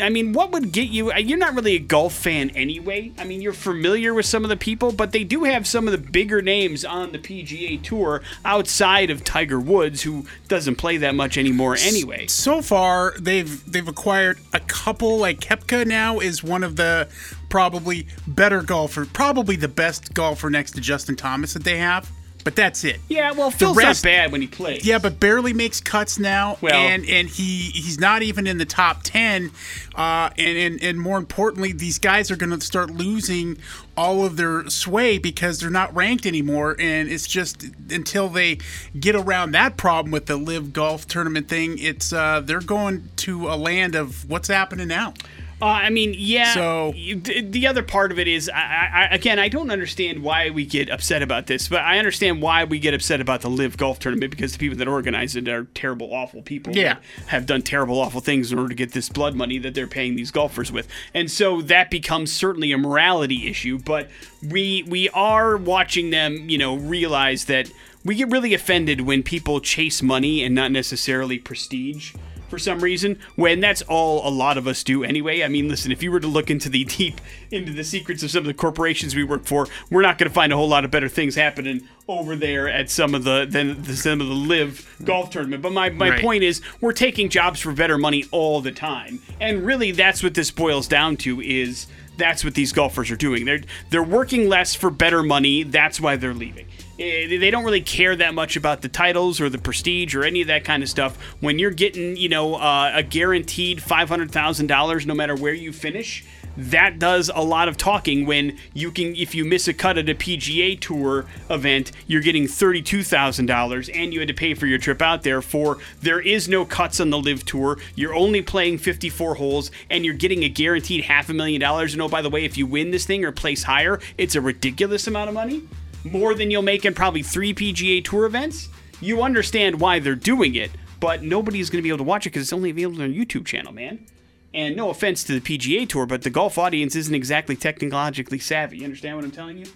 I 0.00 0.10
mean, 0.10 0.32
what 0.32 0.52
would 0.52 0.70
get 0.70 0.88
you? 0.88 1.12
You're 1.14 1.38
not 1.38 1.54
really 1.54 1.74
a 1.74 1.80
golf 1.80 2.14
fan 2.14 2.50
anyway. 2.50 3.12
I 3.18 3.24
mean, 3.24 3.40
you're 3.40 3.52
familiar 3.52 4.14
with 4.14 4.26
some 4.26 4.44
of 4.44 4.48
the 4.48 4.56
people, 4.56 4.92
but 4.92 5.10
they 5.10 5.24
do 5.24 5.44
have 5.44 5.66
some 5.66 5.88
of 5.88 5.92
the 5.92 5.98
bigger 5.98 6.40
names 6.40 6.84
on 6.84 7.10
the 7.10 7.18
PGA 7.18 7.82
Tour 7.82 8.22
outside 8.44 9.10
of 9.10 9.24
Tiger 9.24 9.58
Woods, 9.58 10.02
who 10.02 10.24
doesn't 10.46 10.76
play 10.76 10.98
that 10.98 11.14
much 11.14 11.36
anymore 11.36 11.76
anyway. 11.80 12.26
So 12.28 12.62
far, 12.62 13.14
they've 13.18 13.70
they've 13.70 13.88
acquired 13.88 14.38
a 14.52 14.60
couple. 14.60 15.18
Like 15.18 15.40
Koepka 15.40 15.86
now 15.86 16.20
is 16.20 16.44
one 16.44 16.62
of 16.62 16.76
the 16.76 17.08
probably 17.48 18.06
better 18.26 18.62
golfer, 18.62 19.04
probably 19.06 19.56
the 19.56 19.68
best 19.68 20.14
golfer 20.14 20.50
next 20.50 20.72
to 20.72 20.80
Justin 20.80 21.16
Thomas 21.16 21.54
that 21.54 21.64
they 21.64 21.78
have. 21.78 22.08
But 22.48 22.56
that's 22.56 22.82
it. 22.82 22.98
Yeah, 23.10 23.32
well, 23.32 23.50
Phil's 23.50 23.76
rest- 23.76 24.02
not 24.02 24.08
bad 24.10 24.32
when 24.32 24.40
he 24.40 24.46
plays. 24.46 24.82
Yeah, 24.82 24.96
but 24.96 25.20
barely 25.20 25.52
makes 25.52 25.82
cuts 25.82 26.18
now, 26.18 26.56
Well- 26.62 26.72
and 26.72 27.04
and 27.06 27.28
he 27.28 27.68
he's 27.74 28.00
not 28.00 28.22
even 28.22 28.46
in 28.46 28.56
the 28.56 28.64
top 28.64 29.02
ten. 29.02 29.50
Uh, 29.94 30.30
and, 30.38 30.56
and 30.56 30.82
and 30.82 30.98
more 30.98 31.18
importantly, 31.18 31.72
these 31.72 31.98
guys 31.98 32.30
are 32.30 32.36
going 32.36 32.58
to 32.58 32.64
start 32.64 32.88
losing 32.90 33.58
all 33.98 34.24
of 34.24 34.38
their 34.38 34.66
sway 34.70 35.18
because 35.18 35.60
they're 35.60 35.68
not 35.68 35.94
ranked 35.94 36.24
anymore, 36.24 36.74
and 36.78 37.10
it's 37.10 37.26
just 37.26 37.66
until 37.90 38.30
they 38.30 38.56
get 38.98 39.14
around 39.14 39.50
that 39.50 39.76
problem 39.76 40.10
with 40.10 40.24
the 40.24 40.36
live 40.38 40.72
golf 40.72 41.06
tournament 41.06 41.48
thing, 41.50 41.76
it's 41.78 42.14
uh, 42.14 42.40
they're 42.40 42.60
going 42.60 43.10
to 43.16 43.46
a 43.48 43.56
land 43.56 43.94
of 43.94 44.26
what's 44.30 44.48
happening 44.48 44.88
now. 44.88 45.12
Uh, 45.60 45.66
I 45.66 45.90
mean, 45.90 46.14
yeah. 46.16 46.54
So- 46.54 46.92
the 46.92 47.66
other 47.66 47.82
part 47.82 48.12
of 48.12 48.18
it 48.18 48.28
is, 48.28 48.48
I, 48.48 48.88
I, 48.92 49.08
again, 49.10 49.38
I 49.38 49.48
don't 49.48 49.70
understand 49.70 50.22
why 50.22 50.50
we 50.50 50.64
get 50.64 50.88
upset 50.88 51.22
about 51.22 51.46
this, 51.46 51.68
but 51.68 51.80
I 51.80 51.98
understand 51.98 52.40
why 52.40 52.64
we 52.64 52.78
get 52.78 52.94
upset 52.94 53.20
about 53.20 53.40
the 53.40 53.50
Live 53.50 53.76
Golf 53.76 53.98
Tournament 53.98 54.30
because 54.30 54.52
the 54.52 54.58
people 54.58 54.78
that 54.78 54.86
organize 54.88 55.34
it 55.34 55.48
are 55.48 55.64
terrible, 55.74 56.12
awful 56.14 56.42
people. 56.42 56.74
Yeah. 56.76 56.98
have 57.26 57.46
done 57.46 57.62
terrible, 57.62 57.98
awful 57.98 58.20
things 58.20 58.52
in 58.52 58.58
order 58.58 58.68
to 58.68 58.74
get 58.74 58.92
this 58.92 59.08
blood 59.08 59.34
money 59.34 59.58
that 59.58 59.74
they're 59.74 59.86
paying 59.88 60.14
these 60.16 60.30
golfers 60.30 60.70
with, 60.70 60.86
and 61.12 61.30
so 61.30 61.60
that 61.62 61.90
becomes 61.90 62.32
certainly 62.32 62.72
a 62.72 62.78
morality 62.78 63.48
issue. 63.48 63.78
But 63.78 64.08
we 64.48 64.84
we 64.84 65.08
are 65.10 65.56
watching 65.56 66.10
them, 66.10 66.48
you 66.48 66.58
know, 66.58 66.76
realize 66.76 67.46
that 67.46 67.70
we 68.04 68.14
get 68.14 68.30
really 68.30 68.54
offended 68.54 69.00
when 69.02 69.22
people 69.22 69.60
chase 69.60 70.02
money 70.02 70.42
and 70.44 70.54
not 70.54 70.70
necessarily 70.70 71.38
prestige 71.38 72.14
for 72.48 72.58
some 72.58 72.80
reason 72.80 73.18
when 73.36 73.60
that's 73.60 73.82
all 73.82 74.26
a 74.26 74.30
lot 74.30 74.56
of 74.58 74.66
us 74.66 74.82
do 74.82 75.04
anyway. 75.04 75.42
I 75.42 75.48
mean 75.48 75.68
listen 75.68 75.92
if 75.92 76.02
you 76.02 76.10
were 76.10 76.20
to 76.20 76.26
look 76.26 76.50
into 76.50 76.68
the 76.68 76.84
deep 76.98 77.20
into 77.50 77.72
the 77.72 77.84
secrets 77.84 78.22
of 78.22 78.30
some 78.30 78.40
of 78.40 78.46
the 78.46 78.54
corporations 78.54 79.14
we 79.14 79.24
work 79.24 79.44
for 79.44 79.66
we're 79.90 80.02
not 80.02 80.18
going 80.18 80.28
to 80.28 80.34
find 80.34 80.52
a 80.52 80.56
whole 80.56 80.68
lot 80.68 80.84
of 80.84 80.90
better 80.90 81.08
things 81.08 81.34
happening 81.34 81.82
over 82.08 82.34
there 82.36 82.68
at 82.68 82.88
some 82.90 83.14
of 83.14 83.24
the 83.24 83.46
than 83.48 83.82
the, 83.82 83.94
some 83.94 84.20
of 84.20 84.28
the 84.28 84.34
live 84.34 84.88
golf 85.04 85.30
tournament. 85.30 85.62
But 85.62 85.72
my, 85.72 85.90
my 85.90 86.08
Right. 86.10 86.20
point 86.22 86.42
is 86.42 86.62
we're 86.80 86.92
taking 86.92 87.28
jobs 87.28 87.60
for 87.60 87.72
better 87.72 87.98
money 87.98 88.24
all 88.30 88.60
the 88.62 88.72
time. 88.72 89.20
And 89.40 89.64
really 89.66 89.90
that's 89.92 90.22
what 90.22 90.32
this 90.34 90.50
boils 90.50 90.88
down 90.88 91.16
to 91.18 91.40
is 91.42 91.86
that's 92.16 92.42
what 92.44 92.54
these 92.54 92.72
golfers 92.72 93.10
are 93.10 93.16
doing. 93.16 93.44
They're 93.44 93.60
they're 93.90 94.02
working 94.02 94.48
less 94.48 94.74
for 94.74 94.90
better 94.90 95.22
money. 95.22 95.62
That's 95.64 96.00
why 96.00 96.16
they're 96.16 96.34
leaving 96.34 96.66
they 96.98 97.50
don't 97.50 97.64
really 97.64 97.80
care 97.80 98.16
that 98.16 98.34
much 98.34 98.56
about 98.56 98.82
the 98.82 98.88
titles 98.88 99.40
or 99.40 99.48
the 99.48 99.58
prestige 99.58 100.16
or 100.16 100.24
any 100.24 100.40
of 100.40 100.48
that 100.48 100.64
kind 100.64 100.82
of 100.82 100.88
stuff. 100.88 101.16
When 101.40 101.58
you're 101.58 101.70
getting, 101.70 102.16
you 102.16 102.28
know, 102.28 102.56
uh, 102.56 102.90
a 102.92 103.02
guaranteed 103.04 103.82
five 103.82 104.08
hundred 104.08 104.32
thousand 104.32 104.66
dollars, 104.66 105.06
no 105.06 105.14
matter 105.14 105.36
where 105.36 105.54
you 105.54 105.72
finish, 105.72 106.24
that 106.56 106.98
does 106.98 107.30
a 107.32 107.40
lot 107.40 107.68
of 107.68 107.76
talking. 107.76 108.26
When 108.26 108.58
you 108.74 108.90
can, 108.90 109.14
if 109.14 109.32
you 109.32 109.44
miss 109.44 109.68
a 109.68 109.74
cut 109.74 109.96
at 109.96 110.08
a 110.08 110.14
PGA 110.14 110.78
Tour 110.80 111.26
event, 111.48 111.92
you're 112.08 112.20
getting 112.20 112.48
thirty-two 112.48 113.04
thousand 113.04 113.46
dollars, 113.46 113.88
and 113.90 114.12
you 114.12 114.18
had 114.18 114.28
to 114.28 114.34
pay 114.34 114.54
for 114.54 114.66
your 114.66 114.78
trip 114.78 115.00
out 115.00 115.22
there. 115.22 115.40
For 115.40 115.78
there 116.00 116.20
is 116.20 116.48
no 116.48 116.64
cuts 116.64 116.98
on 116.98 117.10
the 117.10 117.18
Live 117.18 117.44
Tour. 117.44 117.78
You're 117.94 118.14
only 118.14 118.42
playing 118.42 118.78
fifty-four 118.78 119.36
holes, 119.36 119.70
and 119.88 120.04
you're 120.04 120.14
getting 120.14 120.42
a 120.42 120.48
guaranteed 120.48 121.04
half 121.04 121.28
a 121.28 121.32
million 121.32 121.60
dollars. 121.60 121.92
And 121.92 122.02
oh, 122.02 122.08
by 122.08 122.22
the 122.22 122.30
way, 122.30 122.44
if 122.44 122.58
you 122.58 122.66
win 122.66 122.90
this 122.90 123.06
thing 123.06 123.24
or 123.24 123.30
place 123.30 123.62
higher, 123.62 124.00
it's 124.16 124.34
a 124.34 124.40
ridiculous 124.40 125.06
amount 125.06 125.28
of 125.28 125.34
money 125.34 125.62
more 126.04 126.34
than 126.34 126.50
you'll 126.50 126.62
make 126.62 126.84
in 126.84 126.94
probably 126.94 127.22
three 127.22 127.54
PGA 127.54 128.04
Tour 128.04 128.26
events, 128.26 128.68
you 129.00 129.22
understand 129.22 129.80
why 129.80 129.98
they're 129.98 130.14
doing 130.14 130.54
it, 130.54 130.70
but 131.00 131.22
nobody's 131.22 131.70
going 131.70 131.78
to 131.78 131.82
be 131.82 131.88
able 131.88 131.98
to 131.98 132.04
watch 132.04 132.26
it 132.26 132.30
because 132.30 132.42
it's 132.42 132.52
only 132.52 132.70
available 132.70 133.02
on 133.02 133.12
YouTube 133.12 133.46
channel, 133.46 133.72
man. 133.72 134.06
And 134.54 134.76
no 134.76 134.90
offense 134.90 135.22
to 135.24 135.38
the 135.38 135.58
PGA 135.58 135.88
Tour, 135.88 136.06
but 136.06 136.22
the 136.22 136.30
golf 136.30 136.58
audience 136.58 136.96
isn't 136.96 137.14
exactly 137.14 137.54
technologically 137.54 138.38
savvy. 138.38 138.78
You 138.78 138.84
understand 138.84 139.16
what 139.16 139.24
I'm 139.24 139.30
telling 139.30 139.58
you? 139.58 139.66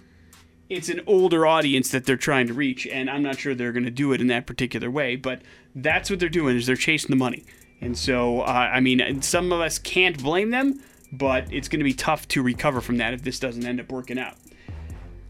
It's 0.69 0.89
an 0.89 1.01
older 1.05 1.45
audience 1.45 1.91
that 1.91 2.05
they're 2.05 2.17
trying 2.17 2.47
to 2.47 2.53
reach, 2.53 2.87
and 2.87 3.09
I'm 3.09 3.21
not 3.21 3.37
sure 3.37 3.53
they're 3.53 3.71
going 3.71 3.83
to 3.83 3.91
do 3.91 4.11
it 4.13 4.21
in 4.21 4.27
that 4.27 4.47
particular 4.47 4.89
way, 4.89 5.15
but 5.15 5.41
that's 5.75 6.09
what 6.09 6.19
they're 6.19 6.29
doing 6.29 6.57
is 6.57 6.65
they're 6.65 6.75
chasing 6.75 7.11
the 7.11 7.15
money. 7.15 7.43
And 7.79 7.97
so, 7.97 8.41
uh, 8.41 8.45
I 8.73 8.79
mean, 8.79 9.21
some 9.21 9.51
of 9.51 9.59
us 9.59 9.77
can't 9.77 10.21
blame 10.21 10.51
them, 10.51 10.81
but 11.11 11.51
it's 11.51 11.67
going 11.67 11.79
to 11.81 11.85
be 11.85 11.93
tough 11.93 12.27
to 12.29 12.41
recover 12.41 12.81
from 12.81 12.97
that 12.97 13.13
if 13.13 13.21
this 13.21 13.39
doesn't 13.39 13.65
end 13.65 13.79
up 13.79 13.91
working 13.91 14.17
out. 14.17 14.35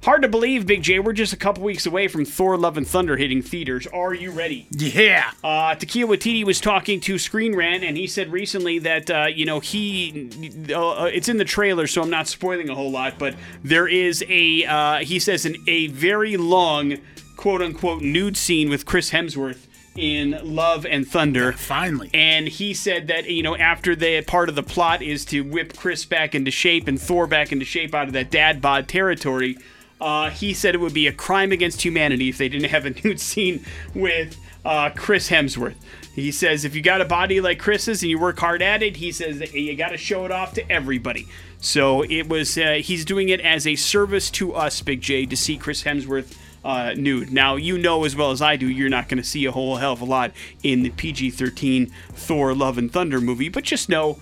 Hard 0.04 0.22
to 0.24 0.28
believe, 0.28 0.68
Big 0.68 0.84
J. 0.84 1.00
We're 1.00 1.14
just 1.14 1.32
a 1.32 1.38
couple 1.38 1.64
weeks 1.64 1.86
away 1.86 2.10
from 2.10 2.26
Thor: 2.26 2.58
Love 2.58 2.76
and 2.76 2.86
Thunder 2.86 3.16
hitting 3.16 3.42
theaters. 3.42 3.88
Are 3.88 4.14
you 4.14 4.32
ready? 4.32 4.68
Yeah. 4.72 5.32
Uh, 5.42 5.76
Taika 5.76 6.06
Waititi 6.06 6.44
was 6.44 6.60
talking 6.60 7.00
to 7.02 7.18
Screen 7.18 7.56
Rant, 7.56 7.86
and 7.86 7.96
he 7.96 8.06
said 8.06 8.30
recently 8.30 8.80
that 8.80 9.10
uh, 9.10 9.28
you 9.34 9.46
know 9.46 9.62
he 9.62 10.30
uh, 10.76 11.06
it's 11.06 11.30
in 11.30 11.38
the 11.38 11.46
trailer, 11.46 11.88
so 11.88 12.02
I'm 12.02 12.10
not 12.10 12.28
spoiling 12.28 12.68
a 12.68 12.76
whole 12.76 12.92
lot. 12.92 13.18
But 13.18 13.36
there 13.64 13.88
is 13.88 14.26
a 14.28 14.66
uh, 14.66 14.98
he 14.98 15.20
says 15.20 15.46
an, 15.46 15.56
a 15.68 15.88
very 15.88 16.36
long 16.36 16.98
quote 17.38 17.62
unquote 17.62 18.02
nude 18.02 18.36
scene 18.36 18.70
with 18.70 18.86
Chris 18.86 19.12
Hemsworth 19.12 19.68
in 19.96 20.38
Love 20.44 20.86
and 20.86 21.08
Thunder. 21.08 21.54
Finally. 21.54 22.10
And 22.14 22.50
he 22.50 22.74
said 22.74 23.08
that 23.08 23.30
you 23.30 23.42
know 23.42 23.56
after 23.56 23.96
the 23.96 24.22
part 24.24 24.50
of 24.50 24.56
the 24.56 24.64
plot 24.64 25.02
is 25.02 25.24
to 25.26 25.46
whip 25.46 25.78
Chris 25.78 26.04
back 26.04 26.36
into 26.36 26.52
shape 26.52 26.90
and 26.90 27.02
Thor 27.02 27.26
back 27.26 27.54
into 27.54 27.64
shape 27.64 27.96
out 27.96 28.08
of 28.08 28.14
that 28.14 28.32
dad 28.32 28.62
bod 28.62 28.90
territory. 28.90 29.58
Uh, 30.04 30.30
he 30.30 30.54
said 30.54 30.76
it 30.76 30.80
would 30.80 30.94
be 30.94 31.08
a 31.08 31.14
crime 31.14 31.54
against 31.54 31.82
humanity 31.82 32.28
if 32.28 32.38
they 32.38 32.50
didn't 32.50 32.70
have 32.70 32.86
a 32.86 32.90
nude 32.90 33.20
scene 33.22 33.66
with 33.96 34.36
uh, 34.66 34.90
Chris 34.90 35.30
Hemsworth. 35.30 35.76
He 36.14 36.30
says 36.30 36.66
if 36.66 36.76
you 36.76 36.82
got 36.82 37.00
a 37.00 37.06
body 37.06 37.40
like 37.40 37.58
Chris's 37.58 38.04
and 38.04 38.10
you 38.10 38.20
work 38.20 38.38
hard 38.38 38.62
at 38.62 38.84
it, 38.84 38.98
he 38.98 39.14
says 39.14 39.54
you 39.54 39.74
got 39.78 39.90
to 39.90 39.98
show 39.98 40.26
it 40.26 40.32
off 40.32 40.54
to 40.56 40.72
everybody. 40.72 41.26
So 41.60 42.04
it 42.04 42.28
was 42.28 42.58
uh, 42.58 42.82
he's 42.84 43.06
doing 43.06 43.30
it 43.30 43.40
as 43.40 43.66
a 43.66 43.78
service 43.78 44.30
to 44.32 44.54
us, 44.54 44.82
Big 44.82 45.00
J, 45.00 45.26
to 45.26 45.38
see 45.38 45.58
Chris 45.58 45.84
Hemsworth 45.84 46.38
uh, 46.66 46.94
nude. 46.98 47.32
Now, 47.32 47.56
you 47.56 47.78
know 47.78 48.04
as 48.04 48.14
well 48.14 48.32
as 48.32 48.42
I 48.42 48.58
do, 48.58 48.68
you're 48.68 48.90
not 48.90 49.08
going 49.08 49.24
to 49.24 49.28
see 49.28 49.46
a 49.46 49.54
whole 49.54 49.78
hell 49.78 49.94
of 49.94 50.02
a 50.02 50.06
lot 50.06 50.32
in 50.64 50.84
the 50.84 50.90
PG 50.90 51.32
13 51.32 51.90
Thor 52.12 52.54
Love 52.54 52.78
and 52.78 52.92
Thunder 52.92 53.22
movie, 53.22 53.48
but 53.48 53.64
just 53.64 53.88
know 53.88 54.20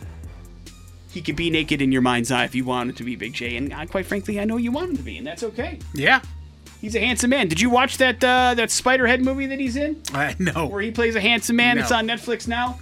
he 1.11 1.21
could 1.21 1.35
be 1.35 1.49
naked 1.49 1.81
in 1.81 1.91
your 1.91 2.01
mind's 2.01 2.31
eye 2.31 2.45
if 2.45 2.55
you 2.55 2.63
want 2.65 2.89
him 2.89 2.95
to 2.95 3.03
be 3.03 3.15
Big 3.15 3.33
J. 3.33 3.57
And 3.57 3.73
uh, 3.73 3.85
quite 3.85 4.05
frankly, 4.05 4.39
I 4.39 4.45
know 4.45 4.57
you 4.57 4.71
want 4.71 4.91
him 4.91 4.97
to 4.97 5.03
be, 5.03 5.17
and 5.17 5.27
that's 5.27 5.43
okay. 5.43 5.79
Yeah. 5.93 6.21
He's 6.79 6.95
a 6.95 6.99
handsome 6.99 7.29
man. 7.29 7.47
Did 7.47 7.61
you 7.61 7.69
watch 7.69 7.97
that 7.97 8.23
uh, 8.23 8.55
that 8.55 8.69
Spiderhead 8.69 9.21
movie 9.21 9.45
that 9.45 9.59
he's 9.59 9.75
in, 9.75 10.01
I 10.13 10.35
know. 10.39 10.65
where 10.67 10.81
he 10.81 10.89
plays 10.89 11.15
a 11.15 11.21
handsome 11.21 11.55
man? 11.57 11.77
It's 11.77 11.91
on 11.91 12.07
Netflix 12.07 12.47
now. 12.47 12.79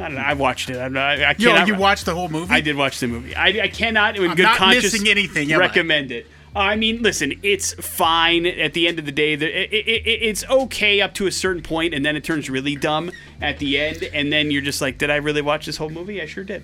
I 0.00 0.04
don't 0.08 0.14
know. 0.16 0.22
I 0.22 0.34
watched 0.34 0.70
it. 0.70 0.78
I'm 0.78 0.92
not, 0.92 1.20
I 1.20 1.34
can't. 1.34 1.40
Yo, 1.40 1.64
you 1.66 1.76
watched 1.80 2.04
the 2.04 2.14
whole 2.14 2.28
movie? 2.28 2.52
I 2.52 2.60
did 2.60 2.74
watch 2.74 2.98
the 2.98 3.06
movie. 3.06 3.32
I, 3.36 3.46
I 3.62 3.68
cannot, 3.68 4.16
in 4.16 4.28
I'm 4.28 4.36
good 4.36 4.42
not 4.42 4.56
conscience, 4.56 4.92
missing 4.92 5.06
anything, 5.08 5.52
am 5.52 5.60
I? 5.60 5.66
recommend 5.66 6.10
it. 6.10 6.26
Uh, 6.56 6.58
I 6.60 6.76
mean, 6.76 7.00
listen, 7.02 7.34
it's 7.44 7.74
fine. 7.74 8.44
At 8.46 8.72
the 8.74 8.88
end 8.88 8.98
of 8.98 9.06
the 9.06 9.12
day, 9.12 9.34
it, 9.34 9.42
it, 9.42 9.72
it- 9.72 10.22
it's 10.22 10.44
okay 10.50 11.00
up 11.00 11.14
to 11.14 11.26
a 11.28 11.32
certain 11.32 11.62
point, 11.62 11.94
and 11.94 12.04
then 12.04 12.16
it 12.16 12.24
turns 12.24 12.50
really 12.50 12.74
dumb 12.74 13.12
at 13.44 13.58
the 13.58 13.78
end, 13.78 14.02
and 14.12 14.32
then 14.32 14.50
you're 14.50 14.62
just 14.62 14.80
like, 14.80 14.98
"Did 14.98 15.10
I 15.10 15.16
really 15.16 15.42
watch 15.42 15.66
this 15.66 15.76
whole 15.76 15.90
movie? 15.90 16.20
I 16.22 16.26
sure 16.26 16.44
did." 16.44 16.62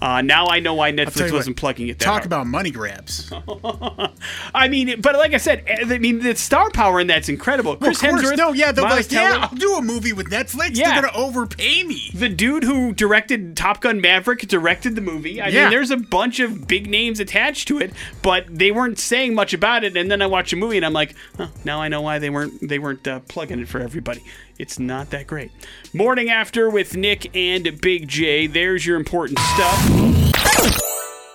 Uh, 0.00 0.22
now 0.22 0.46
I 0.46 0.60
know 0.60 0.74
why 0.74 0.92
Netflix 0.92 1.32
wasn't 1.32 1.56
what, 1.56 1.60
plugging 1.60 1.88
it. 1.88 1.98
That 1.98 2.04
Talk 2.04 2.14
hard. 2.14 2.26
about 2.26 2.46
money 2.46 2.70
grabs. 2.70 3.30
I 4.54 4.68
mean, 4.68 5.00
but 5.00 5.14
like 5.16 5.34
I 5.34 5.36
said, 5.38 5.64
eh, 5.66 5.84
I 5.88 5.98
mean, 5.98 6.20
the 6.20 6.34
star 6.36 6.70
power 6.70 7.00
in 7.00 7.06
that's 7.06 7.28
incredible. 7.28 7.72
Well, 7.72 7.90
Chris 7.90 8.00
course, 8.00 8.22
Hemsworth, 8.22 8.36
no, 8.36 8.52
yeah, 8.52 8.72
they're 8.72 8.84
Miles 8.84 9.10
like, 9.10 9.12
yeah, 9.12 9.48
I'll 9.50 9.56
do 9.56 9.74
a 9.74 9.82
movie 9.82 10.12
with 10.12 10.28
Netflix. 10.30 10.76
Yeah. 10.76 10.92
They're 11.00 11.02
gonna 11.10 11.16
overpay 11.16 11.84
me. 11.84 12.10
the 12.14 12.28
dude 12.28 12.64
who 12.64 12.92
directed 12.92 13.56
Top 13.56 13.80
Gun 13.80 14.00
Maverick 14.00 14.40
directed 14.48 14.94
the 14.94 15.00
movie. 15.02 15.40
I 15.40 15.48
Yeah. 15.48 15.62
mean, 15.62 15.70
there's 15.70 15.90
a 15.90 15.96
bunch 15.96 16.40
of 16.40 16.66
big 16.66 16.88
names 16.88 17.20
attached 17.20 17.68
to 17.68 17.78
it, 17.78 17.92
but 18.22 18.46
they 18.50 18.70
weren't 18.70 18.98
saying 18.98 19.34
much 19.34 19.52
about 19.52 19.84
it. 19.84 19.96
And 19.96 20.10
then 20.10 20.22
I 20.22 20.26
watch 20.26 20.52
a 20.52 20.56
movie 20.56 20.76
and 20.76 20.86
I'm 20.86 20.92
like, 20.92 21.14
huh, 21.36 21.48
now 21.64 21.80
I 21.80 21.88
know 21.88 22.00
why 22.00 22.18
they 22.18 22.30
weren't 22.30 22.66
they 22.66 22.78
weren't 22.78 23.06
uh, 23.06 23.20
plugging 23.20 23.60
it 23.60 23.68
for 23.68 23.80
everybody. 23.80 24.22
It's 24.60 24.78
not 24.78 25.08
that 25.08 25.26
great. 25.26 25.50
Morning 25.94 26.28
after 26.28 26.68
with 26.68 26.94
Nick 26.94 27.34
and 27.34 27.80
Big 27.80 28.06
J. 28.06 28.46
There's 28.46 28.84
your 28.84 28.98
important 28.98 29.38
stuff. 29.38 29.90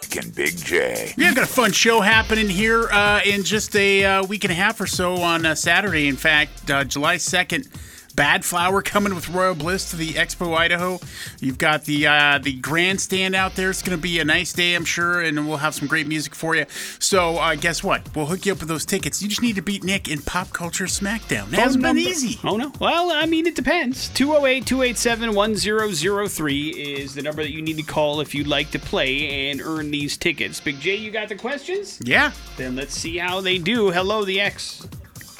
Nick 0.04 0.24
and 0.24 0.36
Big 0.36 0.56
J. 0.56 1.12
We 1.18 1.24
have 1.24 1.34
got 1.34 1.44
a 1.44 1.48
fun 1.48 1.72
show 1.72 2.02
happening 2.02 2.48
here 2.48 2.88
uh, 2.92 3.22
in 3.26 3.42
just 3.44 3.76
a 3.76 4.06
uh, 4.06 4.24
week 4.26 4.44
and 4.44 4.52
a 4.52 4.56
half 4.56 4.80
or 4.80 4.86
so 4.86 5.16
on 5.16 5.44
uh, 5.44 5.56
Saturday. 5.56 6.08
In 6.08 6.18
fact, 6.18 6.70
uh, 6.70 6.84
July 6.84 7.16
2nd. 7.16 7.68
Badflower 8.16 8.84
coming 8.84 9.14
with 9.14 9.28
Royal 9.30 9.56
Bliss 9.56 9.90
to 9.92 9.98
the 9.98 10.14
Expo 10.14 10.56
Idaho. 10.56 11.00
You've 11.42 11.58
got 11.58 11.84
the 11.84 12.08
uh, 12.08 12.40
the 12.42 12.54
grandstand 12.54 13.36
out 13.36 13.56
there. 13.56 13.70
It's 13.70 13.82
going 13.82 13.98
to 13.98 14.02
be 14.02 14.20
a 14.20 14.26
nice 14.26 14.54
day, 14.54 14.74
I'm 14.74 14.86
sure, 14.86 15.22
and 15.22 15.48
we'll 15.48 15.58
have 15.58 15.76
some 15.76 15.88
great 15.88 16.08
music 16.08 16.34
for 16.34 16.56
you. 16.56 16.66
So 17.00 17.38
uh, 17.38 17.56
guess 17.56 17.84
what? 17.84 18.16
We'll 18.16 18.28
hook 18.28 18.46
you 18.46 18.54
up 18.54 18.60
with 18.60 18.70
those 18.70 18.86
tickets. 18.86 19.22
You 19.22 19.28
just 19.28 19.42
need 19.42 19.56
to 19.58 19.62
beat 19.62 19.84
Nick 19.84 20.08
in 20.08 20.22
Pop 20.22 20.54
Culture 20.54 20.86
SmackDown. 20.86 21.52
It 21.52 21.60
hasn't 21.60 21.84
been 21.84 21.98
easy. 21.98 22.40
Oh, 22.44 22.56
no. 22.56 22.72
Well, 22.80 23.12
I 23.12 23.26
mean, 23.26 23.48
it 23.48 23.56
depends. 23.56 24.08
208 24.10 24.66
287 24.66 25.34
1003 25.36 26.70
is 26.70 27.16
the 27.16 27.22
number 27.22 27.44
that 27.44 27.52
you 27.52 27.62
need 27.62 27.78
to 27.78 27.84
call 27.84 28.22
if 28.22 28.34
you'd 28.34 28.48
like 28.48 28.72
to 28.72 28.80
play 28.80 29.50
and 29.52 29.62
earn 29.62 29.92
these 29.92 30.16
tickets. 30.16 30.62
Big 30.62 30.80
J, 30.80 30.96
you 30.96 31.12
got 31.12 31.28
the 31.28 31.36
questions? 31.36 32.00
Yeah. 32.04 32.32
Then 32.56 32.76
let's 32.78 32.94
see 32.94 33.18
how 33.18 33.42
they 33.42 33.58
do. 33.58 33.92
Hello, 33.92 34.24
the 34.24 34.40
X. 34.40 34.88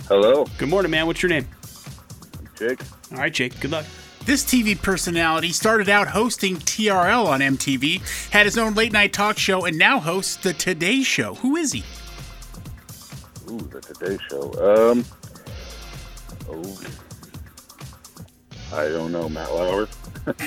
Hello, 0.08 0.46
Good 0.60 0.70
morning, 0.70 0.92
man. 0.92 1.08
What's 1.08 1.24
your 1.24 1.32
name? 1.32 1.48
Jake. 2.58 2.80
All 3.12 3.18
right, 3.18 3.34
Jake. 3.34 3.60
Good 3.60 3.72
luck. 3.72 3.86
This 4.26 4.44
TV 4.44 4.82
personality 4.82 5.52
started 5.52 5.88
out 5.88 6.08
hosting 6.08 6.56
TRL 6.58 7.28
on 7.28 7.42
MTV, 7.42 8.02
had 8.32 8.46
his 8.46 8.58
own 8.58 8.74
late 8.74 8.92
night 8.92 9.14
talk 9.14 9.38
show, 9.38 9.66
and 9.66 9.78
now 9.78 10.00
hosts 10.00 10.38
The 10.38 10.54
Today 10.54 11.04
Show. 11.04 11.36
Who 11.36 11.56
is 11.58 11.72
he? 11.74 11.84
Ooh, 13.52 13.60
the 13.60 13.82
Today 13.82 14.18
Show. 14.30 14.52
Um, 14.92 15.06
Oh. 16.48 16.78
I 18.72 18.88
don't 18.90 19.12
know, 19.12 19.28
Matt 19.30 19.52
Lauer. 19.52 19.88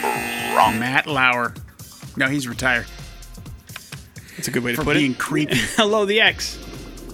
Wrong. 0.57 0.79
Matt 0.79 1.07
Lauer. 1.07 1.55
No, 2.17 2.27
he's 2.29 2.47
retired 2.49 2.87
That's 4.37 4.49
a 4.49 4.51
good 4.51 4.63
way 4.65 4.73
to 4.73 4.77
for 4.77 4.85
put 4.85 4.95
being 4.95 5.13
it. 5.13 5.15
Being 5.15 5.19
creepy. 5.19 5.57
Hello, 5.77 6.05
the 6.05 6.21
X. 6.21 6.59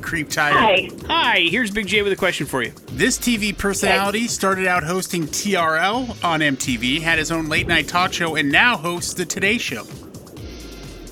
Creep 0.05 0.29
tired. 0.29 0.55
Hi. 0.55 0.91
Hi, 1.07 1.41
here's 1.51 1.71
Big 1.71 1.87
J 1.87 2.03
with 2.03 2.13
a 2.13 2.17
question 2.17 2.45
for 2.45 2.63
you. 2.63 2.73
This 2.93 3.17
TV 3.17 3.57
personality 3.57 4.29
started 4.29 4.67
out 4.67 4.85
hosting 4.85 5.23
TRL 5.23 6.23
on 6.23 6.41
MTV, 6.41 7.01
had 7.01 7.19
his 7.19 7.33
own 7.33 7.49
late 7.49 7.67
night 7.67 7.89
talk 7.89 8.13
show, 8.13 8.37
and 8.37 8.53
now 8.53 8.77
hosts 8.77 9.15
the 9.15 9.25
Today 9.25 9.57
Show. 9.57 9.81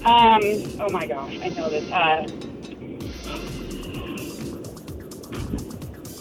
Um. 0.05 0.43
Oh 0.78 0.88
my 0.90 1.07
gosh, 1.07 1.38
I 1.40 1.49
know 1.49 1.70
this. 1.70 1.90
Uh. 1.90 2.28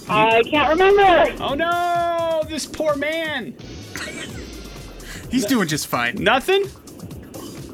I 0.10 0.42
can't 0.44 0.70
remember. 0.70 1.44
Oh 1.44 1.54
no, 1.54 2.44
this 2.48 2.66
poor 2.66 2.96
man. 2.96 3.54
He's 5.30 5.46
doing 5.46 5.68
just 5.68 5.88
fine. 5.88 6.16
Nothing? 6.16 6.64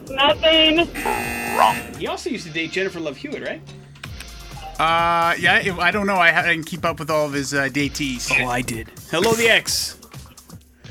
Nothing. 0.10 0.78
Wrong. 1.56 1.76
He 2.00 2.08
also 2.08 2.32
used 2.32 2.48
to 2.48 2.52
date 2.52 2.72
Jennifer 2.72 3.00
Love 3.00 3.18
Hewitt, 3.18 3.44
right? 3.44 3.62
Uh, 4.80 5.34
yeah, 5.40 5.76
I 5.80 5.92
don't 5.92 6.06
know. 6.06 6.18
I 6.18 6.32
ha- 6.32 6.42
I 6.42 6.54
didn't 6.54 6.68
keep 6.68 6.86
up 6.86 7.00
with 7.00 7.10
all 7.10 7.26
of 7.26 7.34
his 7.34 7.54
uh, 7.54 7.70
datees. 7.70 8.32
Oh, 8.32 8.46
I 8.46 8.62
did. 8.62 8.92
Hello, 9.10 9.34
the 9.34 9.50
X. 9.50 9.98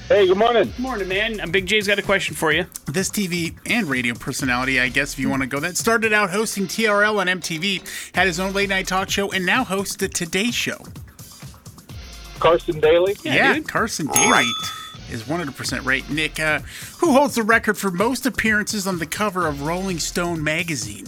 Hey, 0.09 0.27
good 0.27 0.39
morning. 0.39 0.65
Good 0.65 0.79
morning, 0.79 1.09
man. 1.09 1.41
Uh, 1.41 1.47
Big 1.47 1.67
J's 1.67 1.87
got 1.87 1.99
a 1.99 2.03
question 2.03 2.35
for 2.37 2.53
you. 2.53 2.67
This 2.87 3.11
TV 3.11 3.57
and 3.67 3.89
radio 3.89 4.15
personality, 4.15 4.81
I 4.81 4.89
guess, 4.89 5.13
if 5.15 5.19
you 5.19 5.29
want 5.29 5.43
to 5.43 5.49
go 5.49 5.59
that, 5.61 5.77
started 5.77 6.13
out 6.13 6.31
hosting 6.31 6.67
TRL 6.67 7.19
on 7.19 7.27
MTV, 7.27 8.15
had 8.15 8.27
his 8.29 8.39
own 8.39 8.53
late 8.53 8.69
night 8.69 8.87
talk 8.87 9.11
show, 9.11 9.33
and 9.33 9.45
now 9.45 9.65
hosts 9.65 9.97
the 9.97 10.09
Today 10.09 10.51
Show. 10.51 10.79
Carson 12.39 12.79
Daly. 12.81 13.17
Yeah, 13.25 13.55
dude. 13.55 13.69
Carson 13.69 14.07
Daly 14.09 14.45
is 15.11 15.23
100% 15.25 15.85
right. 15.85 16.09
Nick, 16.11 16.39
uh, 16.39 16.61
who 16.99 17.13
holds 17.13 17.35
the 17.35 17.43
record 17.43 17.77
for 17.79 17.91
most 17.91 18.27
appearances 18.27 18.87
on 18.87 18.99
the 18.99 19.07
cover 19.07 19.47
of 19.47 19.63
Rolling 19.63 19.99
Stone 19.99 20.43
magazine? 20.43 21.07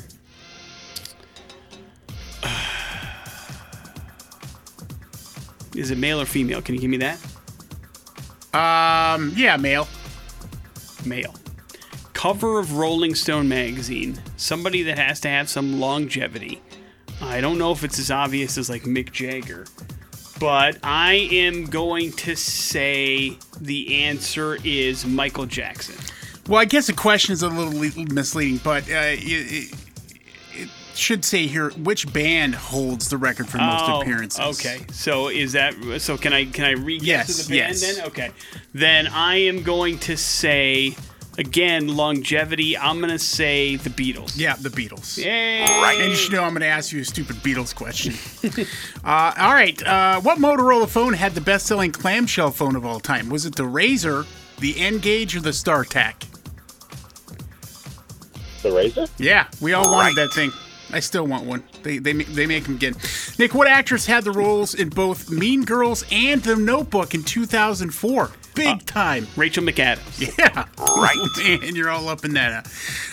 Is 5.79 5.93
it 5.93 5.99
male 5.99 6.21
or 6.21 6.27
female? 6.27 6.61
Can 6.61 6.75
you 6.75 6.81
give 6.81 6.91
me 6.91 6.97
that? 6.99 7.19
Um, 8.53 9.33
yeah, 9.37 9.57
male. 9.57 9.87
Male. 11.07 11.35
Cover 12.15 12.59
of 12.59 12.77
Rolling 12.77 13.15
Stone 13.15 13.49
magazine. 13.49 14.21
Somebody 14.37 14.83
that 14.83 14.99
has 14.99 15.21
to 15.21 15.29
have 15.29 15.49
some 15.49 15.79
longevity. 15.79 16.61
I 17.21 17.41
don't 17.41 17.59
know 17.59 17.71
if 17.71 17.85
it's 17.85 17.99
as 17.99 18.11
obvious 18.11 18.59
as 18.59 18.69
like 18.69 18.83
Mick 18.83 19.13
Jagger, 19.13 19.67
but 20.41 20.79
I 20.83 21.29
am 21.31 21.67
going 21.67 22.11
to 22.13 22.35
say 22.35 23.39
the 23.61 24.03
answer 24.05 24.59
is 24.65 25.07
Michael 25.07 25.47
Jackson. 25.47 25.95
Well, 26.49 26.61
I 26.61 26.65
guess 26.65 26.87
the 26.89 26.93
question 26.93 27.35
is 27.35 27.43
a 27.43 27.49
little 27.49 28.05
misleading, 28.13 28.61
but 28.65 28.85
uh, 28.85 28.95
it, 28.95 29.19
it, 29.21 29.75
it 30.59 30.69
should 30.95 31.25
say 31.25 31.47
here 31.47 31.71
which 31.71 32.13
band 32.13 32.55
holds 32.55 33.09
the 33.09 33.17
record 33.17 33.49
for 33.49 33.59
most 33.59 33.85
Oh, 33.87 34.01
appearances. 34.01 34.41
Okay, 34.59 34.85
so 34.91 35.29
is 35.29 35.53
that 35.53 35.75
so? 36.01 36.17
Can 36.17 36.33
I 36.33 36.45
can 36.47 36.65
I 36.65 36.73
re 36.73 36.99
Yes, 37.01 37.47
the 37.47 37.51
band 37.57 37.71
yes. 37.81 37.97
then? 37.97 38.07
Okay, 38.07 38.31
then 38.75 39.07
I 39.07 39.37
am 39.37 39.63
going 39.63 39.99
to 40.01 40.17
say 40.17 40.97
again 41.39 41.87
longevity. 41.97 42.77
I'm 42.77 43.01
gonna 43.01 43.19
say 43.19 43.77
the 43.77 43.91
Beatles. 43.91 44.33
Yeah, 44.37 44.57
the 44.57 44.71
Beatles. 44.71 45.17
Yay! 45.17 45.61
Right, 45.61 45.99
And 46.01 46.11
you 46.11 46.17
should 46.17 46.33
know 46.33 46.43
I'm 46.43 46.51
going 46.51 46.63
to 46.63 46.67
ask 46.67 46.91
you 46.93 47.01
a 47.01 47.05
stupid 47.05 47.37
Beatles 47.37 47.73
question. 47.75 48.15
uh, 49.05 49.33
all 49.39 49.53
right. 49.55 49.81
Uh, 49.87 50.21
what 50.21 50.39
Motorola 50.39 50.89
phone 50.89 51.13
had 51.13 51.35
the 51.37 51.41
best 51.41 51.67
selling 51.67 51.93
clamshell 51.93 52.51
phone 52.51 52.75
of 52.75 52.85
all 52.85 52.99
time? 52.99 53.29
Was 53.29 53.47
it 53.47 53.55
the 53.55 53.63
RAZR, 53.63 54.27
the 54.59 54.81
N-Gage, 54.81 55.37
or 55.37 55.41
the 55.41 55.51
StarTAC? 55.51 56.15
The 58.63 58.71
RAZR? 58.71 59.09
Yeah, 59.19 59.47
we 59.61 59.73
all 59.73 59.91
wanted 59.91 60.17
that 60.17 60.33
thing. 60.33 60.53
I 60.91 61.01
still 61.01 61.27
want 61.27 61.45
one. 61.45 61.63
They, 61.83 61.99
they, 61.99 62.13
they 62.13 62.47
make 62.47 62.65
them 62.65 62.77
again. 62.77 62.95
Nick, 63.39 63.55
what 63.55 63.67
actress 63.69 64.07
had 64.07 64.25
the 64.25 64.33
roles 64.33 64.75
in 64.75 64.89
both 64.89 65.31
Mean 65.31 65.65
Girls 65.65 66.05
and 66.11 66.43
The 66.43 66.57
Notebook 66.57 67.15
in 67.15 67.23
2004? 67.25 68.31
Big 68.55 68.87
time. 68.87 69.27
Rachel 69.37 69.63
McAdams. 69.63 70.37
Yeah. 70.39 70.65
Right. 70.79 71.61
Man, 71.63 71.77
you're 71.77 71.91
all 71.91 72.09
up 72.09 72.25
in 72.25 72.33
that. 72.35 72.69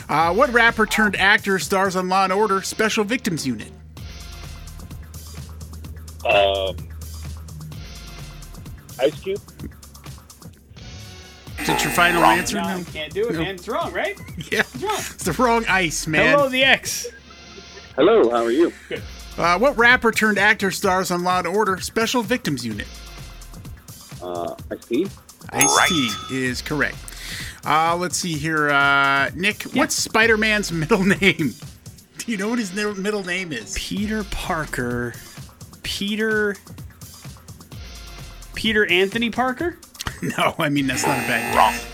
Uh, 0.09 0.33
what 0.33 0.51
rapper 0.53 0.85
turned 0.85 1.15
actor 1.17 1.59
stars 1.59 1.95
on 1.95 2.07
Law 2.09 2.23
and 2.23 2.33
Order 2.33 2.61
Special 2.61 3.03
Victims 3.03 3.45
Unit? 3.45 3.71
Um, 6.25 6.75
Ice 8.99 9.19
Cube? 9.19 9.39
Is 11.59 11.69
it 11.69 11.83
your 11.83 11.91
final 11.93 12.23
answer? 12.23 12.57
No, 12.61 12.77
No. 12.77 12.83
can't 12.91 13.13
do 13.13 13.27
it, 13.29 13.33
man. 13.33 13.55
It's 13.55 13.67
wrong, 13.67 13.91
right? 13.93 14.19
Yeah. 14.51 14.63
wrong? 14.81 14.95
It's 14.97 15.23
the 15.23 15.31
wrong 15.33 15.65
ice, 15.67 16.05
man. 16.07 16.35
Hello, 16.35 16.49
the 16.49 16.63
X. 16.63 17.07
Hello, 17.95 18.29
how 18.29 18.43
are 18.43 18.51
you? 18.51 18.71
Uh, 19.37 19.57
what 19.57 19.77
rapper 19.77 20.11
turned 20.11 20.37
actor 20.37 20.69
stars 20.71 21.11
on 21.11 21.23
Law 21.23 21.39
and 21.39 21.47
Order 21.47 21.79
Special 21.79 22.21
Victims 22.23 22.65
Unit? 22.65 22.87
Uh, 24.21 24.55
Ice 24.71 24.85
T? 24.85 25.07
Ice 25.51 25.89
T 25.89 26.09
is 26.31 26.61
correct. 26.61 26.97
Uh, 27.65 27.95
let's 27.95 28.17
see 28.17 28.33
here. 28.37 28.69
Uh, 28.69 29.29
Nick, 29.35 29.63
what's 29.73 29.95
Spider 29.95 30.37
Man's 30.37 30.71
middle 30.73 31.03
name? 31.03 31.53
Do 32.17 32.31
you 32.31 32.37
know 32.37 32.49
what 32.49 32.59
his 32.59 32.73
middle 32.73 33.23
name 33.23 33.51
is? 33.51 33.73
Peter 33.77 34.23
Parker. 34.25 35.13
Peter. 35.83 36.55
Peter 38.55 38.85
Anthony 38.89 39.29
Parker? 39.29 39.77
No, 40.37 40.55
I 40.57 40.69
mean, 40.69 40.87
that's 40.87 41.05
not 41.05 41.17
a 41.17 41.27
bad 41.27 41.53
guess. 41.53 41.91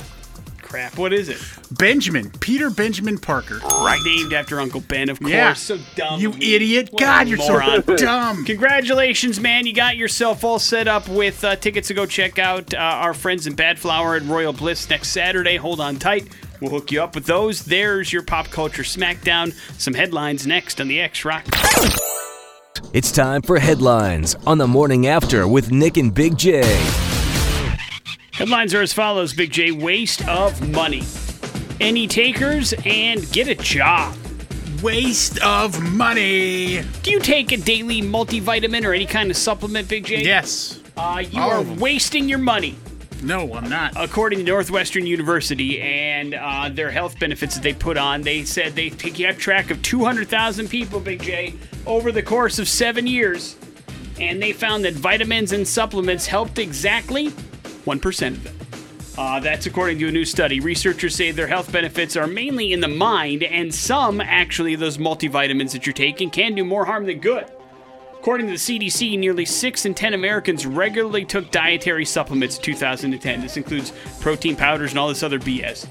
Crap, 0.61 0.97
what 0.97 1.11
is 1.11 1.28
it? 1.28 1.38
Benjamin. 1.72 2.32
Peter 2.39 2.69
Benjamin 2.69 3.17
Parker. 3.17 3.57
Right. 3.57 3.99
Named 4.05 4.32
after 4.32 4.61
Uncle 4.61 4.80
Ben, 4.80 5.09
of 5.09 5.19
course. 5.19 5.32
Yeah. 5.32 5.53
So 5.53 5.78
dumb. 5.95 6.22
You 6.22 6.32
me. 6.32 6.55
idiot. 6.55 6.89
What 6.91 7.01
God, 7.01 7.28
you're 7.28 7.38
moron. 7.39 7.84
so 7.86 7.95
dumb. 7.97 8.45
Congratulations, 8.45 9.39
man. 9.41 9.65
You 9.65 9.74
got 9.74 9.97
yourself 9.97 10.45
all 10.45 10.59
set 10.59 10.88
up 10.88 11.09
with 11.09 11.43
uh, 11.43 11.57
tickets 11.57 11.89
to 11.89 11.93
go 11.93 12.05
check 12.05 12.39
out 12.39 12.74
uh, 12.74 12.78
our 12.78 13.13
friends 13.13 13.47
in 13.47 13.55
Badflower 13.55 14.15
at 14.15 14.26
Royal 14.26 14.53
Bliss 14.53 14.89
next 14.89 15.09
Saturday. 15.09 15.57
Hold 15.57 15.82
on 15.82 15.97
tight. 15.97 16.30
We'll 16.61 16.72
hook 16.72 16.89
you 16.89 17.03
up 17.03 17.15
with 17.15 17.26
those. 17.26 17.65
There's 17.65 18.13
your 18.13 18.24
pop 18.24 18.47
culture 18.47 18.84
smackdown. 18.84 19.51
Some 19.78 19.93
headlines 19.93 20.47
next 20.47 20.80
on 20.80 20.88
the 20.88 21.01
X 21.01 21.26
Rock. 21.26 21.45
It's 22.93 23.11
time 23.11 23.41
for 23.41 23.59
headlines 23.59 24.36
on 24.47 24.57
the 24.57 24.67
morning 24.67 25.07
after 25.07 25.47
with 25.49 25.72
Nick 25.72 25.97
and 25.97 26.13
Big 26.13 26.38
J. 26.38 26.61
Headlines 28.34 28.73
are 28.73 28.82
as 28.82 28.93
follows 28.93 29.34
Big 29.34 29.51
J, 29.51 29.71
waste 29.71 30.27
of 30.27 30.69
money. 30.71 31.03
Any 31.79 32.07
takers 32.07 32.73
and 32.86 33.29
get 33.32 33.47
a 33.47 33.55
job. 33.55 34.15
Waste 34.82 35.39
of 35.43 35.79
money. 35.93 36.82
Do 37.03 37.11
you 37.11 37.19
take 37.19 37.51
a 37.51 37.57
daily 37.57 38.01
multivitamin 38.01 38.86
or 38.86 38.93
any 38.93 39.05
kind 39.05 39.29
of 39.29 39.38
supplement, 39.38 39.89
Big 39.89 40.05
J? 40.05 40.23
Yes. 40.23 40.79
Uh, 40.97 41.23
you 41.29 41.41
All 41.41 41.51
are 41.51 41.61
wasting 41.61 42.29
your 42.29 42.39
money. 42.39 42.75
No, 43.21 43.53
I'm 43.53 43.69
not. 43.69 43.93
according 43.97 44.39
to 44.39 44.45
Northwestern 44.45 45.05
University 45.05 45.79
and 45.82 46.34
uh, 46.34 46.69
their 46.69 46.89
health 46.89 47.19
benefits 47.19 47.53
that 47.55 47.61
they 47.61 47.73
put 47.73 47.95
on, 47.97 48.21
they 48.21 48.43
said 48.45 48.73
they 48.73 48.89
kept 48.89 49.38
track 49.39 49.69
of 49.69 49.82
200,000 49.84 50.67
people, 50.69 50.99
Big 50.99 51.21
J, 51.21 51.53
over 51.86 52.11
the 52.11 52.23
course 52.23 52.57
of 52.57 52.67
seven 52.67 53.05
years, 53.05 53.57
and 54.19 54.41
they 54.41 54.53
found 54.53 54.86
that 54.86 54.93
vitamins 54.93 55.51
and 55.51 55.67
supplements 55.67 56.25
helped 56.25 56.57
exactly 56.57 57.32
1% 57.86 58.27
of 58.27 58.43
them. 58.43 58.55
Uh, 59.17 59.39
that's 59.39 59.65
according 59.65 59.99
to 59.99 60.07
a 60.07 60.11
new 60.11 60.23
study. 60.23 60.59
Researchers 60.59 61.15
say 61.15 61.32
their 61.32 61.47
health 61.47 61.71
benefits 61.71 62.15
are 62.15 62.27
mainly 62.27 62.71
in 62.71 62.79
the 62.79 62.88
mind, 62.88 63.43
and 63.43 63.73
some, 63.73 64.21
actually, 64.21 64.75
those 64.75 64.97
multivitamins 64.97 65.71
that 65.73 65.86
you're 65.86 65.93
taking 65.93 66.29
can 66.29 66.55
do 66.55 66.63
more 66.63 66.86
harm 66.86 67.05
than 67.05 67.19
good. 67.19 67.45
According 68.13 68.47
to 68.47 68.53
the 68.53 68.57
CDC, 68.57 69.17
nearly 69.17 69.45
6 69.45 69.86
in 69.86 69.93
10 69.93 70.13
Americans 70.13 70.65
regularly 70.65 71.25
took 71.25 71.51
dietary 71.51 72.05
supplements 72.05 72.57
in 72.57 72.63
2010. 72.63 73.41
This 73.41 73.57
includes 73.57 73.91
protein 74.19 74.55
powders 74.55 74.91
and 74.91 74.99
all 74.99 75.09
this 75.09 75.23
other 75.23 75.39
BS. 75.39 75.88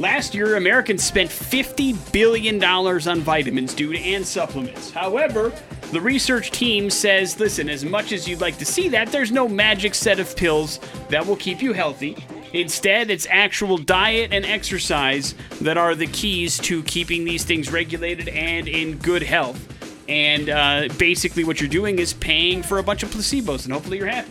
Last 0.00 0.34
year, 0.34 0.56
Americans 0.56 1.04
spent 1.04 1.30
$50 1.30 2.12
billion 2.12 2.62
on 2.62 3.20
vitamins, 3.20 3.74
dude, 3.74 3.96
and 3.96 4.26
supplements. 4.26 4.90
However, 4.90 5.52
the 5.92 6.00
research 6.00 6.50
team 6.50 6.90
says 6.90 7.38
listen, 7.38 7.68
as 7.68 7.84
much 7.84 8.10
as 8.10 8.26
you'd 8.26 8.40
like 8.40 8.58
to 8.58 8.64
see 8.64 8.88
that, 8.88 9.12
there's 9.12 9.30
no 9.30 9.46
magic 9.46 9.94
set 9.94 10.18
of 10.18 10.34
pills 10.36 10.80
that 11.10 11.24
will 11.24 11.36
keep 11.36 11.62
you 11.62 11.72
healthy. 11.72 12.16
Instead, 12.52 13.08
it's 13.08 13.26
actual 13.30 13.78
diet 13.78 14.32
and 14.32 14.44
exercise 14.44 15.36
that 15.60 15.76
are 15.76 15.94
the 15.94 16.06
keys 16.08 16.58
to 16.58 16.82
keeping 16.84 17.24
these 17.24 17.44
things 17.44 17.70
regulated 17.70 18.28
and 18.28 18.66
in 18.66 18.98
good 18.98 19.22
health. 19.22 19.68
And 20.08 20.50
uh, 20.50 20.88
basically, 20.98 21.44
what 21.44 21.60
you're 21.60 21.70
doing 21.70 22.00
is 22.00 22.14
paying 22.14 22.64
for 22.64 22.78
a 22.78 22.82
bunch 22.82 23.04
of 23.04 23.10
placebos, 23.10 23.64
and 23.64 23.72
hopefully, 23.72 23.98
you're 23.98 24.08
happy. 24.08 24.30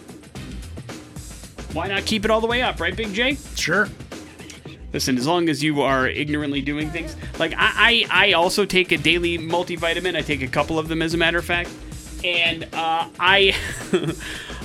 Why 1.72 1.88
not 1.88 2.06
keep 2.06 2.26
it 2.26 2.32
all 2.32 2.42
the 2.42 2.48
way 2.48 2.62
up, 2.62 2.80
right, 2.80 2.96
Big 2.96 3.14
J? 3.14 3.38
Sure. 3.56 3.90
Listen, 4.94 5.18
as 5.18 5.26
long 5.28 5.50
as 5.50 5.64
you 5.64 5.82
are 5.82 6.08
ignorantly 6.08 6.62
doing 6.62 6.90
things, 6.92 7.16
like 7.40 7.54
I, 7.58 8.06
I, 8.12 8.28
I 8.30 8.34
also 8.34 8.64
take 8.66 8.92
a 8.92 8.98
daily 8.98 9.38
multivitamin. 9.40 10.16
I 10.16 10.22
take 10.22 10.42
a 10.44 10.48
couple 10.48 10.78
of 10.78 10.88
them, 10.88 11.02
as 11.02 11.14
a 11.14 11.18
matter 11.18 11.40
of 11.40 11.46
fact. 11.46 11.70
and 12.24 12.64
uh, 12.74 13.10
I 13.20 13.56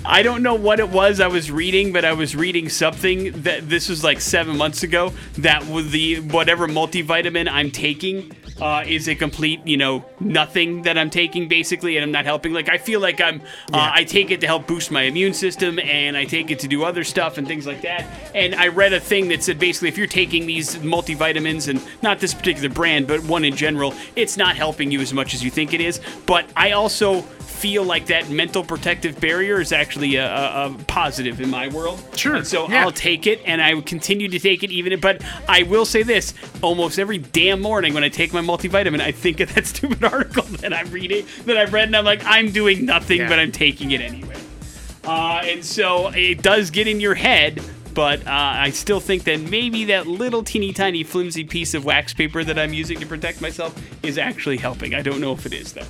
I 0.05 0.23
don't 0.23 0.43
know 0.43 0.55
what 0.55 0.81
it 0.81 0.89
was 0.89 1.21
I 1.21 1.27
was 1.27 1.51
reading, 1.51 1.93
but 1.93 2.05
I 2.05 2.13
was 2.13 2.37
reading 2.37 2.69
something 2.69 3.33
that 3.43 3.69
this 3.69 3.89
was 3.89 4.05
like 4.05 4.21
seven 4.21 4.57
months 4.57 4.83
ago 4.83 5.13
that 5.39 5.67
was 5.67 5.91
the 5.91 6.21
whatever 6.21 6.69
multivitamin 6.69 7.49
I'm 7.51 7.71
taking 7.71 8.33
uh, 8.61 8.85
is 8.87 9.09
a 9.09 9.15
complete 9.15 9.67
you 9.67 9.77
know 9.77 10.05
nothing 10.21 10.83
that 10.83 10.99
I'm 10.99 11.11
taking 11.11 11.49
basically, 11.49 11.97
and 11.97 12.05
I'm 12.05 12.13
not 12.13 12.25
helping. 12.25 12.53
Like 12.53 12.69
I 12.69 12.79
feel 12.79 13.01
like 13.01 13.21
I'm 13.21 13.41
uh, 13.73 13.91
I 13.95 14.05
take 14.05 14.31
it 14.31 14.41
to 14.41 14.47
help 14.47 14.67
boost 14.67 14.91
my 14.91 15.03
immune 15.03 15.35
system, 15.35 15.79
and 15.79 16.17
I 16.17 16.25
take 16.25 16.51
it 16.51 16.59
to 16.61 16.69
do 16.69 16.85
other 16.85 17.05
stuff 17.05 17.39
and 17.39 17.47
things 17.47 17.67
like 17.67 17.83
that. 17.83 18.07
And 18.35 18.55
I 18.55 18.69
read 18.69 18.93
a 18.93 19.01
thing 19.01 19.29
that 19.29 19.43
said 19.43 19.59
basically 19.59 19.89
if 19.89 19.99
you're 19.99 20.07
taking 20.07 20.47
these 20.47 20.77
multivitamins 20.77 21.69
and 21.69 21.83
not 22.03 22.21
this 22.21 22.35
particular 22.35 22.69
brand, 22.69 23.07
but 23.07 23.23
one 23.25 23.45
in 23.45 23.57
general, 23.57 23.95
it's 24.17 24.37
not 24.37 24.57
helping 24.57 24.91
you 24.91 25.01
as 25.01 25.13
much 25.13 25.35
as 25.35 25.43
you 25.43 25.51
think 25.51 25.73
it 25.73 25.81
is. 25.81 26.01
But 26.27 26.47
I 26.57 26.73
also 26.73 27.23
feel 27.59 27.83
like 27.83 28.07
that 28.07 28.31
mental 28.31 28.63
protective 28.63 29.21
barrier 29.21 29.61
is 29.61 29.73
actually 29.73 30.15
a, 30.15 30.27
a, 30.27 30.67
a 30.67 30.77
positive 30.87 31.41
in 31.41 31.51
my 31.51 31.67
world. 31.69 32.01
Sure, 32.15 32.37
And 32.37 32.47
so 32.47 32.69
yeah. 32.69 32.85
I'll 32.85 32.93
take 32.93 33.27
it, 33.27 33.43
and 33.45 33.61
I 33.61 33.75
will 33.75 33.83
continue 33.83 34.29
to 34.29 34.39
take 34.39 34.63
it 34.63 34.71
even. 34.71 34.99
But 35.01 35.23
I 35.49 35.65
will 35.65 35.85
say 35.85 36.03
this: 36.03 36.35
almost 36.63 36.99
every 36.99 37.19
damn 37.19 37.61
morning 37.61 37.95
when 37.95 38.05
I 38.05 38.09
take 38.09 38.33
my 38.33 38.41
multivitamin, 38.49 39.01
I 39.01 39.13
think 39.13 39.41
of 39.41 39.55
that 39.55 39.67
stupid 39.75 40.03
article 40.05 40.45
that 40.45 40.73
I'm 40.73 40.91
reading, 40.91 41.27
that 41.45 41.57
I've 41.57 41.73
read, 41.73 41.89
and 41.89 41.97
I'm 41.97 42.05
like, 42.05 42.23
I'm 42.25 42.51
doing 42.51 42.85
nothing, 42.87 43.19
Yeah. 43.21 43.29
but 43.29 43.39
I'm 43.39 43.53
taking 43.53 43.91
it 43.93 44.01
anyway. 44.01 44.37
Uh, 45.05 45.41
and 45.45 45.65
so 45.65 46.09
it 46.09 46.43
does 46.43 46.71
get 46.71 46.87
in 46.89 47.01
your 47.01 47.15
head. 47.15 47.63
But 47.95 48.21
uh, 48.21 48.31
I 48.31 48.71
still 48.71 49.01
think 49.01 49.25
that 49.25 49.41
maybe 49.41 49.87
that 49.87 50.07
little 50.07 50.45
teeny 50.45 50.73
tiny 50.73 51.03
flimsy 51.03 51.43
piece 51.43 51.75
of 51.75 51.85
wax 51.85 52.15
paper 52.15 52.45
that 52.45 52.57
I'm 52.57 52.73
using 52.73 53.01
to 53.01 53.07
protect 53.07 53.41
myself 53.41 53.75
is 54.05 54.19
actually 54.19 54.59
helping. 54.59 54.95
I 54.95 55.03
don't 55.03 55.21
know 55.21 55.33
if 55.33 55.47
it 55.47 55.53
is 55.53 55.73
though. 55.73 55.87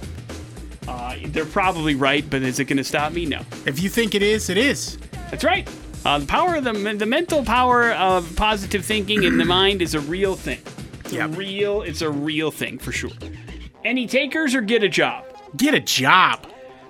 Uh, 0.86 1.16
they're 1.26 1.44
probably 1.44 1.94
right, 1.96 2.24
but 2.30 2.40
is 2.42 2.60
it 2.60 2.64
going 2.64 2.78
to 2.78 2.84
stop 2.84 3.12
me? 3.12 3.26
No. 3.26 3.42
If 3.66 3.82
you 3.82 3.90
think 3.90 4.14
it 4.14 4.22
is, 4.22 4.48
it 4.48 4.56
is. 4.56 4.96
That's 5.30 5.44
right. 5.44 5.68
Uh, 6.06 6.18
the 6.20 6.26
power 6.26 6.54
of 6.56 6.64
the, 6.64 6.72
the 6.72 7.04
mental 7.04 7.44
power 7.44 7.92
of 7.92 8.34
positive 8.36 8.86
thinking 8.86 9.24
in 9.24 9.36
the 9.36 9.44
mind 9.44 9.82
is 9.82 9.94
a 9.94 10.00
real 10.00 10.34
thing. 10.34 10.60
It's 11.08 11.14
Yep. 11.14 11.36
real, 11.38 11.80
it's 11.82 12.02
a 12.02 12.10
real 12.10 12.50
thing 12.50 12.76
for 12.78 12.92
sure. 12.92 13.10
Any 13.82 14.06
takers 14.06 14.54
or 14.54 14.60
get 14.60 14.82
a 14.82 14.90
job? 14.90 15.24
Get 15.56 15.72
a 15.72 15.80
job. 15.80 16.46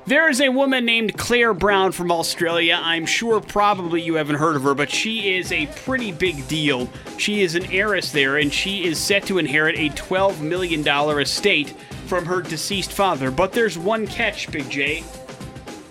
There 0.06 0.28
is 0.28 0.40
a 0.40 0.48
woman 0.48 0.84
named 0.84 1.16
Claire 1.16 1.54
Brown 1.54 1.92
from 1.92 2.10
Australia. 2.10 2.80
I'm 2.82 3.06
sure 3.06 3.40
probably 3.40 4.02
you 4.02 4.14
haven't 4.14 4.34
heard 4.36 4.56
of 4.56 4.64
her, 4.64 4.74
but 4.74 4.90
she 4.90 5.36
is 5.36 5.52
a 5.52 5.66
pretty 5.84 6.10
big 6.10 6.48
deal. 6.48 6.88
She 7.16 7.42
is 7.42 7.54
an 7.54 7.66
heiress 7.70 8.10
there, 8.10 8.38
and 8.38 8.52
she 8.52 8.84
is 8.86 8.98
set 8.98 9.24
to 9.26 9.38
inherit 9.38 9.78
a 9.78 9.90
$12 9.90 10.40
million 10.40 10.80
estate 11.20 11.74
from 12.06 12.24
her 12.24 12.42
deceased 12.42 12.90
father. 12.90 13.30
But 13.30 13.52
there's 13.52 13.78
one 13.78 14.06
catch, 14.08 14.50
Big 14.50 14.68
J. 14.68 15.04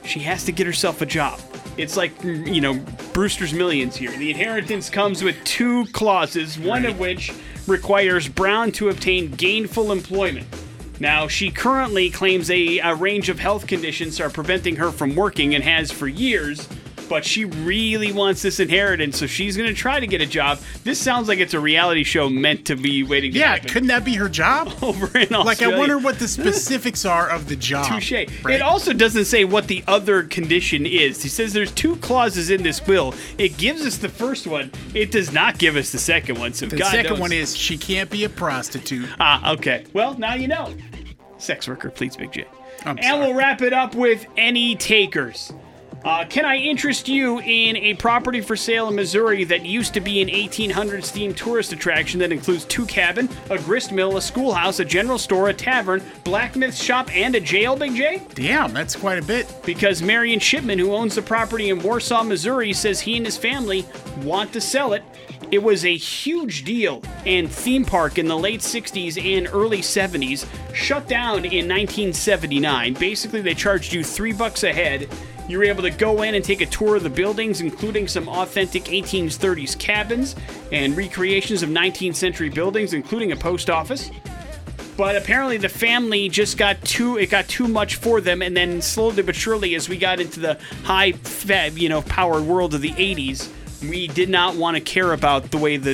She 0.04 0.20
has 0.22 0.44
to 0.46 0.52
get 0.52 0.68
herself 0.68 1.02
a 1.02 1.06
job. 1.06 1.40
It's 1.78 1.96
like, 1.96 2.12
you 2.24 2.60
know, 2.60 2.74
Brewster's 3.14 3.54
Millions 3.54 3.96
here. 3.96 4.12
The 4.12 4.32
inheritance 4.32 4.90
comes 4.90 5.24
with 5.24 5.42
two 5.44 5.86
clauses, 5.88 6.58
one 6.58 6.86
of 6.86 7.00
which 7.00 7.32
requires 7.68 8.28
Brown 8.28 8.72
to 8.74 8.90
obtain 8.90 9.32
gainful 9.32 9.92
employment. 9.92 10.48
Now, 11.00 11.28
she 11.28 11.52
currently 11.52 12.10
claims 12.10 12.50
a, 12.50 12.80
a 12.80 12.96
range 12.96 13.30
of 13.30 13.40
health 13.40 13.68
conditions 13.68 14.20
are 14.20 14.32
preventing 14.32 14.78
her 14.78 14.92
from 14.92 15.16
working 15.16 15.54
and 15.54 15.64
has 15.64 15.92
for 15.92 16.08
years, 16.08 16.68
but 17.10 17.26
she 17.26 17.46
really 17.46 18.12
wants 18.12 18.42
this 18.42 18.60
inheritance, 18.60 19.18
so 19.18 19.26
she's 19.28 19.56
going 19.58 19.70
to 19.70 19.76
try 19.76 20.00
to 20.00 20.08
get 20.08 20.22
a 20.22 20.26
job. 20.26 20.60
This 20.84 21.00
sounds 21.00 21.28
like 21.28 21.40
it's 21.40 21.54
a 21.54 21.60
reality 21.60 22.04
show 22.04 22.30
meant 22.30 22.66
to 22.68 22.76
be 22.76 23.04
waiting 23.04 23.32
to 23.34 23.40
Yeah, 23.40 23.54
happen 23.54 23.70
couldn't 23.70 23.88
that 23.88 24.04
be 24.06 24.16
her 24.16 24.30
job? 24.30 24.68
over 24.82 25.06
in 25.18 25.34
Australia. 25.34 25.44
Like, 25.46 25.62
I 25.62 25.78
wonder 25.78 25.98
what 25.98 26.20
the 26.20 26.28
specifics 26.28 27.06
are 27.06 27.30
of 27.30 27.48
the 27.50 27.56
job. 27.56 27.88
Touche. 27.88 28.12
Right. 28.12 28.56
It 28.56 28.62
also 28.62 28.94
doesn't 28.94 29.26
say 29.26 29.46
what 29.46 29.68
the 29.68 29.84
other 29.88 30.24
condition 30.24 30.86
is. 30.86 31.22
He 31.24 31.30
says 31.30 31.54
there's 31.54 31.72
two 31.72 31.96
clauses 31.98 32.50
in 32.50 32.64
this 32.64 32.86
will. 32.86 33.14
It 33.38 33.58
gives 33.58 33.86
us 33.86 33.98
the 33.98 34.10
first 34.10 34.48
one. 34.48 34.72
It 34.94 35.12
does 35.12 35.32
not 35.32 35.58
give 35.58 35.76
us 35.76 35.92
the 35.92 36.00
second 36.00 36.40
one. 36.40 36.54
So 36.54 36.66
the 36.66 36.78
God 36.78 36.92
second 36.92 37.12
knows. 37.12 37.20
one 37.20 37.32
is 37.32 37.56
she 37.56 37.78
can't 37.78 38.10
be 38.10 38.24
a 38.24 38.30
prostitute. 38.30 39.08
ah 39.20 39.54
okay. 39.54 39.86
Well, 39.94 40.18
now 40.18 40.34
you 40.36 40.48
know. 40.48 40.74
Sex 41.38 41.68
worker, 41.68 41.90
please, 41.90 42.16
Big 42.18 42.32
J. 42.32 42.46
I'm 42.86 42.98
and 42.98 43.06
sorry. 43.06 43.20
we'll 43.20 43.34
wrap 43.36 43.62
it 43.62 43.74
up 43.74 43.96
with 43.96 44.26
any 44.38 44.76
takers. 44.76 45.52
Uh, 46.08 46.24
can 46.24 46.46
I 46.46 46.56
interest 46.56 47.10
you 47.10 47.42
in 47.42 47.76
a 47.76 47.94
property 47.96 48.40
for 48.40 48.56
sale 48.56 48.88
in 48.88 48.96
Missouri 48.96 49.44
that 49.44 49.66
used 49.66 49.94
to 49.94 50.00
be 50.00 50.22
an 50.22 50.30
1800s 50.30 51.12
themed 51.12 51.36
tourist 51.36 51.74
attraction 51.74 52.18
that 52.22 52.32
includes 52.32 52.64
two 52.64 52.86
cabin, 52.86 53.28
a 53.50 53.58
grist 53.58 53.92
mill, 53.92 54.16
a 54.16 54.22
schoolhouse, 54.22 54.80
a 54.80 54.86
general 54.86 55.18
store, 55.18 55.50
a 55.50 55.54
tavern, 55.54 56.02
blacksmith 56.24 56.74
shop, 56.74 57.14
and 57.14 57.36
a 57.36 57.42
jail, 57.42 57.76
Big 57.76 57.94
J? 57.94 58.22
Damn, 58.36 58.74
that's 58.74 58.96
quite 58.96 59.18
a 59.18 59.22
bit. 59.22 59.54
because 59.66 60.02
Marion 60.02 60.40
Shipman, 60.40 60.80
who 60.80 60.94
owns 60.94 61.14
the 61.14 61.22
property 61.22 61.72
in 61.72 61.84
Warsaw, 61.84 62.24
Missouri, 62.24 62.72
says 62.72 63.02
he 63.02 63.18
and 63.18 63.26
his 63.26 63.36
family 63.36 63.86
want 64.24 64.54
to 64.54 64.62
sell 64.62 64.94
it. 64.94 65.04
It 65.52 65.62
was 65.62 65.84
a 65.84 65.98
huge 65.98 66.64
deal 66.64 67.04
and 67.26 67.52
theme 67.52 67.84
park 67.84 68.18
in 68.18 68.30
the 68.30 68.38
late 68.38 68.62
60s 68.62 69.22
and 69.22 69.50
early 69.52 69.80
70s, 69.80 70.48
shut 70.74 71.06
down 71.10 71.40
in 71.40 71.68
1979. 71.68 72.94
Basically, 72.94 73.42
they 73.42 73.54
charged 73.54 73.92
you 73.92 74.06
three 74.06 74.32
bucks 74.32 74.64
a 74.64 74.72
head. 74.72 75.10
You 75.48 75.60
were 75.60 75.64
able 75.64 75.84
to 75.84 75.92
go 75.92 76.24
in 76.24 76.36
and 76.36 76.44
take 76.44 76.60
a 76.62 76.66
tour 76.66 76.98
of 76.98 77.04
the 77.04 77.10
buildings, 77.10 77.62
including 77.62 78.08
some 78.08 78.28
authentic 78.28 78.86
1830s 78.86 79.80
cabins 79.80 80.36
and 80.72 80.96
recreations 80.98 81.64
of 81.64 81.70
19th 81.70 82.16
century 82.16 82.50
buildings, 82.50 82.94
including 82.94 83.32
a 83.32 83.36
post 83.36 83.70
office. 83.70 84.12
But 84.98 85.16
apparently 85.16 85.58
the 85.58 85.70
family 85.70 86.28
just 86.28 86.58
got 86.58 86.82
too 86.82 87.18
it 87.18 87.30
got 87.30 87.48
too 87.48 87.68
much 87.68 87.96
for 87.96 88.20
them 88.20 88.42
and 88.42 88.58
then 88.58 88.82
slowly 88.82 89.22
but 89.22 89.36
surely 89.36 89.76
as 89.76 89.88
we 89.88 89.96
got 89.96 90.20
into 90.20 90.40
the 90.40 90.60
high 90.84 91.14
you 91.76 91.88
know 91.88 92.02
powered 92.02 92.44
world 92.44 92.74
of 92.74 92.82
the 92.82 92.92
80s 92.92 93.48
we 93.88 94.08
did 94.08 94.28
not 94.28 94.56
want 94.56 94.76
to 94.76 94.82
care 94.82 95.14
about 95.14 95.52
the 95.52 95.58
way 95.60 95.78
the 95.78 95.94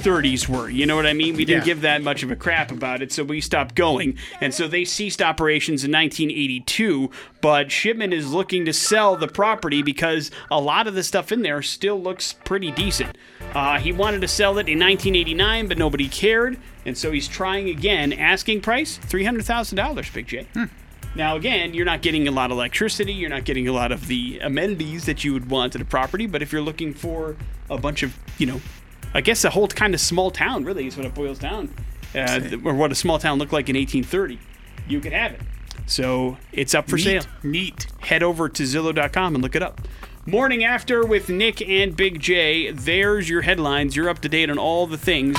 1930s 0.00 0.48
were 0.48 0.68
you 0.70 0.86
know 0.86 0.96
what 0.96 1.06
i 1.06 1.12
mean? 1.12 1.36
We 1.36 1.44
didn't 1.44 1.62
Yeah. 1.62 1.66
give 1.74 1.80
that 1.82 2.02
much 2.02 2.22
of 2.22 2.30
a 2.30 2.36
crap 2.36 2.70
about 2.72 3.02
it 3.02 3.12
so 3.12 3.24
we 3.24 3.40
stopped 3.40 3.74
going. 3.74 4.16
And 4.40 4.54
so 4.54 4.66
they 4.68 4.84
ceased 4.84 5.20
operations 5.22 5.84
in 5.84 5.90
1982 5.92 7.10
but 7.40 7.70
shipman 7.70 8.12
is 8.12 8.32
looking 8.32 8.64
to 8.66 8.72
sell 8.72 9.16
the 9.16 9.28
property 9.28 9.82
because 9.82 10.30
a 10.50 10.60
lot 10.60 10.86
of 10.86 10.94
the 10.94 11.02
stuff 11.02 11.32
in 11.32 11.42
there 11.42 11.62
still 11.62 12.00
looks 12.00 12.32
pretty 12.44 12.70
decent. 12.70 13.16
Uh, 13.54 13.78
he 13.78 13.92
wanted 13.92 14.20
to 14.20 14.28
sell 14.28 14.52
it 14.58 14.68
in 14.68 14.78
1989 14.78 15.68
but 15.68 15.78
nobody 15.78 16.08
cared 16.08 16.58
and 16.86 16.96
so 16.96 17.10
he's 17.12 17.28
trying 17.28 17.68
again 17.68 18.12
asking 18.12 18.60
price 18.60 18.98
$300000 19.08 20.12
big 20.14 20.26
j. 20.26 20.46
Now, 21.16 21.34
again, 21.34 21.74
you're 21.74 21.84
not 21.84 22.02
getting 22.02 22.28
a 22.28 22.30
lot 22.30 22.52
of 22.52 22.56
electricity, 22.56 23.12
you're 23.12 23.30
not 23.30 23.44
getting 23.44 23.66
a 23.66 23.72
lot 23.72 23.90
of 23.90 24.06
the 24.06 24.38
amenities 24.44 25.06
that 25.06 25.24
you 25.24 25.32
would 25.32 25.50
want 25.50 25.74
at 25.74 25.80
a 25.80 25.84
property, 25.84 26.26
but 26.26 26.40
if 26.40 26.52
you're 26.52 26.62
looking 26.62 26.94
for 26.94 27.36
a 27.68 27.76
bunch 27.76 28.04
of, 28.04 28.16
you 28.38 28.46
know, 28.46 28.60
I 29.14 29.20
guess 29.20 29.44
a 29.44 29.50
whole 29.50 29.66
kind 29.68 29.94
of 29.94 30.00
small 30.00 30.30
town, 30.30 30.64
really, 30.64 30.86
is 30.86 30.96
what 30.96 31.04
it 31.06 31.14
boils 31.14 31.38
down, 31.38 31.74
uh, 32.14 32.40
or 32.64 32.74
what 32.74 32.92
a 32.92 32.94
small 32.94 33.18
town 33.18 33.38
looked 33.38 33.52
like 33.52 33.68
in 33.68 33.76
1830, 33.76 34.38
you 34.88 35.00
could 35.00 35.12
have 35.12 35.32
it. 35.32 35.40
So 35.86 36.36
it's 36.52 36.74
up 36.74 36.88
for 36.88 36.96
Neat. 36.96 37.04
sale. 37.04 37.22
Neat. 37.42 37.86
Head 38.00 38.22
over 38.22 38.48
to 38.48 38.62
Zillow.com 38.62 39.34
and 39.34 39.42
look 39.42 39.56
it 39.56 39.62
up. 39.62 39.80
Morning 40.26 40.62
after 40.62 41.04
with 41.04 41.28
Nick 41.28 41.60
and 41.66 41.96
Big 41.96 42.20
J. 42.20 42.70
There's 42.70 43.28
your 43.28 43.42
headlines. 43.42 43.96
You're 43.96 44.08
up 44.08 44.20
to 44.20 44.28
date 44.28 44.50
on 44.50 44.58
all 44.58 44.86
the 44.86 44.98
things. 44.98 45.36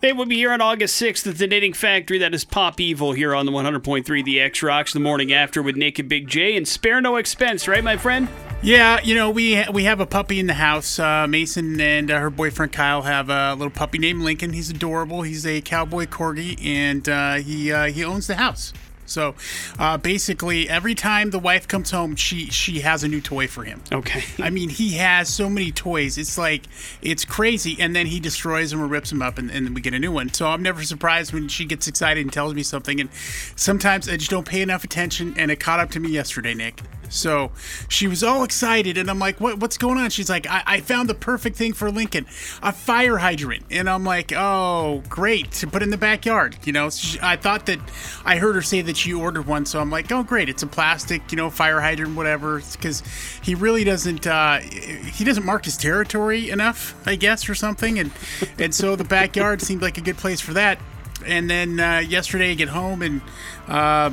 They 0.00 0.12
will 0.12 0.26
be 0.26 0.36
here 0.36 0.52
on 0.52 0.60
August 0.60 1.00
6th 1.02 1.26
at 1.26 1.38
the 1.38 1.48
Knitting 1.48 1.72
Factory. 1.72 2.18
That 2.18 2.32
is 2.32 2.44
Pop 2.44 2.80
Evil 2.80 3.12
here 3.12 3.34
on 3.34 3.46
the 3.46 3.52
100.3 3.52 4.24
The 4.24 4.40
X 4.40 4.62
Rocks 4.62 4.92
the 4.92 5.00
morning 5.00 5.32
after 5.32 5.60
with 5.60 5.74
Nick 5.74 5.98
and 5.98 6.08
Big 6.08 6.28
J. 6.28 6.56
And 6.56 6.66
spare 6.68 7.00
no 7.00 7.16
expense, 7.16 7.66
right, 7.66 7.82
my 7.82 7.96
friend? 7.96 8.28
Yeah, 8.60 9.00
you 9.04 9.14
know 9.14 9.30
we 9.30 9.64
we 9.72 9.84
have 9.84 10.00
a 10.00 10.06
puppy 10.06 10.40
in 10.40 10.48
the 10.48 10.54
house. 10.54 10.98
Uh, 10.98 11.28
Mason 11.28 11.80
and 11.80 12.10
uh, 12.10 12.18
her 12.18 12.28
boyfriend 12.28 12.72
Kyle 12.72 13.02
have 13.02 13.30
a 13.30 13.54
little 13.54 13.70
puppy 13.70 13.98
named 13.98 14.22
Lincoln. 14.22 14.52
He's 14.52 14.68
adorable. 14.68 15.22
He's 15.22 15.46
a 15.46 15.60
cowboy 15.60 16.06
corgi, 16.06 16.64
and 16.66 17.08
uh, 17.08 17.34
he 17.34 17.70
uh, 17.70 17.86
he 17.86 18.04
owns 18.04 18.26
the 18.26 18.34
house. 18.34 18.72
So 19.06 19.36
uh, 19.78 19.96
basically, 19.96 20.68
every 20.68 20.96
time 20.96 21.30
the 21.30 21.38
wife 21.38 21.68
comes 21.68 21.92
home, 21.92 22.16
she 22.16 22.46
she 22.46 22.80
has 22.80 23.04
a 23.04 23.08
new 23.08 23.20
toy 23.20 23.46
for 23.46 23.62
him. 23.62 23.80
Okay. 23.92 24.24
I 24.40 24.50
mean, 24.50 24.70
he 24.70 24.94
has 24.94 25.28
so 25.28 25.48
many 25.48 25.70
toys. 25.70 26.18
It's 26.18 26.36
like 26.36 26.64
it's 27.00 27.24
crazy, 27.24 27.76
and 27.78 27.94
then 27.94 28.06
he 28.06 28.18
destroys 28.18 28.72
them 28.72 28.82
or 28.82 28.88
rips 28.88 29.10
them 29.10 29.22
up, 29.22 29.38
and, 29.38 29.52
and 29.52 29.66
then 29.66 29.72
we 29.72 29.80
get 29.80 29.94
a 29.94 30.00
new 30.00 30.12
one. 30.12 30.32
So 30.32 30.48
I'm 30.48 30.64
never 30.64 30.82
surprised 30.82 31.32
when 31.32 31.46
she 31.46 31.64
gets 31.64 31.86
excited 31.86 32.22
and 32.22 32.32
tells 32.32 32.54
me 32.54 32.64
something. 32.64 33.00
And 33.00 33.08
sometimes 33.54 34.08
I 34.08 34.16
just 34.16 34.32
don't 34.32 34.46
pay 34.46 34.62
enough 34.62 34.82
attention, 34.82 35.34
and 35.38 35.52
it 35.52 35.60
caught 35.60 35.78
up 35.78 35.92
to 35.92 36.00
me 36.00 36.10
yesterday, 36.10 36.54
Nick. 36.54 36.82
So 37.08 37.50
she 37.88 38.06
was 38.06 38.22
all 38.22 38.44
excited, 38.44 38.98
and 38.98 39.10
I'm 39.10 39.18
like, 39.18 39.40
"What? 39.40 39.58
What's 39.58 39.78
going 39.78 39.98
on?" 39.98 40.10
She's 40.10 40.30
like, 40.30 40.46
I, 40.48 40.62
"I 40.66 40.80
found 40.80 41.08
the 41.08 41.14
perfect 41.14 41.56
thing 41.56 41.72
for 41.72 41.90
Lincoln, 41.90 42.26
a 42.62 42.72
fire 42.72 43.18
hydrant." 43.18 43.64
And 43.70 43.88
I'm 43.88 44.04
like, 44.04 44.32
"Oh, 44.32 45.02
great 45.08 45.52
to 45.52 45.66
put 45.66 45.82
in 45.82 45.90
the 45.90 45.96
backyard." 45.96 46.56
You 46.64 46.72
know, 46.72 46.90
she, 46.90 47.18
I 47.22 47.36
thought 47.36 47.66
that 47.66 47.78
I 48.24 48.38
heard 48.38 48.54
her 48.54 48.62
say 48.62 48.82
that 48.82 48.96
she 48.96 49.12
ordered 49.12 49.46
one, 49.46 49.66
so 49.66 49.80
I'm 49.80 49.90
like, 49.90 50.10
"Oh, 50.12 50.22
great! 50.22 50.48
It's 50.48 50.62
a 50.62 50.66
plastic, 50.66 51.30
you 51.32 51.36
know, 51.36 51.50
fire 51.50 51.80
hydrant, 51.80 52.16
whatever." 52.16 52.60
Because 52.72 53.02
he 53.42 53.54
really 53.54 53.84
doesn't 53.84 54.26
uh, 54.26 54.58
he 54.58 55.24
doesn't 55.24 55.44
mark 55.44 55.64
his 55.64 55.76
territory 55.76 56.50
enough, 56.50 56.94
I 57.06 57.16
guess, 57.16 57.48
or 57.48 57.54
something. 57.54 57.98
And 57.98 58.12
and 58.58 58.74
so 58.74 58.96
the 58.96 59.04
backyard 59.04 59.62
seemed 59.62 59.82
like 59.82 59.98
a 59.98 60.02
good 60.02 60.16
place 60.16 60.40
for 60.40 60.52
that. 60.54 60.78
And 61.26 61.50
then 61.50 61.80
uh, 61.80 61.98
yesterday 61.98 62.52
I 62.52 62.54
get 62.54 62.68
home 62.68 63.02
and 63.02 63.20
uh, 63.66 64.10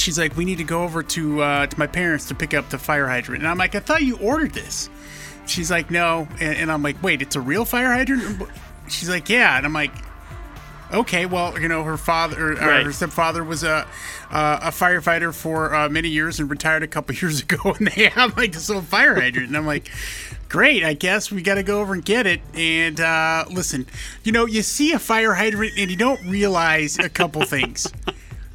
she's 0.00 0.18
like, 0.18 0.36
"We 0.36 0.44
need 0.44 0.58
to 0.58 0.64
go 0.64 0.82
over 0.84 1.02
to 1.02 1.42
uh, 1.42 1.66
to 1.66 1.78
my 1.78 1.86
parents 1.86 2.26
to 2.28 2.34
pick 2.34 2.54
up 2.54 2.70
the 2.70 2.78
fire 2.78 3.06
hydrant." 3.06 3.42
And 3.42 3.48
I'm 3.50 3.58
like, 3.58 3.74
"I 3.74 3.80
thought 3.80 4.02
you 4.02 4.16
ordered 4.18 4.52
this." 4.52 4.88
She's 5.46 5.70
like, 5.70 5.90
"No," 5.90 6.26
and, 6.40 6.56
and 6.56 6.72
I'm 6.72 6.82
like, 6.82 7.02
"Wait, 7.02 7.22
it's 7.22 7.36
a 7.36 7.40
real 7.40 7.64
fire 7.64 7.92
hydrant?" 7.92 8.42
She's 8.88 9.08
like, 9.08 9.28
"Yeah," 9.28 9.56
and 9.56 9.66
I'm 9.66 9.72
like. 9.72 9.92
Okay, 10.94 11.26
well, 11.26 11.60
you 11.60 11.66
know, 11.66 11.82
her 11.82 11.96
father, 11.96 12.52
or, 12.52 12.54
Right. 12.54 12.86
her 12.86 12.92
stepfather, 12.92 13.42
was 13.42 13.64
a 13.64 13.84
uh, 14.30 14.60
a 14.62 14.68
firefighter 14.68 15.34
for 15.34 15.74
uh, 15.74 15.88
many 15.88 16.08
years 16.10 16.38
and 16.38 16.48
retired 16.48 16.84
a 16.84 16.86
couple 16.86 17.12
years 17.20 17.40
ago, 17.42 17.74
and 17.76 17.88
they 17.88 18.04
have 18.10 18.36
like 18.36 18.52
this 18.52 18.68
little 18.68 18.84
fire 18.84 19.16
hydrant, 19.16 19.48
and 19.48 19.56
I'm 19.56 19.66
like, 19.66 19.90
great, 20.48 20.84
I 20.84 20.94
guess 20.94 21.32
we 21.32 21.42
got 21.42 21.56
to 21.56 21.64
go 21.64 21.80
over 21.80 21.92
and 21.92 22.04
get 22.04 22.28
it. 22.28 22.40
And 22.54 23.00
uh, 23.00 23.46
listen, 23.50 23.84
you 24.22 24.30
know, 24.30 24.46
you 24.46 24.62
see 24.62 24.92
a 24.92 25.00
fire 25.00 25.34
hydrant 25.34 25.72
and 25.76 25.90
you 25.90 25.96
don't 25.96 26.22
realize 26.24 27.00
a 27.00 27.08
couple 27.08 27.42
things. 27.42 27.92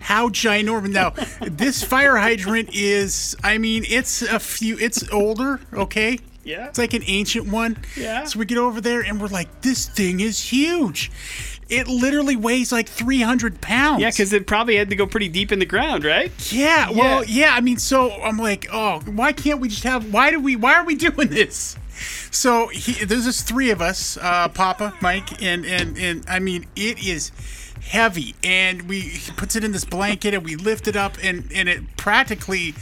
How 0.02 0.30
ginormous! 0.30 0.90
Now, 0.90 1.12
this 1.48 1.84
fire 1.84 2.18
hydrant 2.18 2.70
is, 2.74 3.36
I 3.44 3.58
mean, 3.58 3.86
it's 3.88 4.22
a 4.22 4.40
few, 4.40 4.78
it's 4.80 5.08
older, 5.12 5.62
okay? 5.74 6.20
Yeah. 6.44 6.68
It's 6.68 6.78
like 6.80 6.94
an 6.94 7.04
ancient 7.06 7.48
one. 7.48 7.78
Yeah. 7.96 8.26
So 8.26 8.40
we 8.40 8.46
get 8.46 8.58
over 8.58 8.82
there 8.82 9.02
and 9.02 9.22
we're 9.22 9.28
like, 9.28 9.62
this 9.62 9.88
thing 9.88 10.20
is 10.20 10.40
huge. 10.52 11.12
It 11.70 11.88
literally 11.88 12.36
weighs 12.36 12.72
like 12.72 12.90
300 12.90 13.62
pounds. 13.62 14.02
Yeah, 14.02 14.10
because 14.10 14.34
it 14.34 14.46
probably 14.46 14.76
had 14.76 14.90
to 14.90 14.96
go 14.96 15.06
pretty 15.08 15.30
deep 15.30 15.52
in 15.52 15.60
the 15.60 15.66
ground, 15.66 16.04
right? 16.04 16.32
Yeah, 16.52 16.90
well, 16.92 17.24
yeah. 17.24 17.54
I 17.56 17.62
mean, 17.62 17.78
so 17.78 18.12
I'm 18.12 18.38
like, 18.38 18.68
oh, 18.74 19.00
why 19.06 19.32
can't 19.32 19.62
we 19.62 19.70
just 19.70 19.84
have? 19.84 20.12
Why 20.14 20.32
do 20.32 20.40
we? 20.40 20.58
Why 20.58 20.74
are 20.74 20.84
we 20.84 20.96
doing 21.10 21.30
this? 21.30 21.78
So 22.32 22.68
he, 22.70 23.06
there's 23.06 23.26
just 23.26 23.48
three 23.48 23.70
of 23.70 23.82
us, 23.82 24.18
uh, 24.18 24.50
Papa, 24.50 24.96
Mike, 25.00 25.42
and 25.42 25.66
and 25.66 25.98
and 25.98 26.26
I 26.28 26.40
mean, 26.40 26.66
it 26.76 27.00
is 27.06 27.32
heavy, 27.82 28.36
and 28.44 28.84
we 28.84 29.00
he 29.02 29.32
puts 29.34 29.56
it 29.56 29.64
in 29.64 29.72
this 29.72 29.86
blanket, 29.86 30.34
and 30.34 30.44
we 30.46 30.56
lift 30.56 30.88
it 30.88 30.96
up, 30.96 31.18
and 31.24 31.52
and 31.54 31.68
it 31.70 31.98
practically 31.98 32.74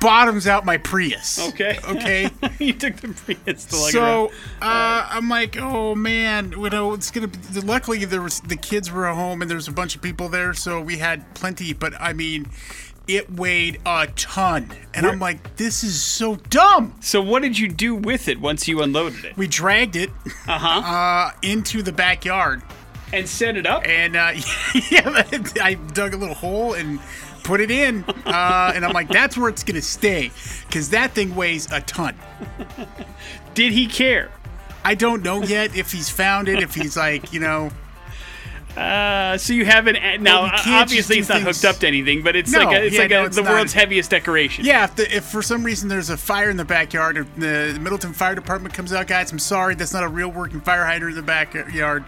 bottoms 0.00 0.46
out 0.46 0.64
my 0.64 0.78
Prius. 0.78 1.38
Okay. 1.50 1.78
Okay. 1.88 2.30
you 2.58 2.72
took 2.72 2.96
the 2.96 3.08
Prius 3.08 3.64
to 3.66 3.76
like 3.76 3.92
So 3.92 4.26
uh, 4.62 5.08
I'm 5.10 5.28
like, 5.28 5.56
oh 5.58 5.94
man, 5.94 6.52
you 6.52 6.70
know, 6.70 6.94
it's 6.94 7.10
gonna. 7.10 7.28
be 7.28 7.38
Luckily, 7.60 8.04
there 8.04 8.22
was 8.22 8.40
the 8.40 8.56
kids 8.56 8.90
were 8.90 9.06
at 9.06 9.14
home 9.14 9.42
and 9.42 9.50
there's 9.50 9.68
a 9.68 9.72
bunch 9.72 9.94
of 9.96 10.02
people 10.02 10.28
there, 10.28 10.54
so 10.54 10.80
we 10.80 10.98
had 10.98 11.34
plenty. 11.34 11.72
But 11.74 11.92
I 12.00 12.12
mean, 12.14 12.46
it 13.08 13.30
weighed 13.32 13.80
a 13.84 14.06
ton, 14.14 14.70
and 14.94 15.04
I'm 15.04 15.18
like, 15.18 15.56
this 15.56 15.82
is 15.84 16.00
so 16.02 16.36
dumb. 16.36 16.94
So 17.00 17.20
what 17.20 17.42
did 17.42 17.58
you 17.58 17.66
do 17.68 17.94
with 17.94 18.28
it 18.28 18.40
once 18.40 18.68
you 18.68 18.82
unloaded 18.82 19.24
it? 19.24 19.36
We 19.36 19.48
dragged 19.48 19.96
it 19.96 20.10
Uh-huh. 20.46 20.68
uh, 20.68 21.32
into 21.42 21.82
the 21.82 21.92
backyard, 21.92 22.62
And 23.12 23.28
set 23.28 23.56
it 23.56 23.66
up? 23.66 23.86
and 23.86 24.16
uh, 24.16 24.32
yeah, 24.90 25.24
I 25.60 25.74
dug 25.92 26.14
a 26.14 26.16
little 26.16 26.34
hole 26.34 26.74
and 26.74 27.00
put 27.42 27.60
it 27.60 27.70
in, 27.70 28.04
uh, 28.26 28.72
and 28.74 28.84
I'm 28.84 28.92
like, 28.92 29.08
that's 29.08 29.36
where 29.36 29.48
it's 29.48 29.64
gonna 29.64 29.82
stay, 29.82 30.30
because 30.66 30.90
that 30.90 31.12
thing 31.12 31.34
weighs 31.34 31.70
a 31.72 31.80
ton. 31.80 32.14
Did 33.54 33.72
he 33.72 33.86
care? 33.86 34.30
I 34.84 34.94
don't 34.94 35.22
know 35.22 35.42
yet 35.42 35.76
if 35.76 35.90
he's 35.92 36.08
found 36.08 36.48
it, 36.48 36.62
if 36.62 36.74
he's 36.74 36.96
like, 36.96 37.32
you 37.32 37.40
know. 37.40 37.70
Uh, 38.76 39.36
so 39.36 39.52
you 39.52 39.64
haven't 39.64 39.94
now. 40.22 40.42
Well, 40.42 40.52
we 40.66 40.72
obviously, 40.72 41.18
it's 41.18 41.28
not 41.28 41.38
do 41.38 41.44
hooked 41.44 41.64
up 41.64 41.76
to 41.78 41.86
anything, 41.86 42.22
but 42.22 42.36
it's 42.36 42.50
No, 42.52 42.60
like 42.60 42.76
a, 42.78 42.84
it's 42.84 42.94
yeah, 42.94 43.00
like 43.02 43.10
no, 43.10 43.22
a, 43.22 43.26
it's 43.26 43.36
the 43.36 43.42
not. 43.42 43.52
world's 43.52 43.72
heaviest 43.72 44.10
decoration. 44.10 44.64
Yeah, 44.64 44.84
if, 44.84 44.96
the, 44.96 45.16
if 45.16 45.24
for 45.24 45.42
some 45.42 45.64
reason 45.64 45.88
there's 45.88 46.08
a 46.10 46.16
fire 46.16 46.50
in 46.50 46.56
the 46.56 46.64
backyard, 46.64 47.18
if 47.18 47.34
the 47.36 47.76
Middleton 47.80 48.12
Fire 48.12 48.34
Department 48.34 48.72
comes 48.74 48.92
out, 48.92 49.06
guys, 49.06 49.32
I'm 49.32 49.38
sorry, 49.38 49.74
that's 49.74 49.92
not 49.92 50.04
a 50.04 50.08
real 50.08 50.28
working 50.30 50.60
fire 50.60 50.84
hydrant 50.84 51.16
in 51.16 51.20
the 51.20 51.26
backyard. 51.26 52.04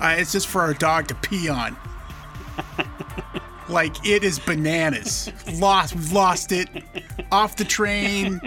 Uh, 0.00 0.16
it's 0.18 0.32
just 0.32 0.48
for 0.48 0.62
our 0.62 0.74
dog 0.74 1.08
to 1.08 1.14
pee 1.14 1.48
on. 1.48 1.76
like 3.68 4.04
it 4.06 4.24
is 4.24 4.38
bananas. 4.38 5.30
Lost, 5.54 5.94
we've 5.94 6.12
lost 6.12 6.52
it. 6.52 6.68
Off 7.30 7.56
the 7.56 7.64
train. 7.64 8.40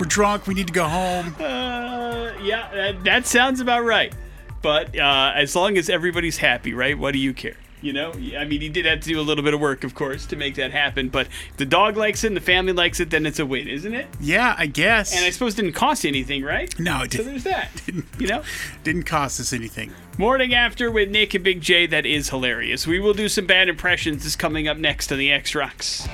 We're 0.00 0.06
drunk. 0.06 0.46
We 0.46 0.54
need 0.54 0.68
to 0.68 0.72
go 0.72 0.84
home. 0.88 1.34
Uh, 1.38 2.32
yeah, 2.42 2.70
that, 2.74 3.04
that 3.04 3.26
sounds 3.26 3.60
about 3.60 3.84
right. 3.84 4.14
But 4.62 4.96
uh, 4.98 5.32
as 5.34 5.54
long 5.56 5.76
as 5.76 5.90
everybody's 5.90 6.38
happy, 6.38 6.72
right? 6.72 6.96
What 6.98 7.12
do 7.12 7.18
you 7.18 7.34
care? 7.34 7.56
You 7.80 7.92
know, 7.92 8.12
I 8.38 8.44
mean, 8.44 8.60
he 8.60 8.68
did 8.68 8.84
have 8.86 9.00
to 9.00 9.08
do 9.08 9.18
a 9.18 9.22
little 9.22 9.42
bit 9.42 9.54
of 9.54 9.60
work, 9.60 9.82
of 9.82 9.92
course, 9.92 10.24
to 10.26 10.36
make 10.36 10.54
that 10.54 10.70
happen. 10.70 11.08
But 11.08 11.26
if 11.50 11.56
the 11.56 11.64
dog 11.66 11.96
likes 11.96 12.22
it 12.22 12.28
and 12.28 12.36
the 12.36 12.40
family 12.40 12.72
likes 12.72 13.00
it, 13.00 13.10
then 13.10 13.26
it's 13.26 13.40
a 13.40 13.44
win, 13.46 13.66
isn't 13.66 13.92
it? 13.92 14.06
Yeah, 14.20 14.54
I 14.56 14.66
guess. 14.66 15.12
And 15.16 15.24
I 15.24 15.30
suppose 15.30 15.54
it 15.54 15.62
didn't 15.62 15.74
cost 15.74 16.04
you 16.04 16.08
anything, 16.08 16.44
right? 16.44 16.72
no, 16.78 17.02
it 17.02 17.10
didn't, 17.10 17.24
So 17.24 17.30
there's 17.30 17.42
that. 17.42 17.70
You 18.20 18.28
know, 18.28 18.44
didn't 18.84 19.02
cost 19.02 19.40
us 19.40 19.52
anything. 19.52 19.90
morning 20.16 20.54
after 20.54 20.92
with 20.92 21.10
Nick 21.10 21.34
and 21.34 21.42
Big 21.42 21.60
J. 21.60 21.86
That 21.88 22.06
is 22.06 22.28
hilarious. 22.30 22.86
We 22.86 23.00
will 23.00 23.14
do 23.14 23.28
some 23.28 23.46
bad 23.46 23.68
impressions. 23.68 24.22
This 24.22 24.36
coming 24.36 24.68
up 24.68 24.76
next 24.76 25.10
on 25.10 25.18
the 25.18 25.32
X 25.32 25.56
Rocks. 25.56 26.06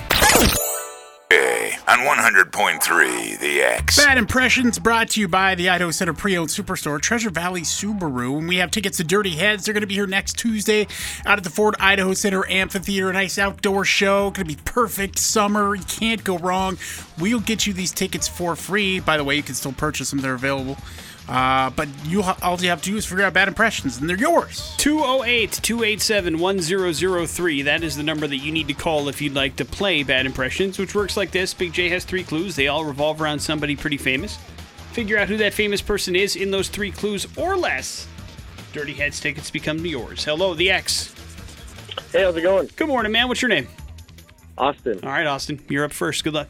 On 1.31 1.99
100.3 2.07 3.39
The 3.39 3.61
X. 3.61 4.03
Bad 4.03 4.17
Impressions 4.17 4.79
brought 4.79 5.11
to 5.11 5.21
you 5.21 5.29
by 5.29 5.55
the 5.55 5.69
Idaho 5.69 5.91
Center 5.91 6.15
Pre-Owned 6.15 6.49
Superstore, 6.49 6.99
Treasure 7.03 7.29
Valley 7.29 7.61
Subaru. 7.61 8.39
And 8.39 8.49
we 8.49 8.57
have 8.57 8.71
tickets 8.71 8.97
to 8.97 9.05
Dirty 9.05 9.33
Heads. 9.33 9.67
They're 9.67 9.75
going 9.75 9.83
to 9.83 9.87
be 9.87 9.95
here 9.95 10.07
next 10.07 10.39
Tuesday 10.39 10.87
out 11.27 11.37
at 11.37 11.45
the 11.45 11.51
Ford 11.51 11.75
Idaho 11.79 12.15
Center 12.15 12.49
Amphitheater. 12.49 13.11
A 13.11 13.13
nice 13.13 13.39
outdoor 13.39 13.85
show. 13.85 14.31
Going 14.31 14.47
to 14.49 14.57
be 14.57 14.61
perfect 14.65 15.19
summer. 15.19 15.75
You 15.75 15.85
can't 15.85 16.25
go 16.25 16.39
wrong. 16.39 16.79
We'll 17.19 17.41
get 17.41 17.67
you 17.67 17.75
these 17.75 17.93
tickets 17.93 18.27
for 18.27 18.57
free. 18.57 19.01
By 19.01 19.19
the 19.19 19.25
way, 19.25 19.37
you 19.37 19.43
can 19.43 19.55
still 19.55 19.73
purchase 19.73 20.09
them. 20.09 20.21
They're 20.21 20.33
available. 20.33 20.79
Uh, 21.29 21.69
but 21.71 21.89
you 22.07 22.23
all 22.23 22.59
you 22.59 22.71
have 22.71 22.81
to 22.81 22.91
do 22.91 22.97
is 22.97 23.05
figure 23.05 23.25
out 23.25 23.35
bad 23.35 23.49
impressions, 23.49 23.99
and 23.99 24.09
they're 24.09 24.17
yours. 24.17 24.75
208 24.79 25.53
287 25.63 26.39
1003. 26.39 27.63
That 27.63 27.83
is 27.83 27.97
the 27.97 28.03
number 28.03 28.27
that 28.27 28.39
you 28.39 28.51
need 28.51 28.69
to 28.69 28.75
call 28.75 29.09
if 29.09 29.21
you'd 29.21 29.35
like 29.35 29.57
to 29.57 29.65
play 29.67 30.03
Bad 30.03 30.25
Impressions, 30.25 30.79
which 30.79 30.95
works 30.95 31.19
like 31.19 31.31
this 31.31 31.53
Big 31.53 31.75
J 31.75 31.91
has 31.91 32.05
three 32.05 32.25
clues. 32.25 32.57
They 32.57 32.69
all 32.69 32.85
revolve 32.85 33.21
around 33.21 33.41
somebody 33.41 33.77
pretty 33.77 33.99
famous. 33.99 34.39
Figure 34.93 35.19
out 35.19 35.29
who 35.29 35.37
that 35.37 35.53
famous 35.53 35.83
person 35.83 36.17
is 36.17 36.35
in 36.35 36.51
those 36.51 36.69
three 36.69 36.91
clues 36.91 37.27
or 37.37 37.57
less. 37.57 38.09
Dirty 38.73 38.95
Heads 38.95 39.21
tickets 39.21 39.51
become 39.51 39.85
yours. 39.85 40.25
Hello, 40.25 40.55
the 40.55 40.71
X. 40.71 41.15
Hey, 42.11 42.23
how's 42.23 42.37
it 42.37 42.43
going? 42.43 42.71
Good 42.75 42.89
morning, 42.89 43.13
man. 43.13 43.29
What's 43.29 43.43
your 43.43 43.51
name? 43.51 43.69
Austin. 44.57 44.99
All 45.03 45.11
right, 45.11 45.27
Austin. 45.27 45.63
You're 45.69 45.85
up 45.85 45.93
first. 45.93 46.25
Good 46.25 46.33
luck. 46.33 46.49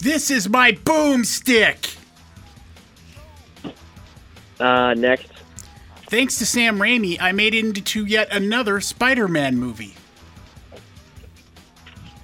This 0.00 0.30
is 0.30 0.48
my 0.48 0.72
boomstick. 0.72 1.96
Uh, 4.58 4.94
next. 4.94 5.28
Thanks 6.08 6.38
to 6.38 6.46
Sam 6.46 6.78
Raimi, 6.78 7.18
I 7.20 7.32
made 7.32 7.54
it 7.54 7.64
into 7.64 8.04
yet 8.04 8.28
another 8.32 8.80
Spider-Man 8.80 9.56
movie. 9.58 9.94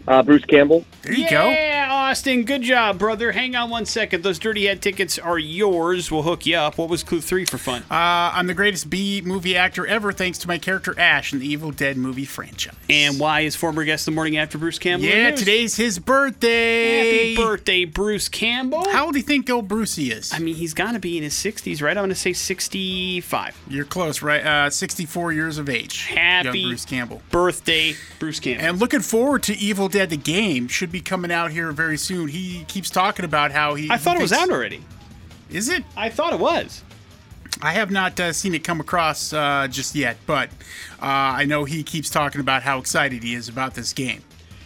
Uh, 0.09 0.23
Bruce 0.23 0.45
Campbell. 0.45 0.85
There 1.03 1.13
you 1.13 1.29
go. 1.31 1.49
Yeah, 1.49 1.89
Austin. 1.91 2.45
Good 2.45 2.63
job, 2.63 2.99
brother. 2.99 3.33
Hang 3.33 3.55
on 3.57 3.71
one 3.71 3.87
second. 3.87 4.23
Those 4.23 4.39
Dirty 4.39 4.67
Head 4.67 4.83
tickets 4.83 5.19
are 5.19 5.39
yours. 5.39 6.11
We'll 6.11 6.23
hook 6.23 6.45
you 6.47 6.57
up. 6.57 6.79
What 6.79 6.89
was 6.89 7.03
clue 7.03 7.21
three 7.21 7.45
for 7.45 7.59
fun? 7.59 7.83
Uh, 7.91 7.95
I'm 8.35 8.47
the 8.47 8.55
greatest 8.55 8.91
B 8.91 9.21
movie 9.25 9.57
actor 9.57 9.87
ever, 9.87 10.13
thanks 10.13 10.39
to 10.39 10.49
my 10.49 10.59
character 10.59 10.99
Ash 10.99 11.33
in 11.33 11.39
the 11.39 11.47
Evil 11.47 11.71
Dead 11.71 11.97
movie 11.97 12.25
franchise. 12.25 12.75
and 12.91 13.19
why 13.21 13.41
is 13.41 13.55
former 13.57 13.85
guest 13.85 14.05
the 14.05 14.11
morning 14.11 14.37
after 14.37 14.59
Bruce 14.59 14.79
Campbell? 14.79 15.07
yeah, 15.07 15.31
today's 15.33 15.77
his 15.77 15.99
birthday. 15.99 17.33
Happy 17.33 17.37
birthday, 17.37 17.85
Bruce 17.85 18.29
Campbell. 18.29 18.89
How 18.91 19.05
old 19.07 19.13
do 19.15 19.19
you 19.19 19.25
think 19.25 19.49
old 19.51 19.69
Brucey 19.69 20.11
is? 20.13 20.33
I 20.33 20.39
mean, 20.41 20.55
he's 20.57 20.75
got 20.75 20.93
to 20.93 20.99
be 21.01 21.17
in 21.17 21.23
his 21.23 21.35
60s, 21.35 21.81
right? 21.83 21.91
I'm 21.97 22.03
going 22.03 22.11
to 22.11 22.15
say 22.15 22.33
65. 22.33 23.57
You're 23.69 23.85
close, 23.85 24.23
right? 24.23 24.45
Uh, 24.45 24.71
64 24.71 25.33
years 25.33 25.59
of 25.59 25.69
age. 25.69 26.07
Happy 26.07 26.65
Bruce 26.69 26.85
Campbell. 26.85 27.23
Birthday, 27.31 27.95
Bruce 28.19 28.41
Campbell. 28.41 28.67
And 28.67 28.79
looking 28.81 29.01
forward 29.01 29.43
to 29.45 29.57
Evil 29.59 29.89
Dead 29.93 30.11
the 30.11 30.16
game. 30.16 30.68
Should 30.68 30.90
be 30.90 31.01
coming 31.01 31.30
out 31.30 31.53
here 31.53 31.70
very 31.70 31.99
soon. 31.99 32.28
He 32.28 32.64
keeps 32.64 32.90
talking 32.90 33.24
about 33.24 33.53
how 33.53 33.74
he. 33.74 33.90
I 33.90 33.99
thought 33.99 34.16
he 34.16 34.20
it 34.20 34.22
was 34.22 34.32
out 34.32 34.51
already. 34.51 34.82
Is 35.51 35.68
it? 35.68 35.84
I 35.97 36.09
thought 36.09 36.32
it 36.32 36.40
was. 36.40 36.82
I 37.61 37.72
have 37.72 37.90
not 37.90 38.18
uh, 38.18 38.32
seen 38.32 38.55
it 38.55 38.64
come 38.64 38.80
across 38.80 39.32
uh, 39.32 39.68
just 39.70 39.95
yet, 39.95 40.16
but 40.26 40.49
uh, 41.01 41.36
I 41.38 41.45
know 41.45 41.64
he 41.64 41.82
keeps 41.82 42.09
talking 42.09 42.40
about 42.40 42.62
how 42.62 42.78
excited 42.78 43.22
he 43.22 43.34
is 43.34 43.49
about 43.49 43.74
this 43.74 43.93
game. 43.93 44.22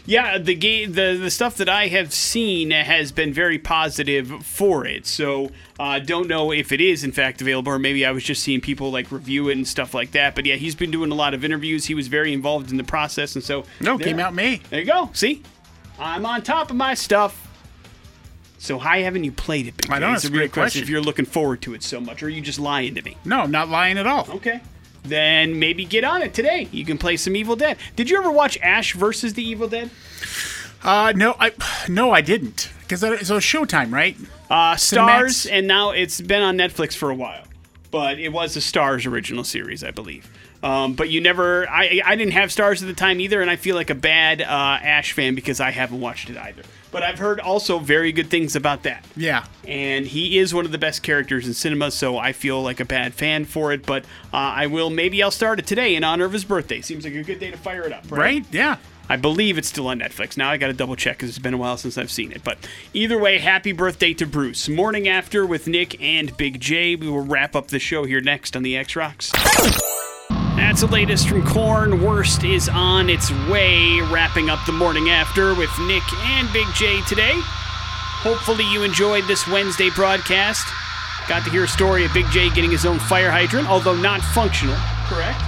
Yeah, 0.09 0.38
the 0.38 0.54
game, 0.54 0.92
the 0.92 1.18
the 1.20 1.30
stuff 1.30 1.57
that 1.57 1.68
I 1.68 1.88
have 1.88 2.12
seen 2.12 2.70
has 2.70 3.11
been 3.11 3.32
very 3.32 3.59
positive 3.59 4.46
for 4.46 4.86
it. 4.86 5.04
So 5.04 5.50
uh, 5.80 5.98
don't 5.98 6.28
know 6.28 6.52
if 6.52 6.70
it 6.70 6.80
is 6.80 7.02
in 7.02 7.11
fact 7.11 7.40
available, 7.40 7.72
or 7.72 7.78
maybe 7.80 8.07
I 8.07 8.12
was 8.12 8.22
just 8.22 8.42
seeing 8.42 8.61
people 8.61 8.92
like 8.92 9.11
review 9.11 9.48
it 9.48 9.57
and 9.57 9.66
stuff 9.66 9.94
like 9.94 10.12
that. 10.12 10.36
But 10.36 10.46
yeah, 10.46 10.54
he's 10.54 10.76
been 10.76 10.92
doing 10.92 11.11
a 11.11 11.14
lot 11.16 11.34
of 11.34 11.44
interviews. 11.44 11.86
He 11.86 11.94
was 11.94 12.07
very 12.07 12.32
involved 12.32 12.70
in 12.70 12.76
the 12.76 12.84
process, 12.84 13.34
and 13.34 13.42
so 13.42 13.64
No, 13.80 13.96
there- 13.98 14.07
came 14.07 14.20
out 14.20 14.32
May. 14.32 14.59
There 14.70 14.78
you 14.80 14.86
go. 14.86 15.11
See, 15.12 15.42
I'm 15.98 16.24
on 16.24 16.42
top 16.42 16.70
of 16.70 16.76
my 16.76 16.94
stuff. 16.94 17.42
So 18.59 18.78
why 18.78 18.98
haven't 18.98 19.24
you 19.24 19.32
played 19.32 19.66
it? 19.66 19.76
Big 19.76 19.90
I 19.90 19.98
know, 19.98 20.12
It's 20.14 20.24
a 20.24 20.30
great 20.30 20.50
question. 20.50 20.62
question. 20.62 20.82
If 20.82 20.88
you're 20.88 21.02
looking 21.02 21.26
forward 21.26 21.61
to 21.62 21.74
it 21.74 21.82
so 21.82 22.00
much, 22.00 22.22
or 22.22 22.26
are 22.26 22.30
you 22.30 22.40
just 22.40 22.59
lying 22.59 22.94
to 22.94 23.02
me? 23.02 23.16
No, 23.24 23.40
I'm 23.40 23.50
not 23.50 23.68
lying 23.68 23.98
at 23.98 24.07
all. 24.07 24.26
Okay. 24.36 24.61
Then 25.09 25.59
maybe 25.59 25.84
get 25.84 26.04
on 26.04 26.22
it 26.22 26.34
today. 26.34 26.68
You 26.70 26.84
can 26.84 26.98
play 26.98 27.16
some 27.16 27.36
Evil 27.36 27.57
Dead. 27.57 27.78
Did 27.94 28.11
you 28.11 28.18
ever 28.18 28.30
watch 28.30 28.59
Ash 28.62 28.94
versus 28.94 29.34
the 29.34 29.42
Evil 29.42 29.68
Dead? 29.68 29.90
Uh, 30.82 31.12
no, 31.16 31.34
I 31.38 31.52
no, 31.88 32.12
I 32.12 32.20
didn't 32.20 32.70
because 32.80 33.02
it's 33.02 33.28
so 33.28 33.38
Showtime, 33.38 33.92
right? 33.92 34.16
Uh, 34.48 34.74
Starz, 34.74 35.46
Cinemax? 35.46 35.52
and 35.52 35.66
now 35.66 35.90
it's 35.90 36.20
been 36.20 36.42
on 36.42 36.57
Netflix 36.57 36.94
for 36.94 37.11
a 37.11 37.14
while. 37.14 37.42
But 37.90 38.18
it 38.18 38.28
was 38.32 38.57
a 38.57 38.61
Starz 38.61 39.07
original 39.11 39.42
series, 39.44 39.82
I 39.82 39.90
believe. 39.90 40.30
Um, 40.62 40.94
but 40.94 41.11
you 41.11 41.20
never, 41.20 41.68
I, 41.68 42.00
I 42.04 42.16
didn't 42.16 42.32
have 42.32 42.50
Starz 42.50 42.82
at 42.82 42.88
the 42.88 42.94
time 42.94 43.20
either, 43.20 43.40
and 43.40 43.50
I 43.50 43.57
feel 43.57 43.76
like 43.76 43.90
a 43.90 43.94
bad 43.94 44.42
uh, 44.42 44.44
Ash 44.82 45.12
fan 45.12 45.34
because 45.34 45.61
I 45.61 45.70
haven't 45.70 46.00
watched 46.00 46.28
it 46.30 46.36
either. 46.36 46.62
But 46.91 47.03
I've 47.03 47.18
heard 47.18 47.41
also 47.41 47.78
very 47.78 48.12
good 48.12 48.30
things 48.30 48.57
about 48.57 48.84
that. 48.84 49.05
Yeah. 49.16 49.45
And 49.66 50.07
he 50.07 50.39
is 50.39 50.55
one 50.55 50.64
of 50.64 50.72
the 50.72 50.78
best 50.78 51.03
characters 51.03 51.47
in 51.47 51.55
cinema, 51.55 51.91
so 51.91 52.16
I 52.16 52.32
feel 52.32 52.62
like 52.62 52.80
a 52.80 52.84
bad 52.84 53.12
fan 53.12 53.45
for 53.45 53.72
it. 53.72 53.84
But 53.84 54.05
uh, 54.32 54.37
I 54.37 54.66
will, 54.66 54.91
maybe 54.91 55.22
I'll 55.22 55.30
start 55.30 55.59
it 55.59 55.66
today 55.66 55.95
in 55.95 56.05
honor 56.05 56.24
of 56.24 56.32
his 56.32 56.45
birthday. 56.45 56.80
Seems 56.80 57.05
like 57.05 57.14
a 57.14 57.22
good 57.22 57.41
day 57.41 57.51
to 57.51 57.57
fire 57.57 57.82
it 57.82 57.93
up, 57.93 58.05
right? 58.11 58.18
Right? 58.18 58.47
Yeah. 58.51 58.76
I 59.09 59.16
believe 59.16 59.57
it's 59.57 59.68
still 59.68 59.87
on 59.87 60.01
Netflix. 60.01 60.37
Now 60.37 60.51
I 60.51 60.57
got 60.57 60.66
to 60.66 60.72
double 60.72 60.97
check 60.97 61.16
because 61.16 61.28
it's 61.28 61.39
been 61.39 61.55
a 61.55 61.59
while 61.59 61.76
since 61.76 61.97
I've 61.97 62.11
seen 62.11 62.32
it. 62.32 62.43
But 62.43 62.59
either 62.93 63.18
way, 63.18 63.39
happy 63.39 63.72
birthday 63.72 64.12
to 64.14 64.26
Bruce. 64.26 64.68
Morning 64.68 65.07
after 65.07 65.47
with 65.47 65.68
Nick 65.68 66.01
and 66.03 66.37
Big 66.37 66.61
J. 66.61 66.97
We 66.97 67.09
will 67.09 67.20
wrap 67.20 67.55
up 67.55 67.68
the 67.68 67.78
show 67.78 68.05
here 68.05 68.20
next 68.20 68.57
on 68.57 68.64
the 68.64 68.76
X 68.76 68.97
Rocks. 68.97 69.32
That's 70.57 70.80
the 70.80 70.86
latest 70.86 71.28
from 71.28 71.44
Korn. 71.44 72.02
Worst 72.02 72.42
is 72.42 72.68
on 72.68 73.11
its 73.11 73.30
way. 73.48 74.00
Wrapping 74.00 74.48
up 74.48 74.59
the 74.64 74.72
morning 74.72 75.11
after 75.11 75.54
with 75.54 75.70
Nick 75.80 76.02
and 76.24 76.50
Big 76.52 76.66
J 76.74 77.02
today. 77.02 77.34
Hopefully, 78.22 78.64
you 78.72 78.82
enjoyed 78.82 79.24
this 79.24 79.46
Wednesday 79.46 79.90
broadcast. 79.90 80.66
Got 81.28 81.44
to 81.44 81.50
hear 81.50 81.64
a 81.64 81.68
story 81.68 82.07
of 82.07 82.14
Big 82.14 82.26
J 82.30 82.48
getting 82.50 82.70
his 82.70 82.86
own 82.86 82.98
fire 82.98 83.30
hydrant, 83.30 83.68
although 83.68 83.94
not 83.94 84.22
functional. 84.22 84.76
Correct? 85.04 85.38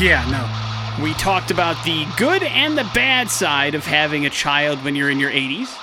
Yeah, 0.00 0.24
no. 0.30 1.02
We 1.04 1.12
talked 1.14 1.50
about 1.50 1.84
the 1.84 2.06
good 2.16 2.44
and 2.44 2.78
the 2.78 2.88
bad 2.94 3.30
side 3.30 3.74
of 3.74 3.84
having 3.84 4.26
a 4.26 4.30
child 4.30 4.84
when 4.84 4.94
you're 4.94 5.10
in 5.10 5.18
your 5.18 5.30
80s. 5.30 5.76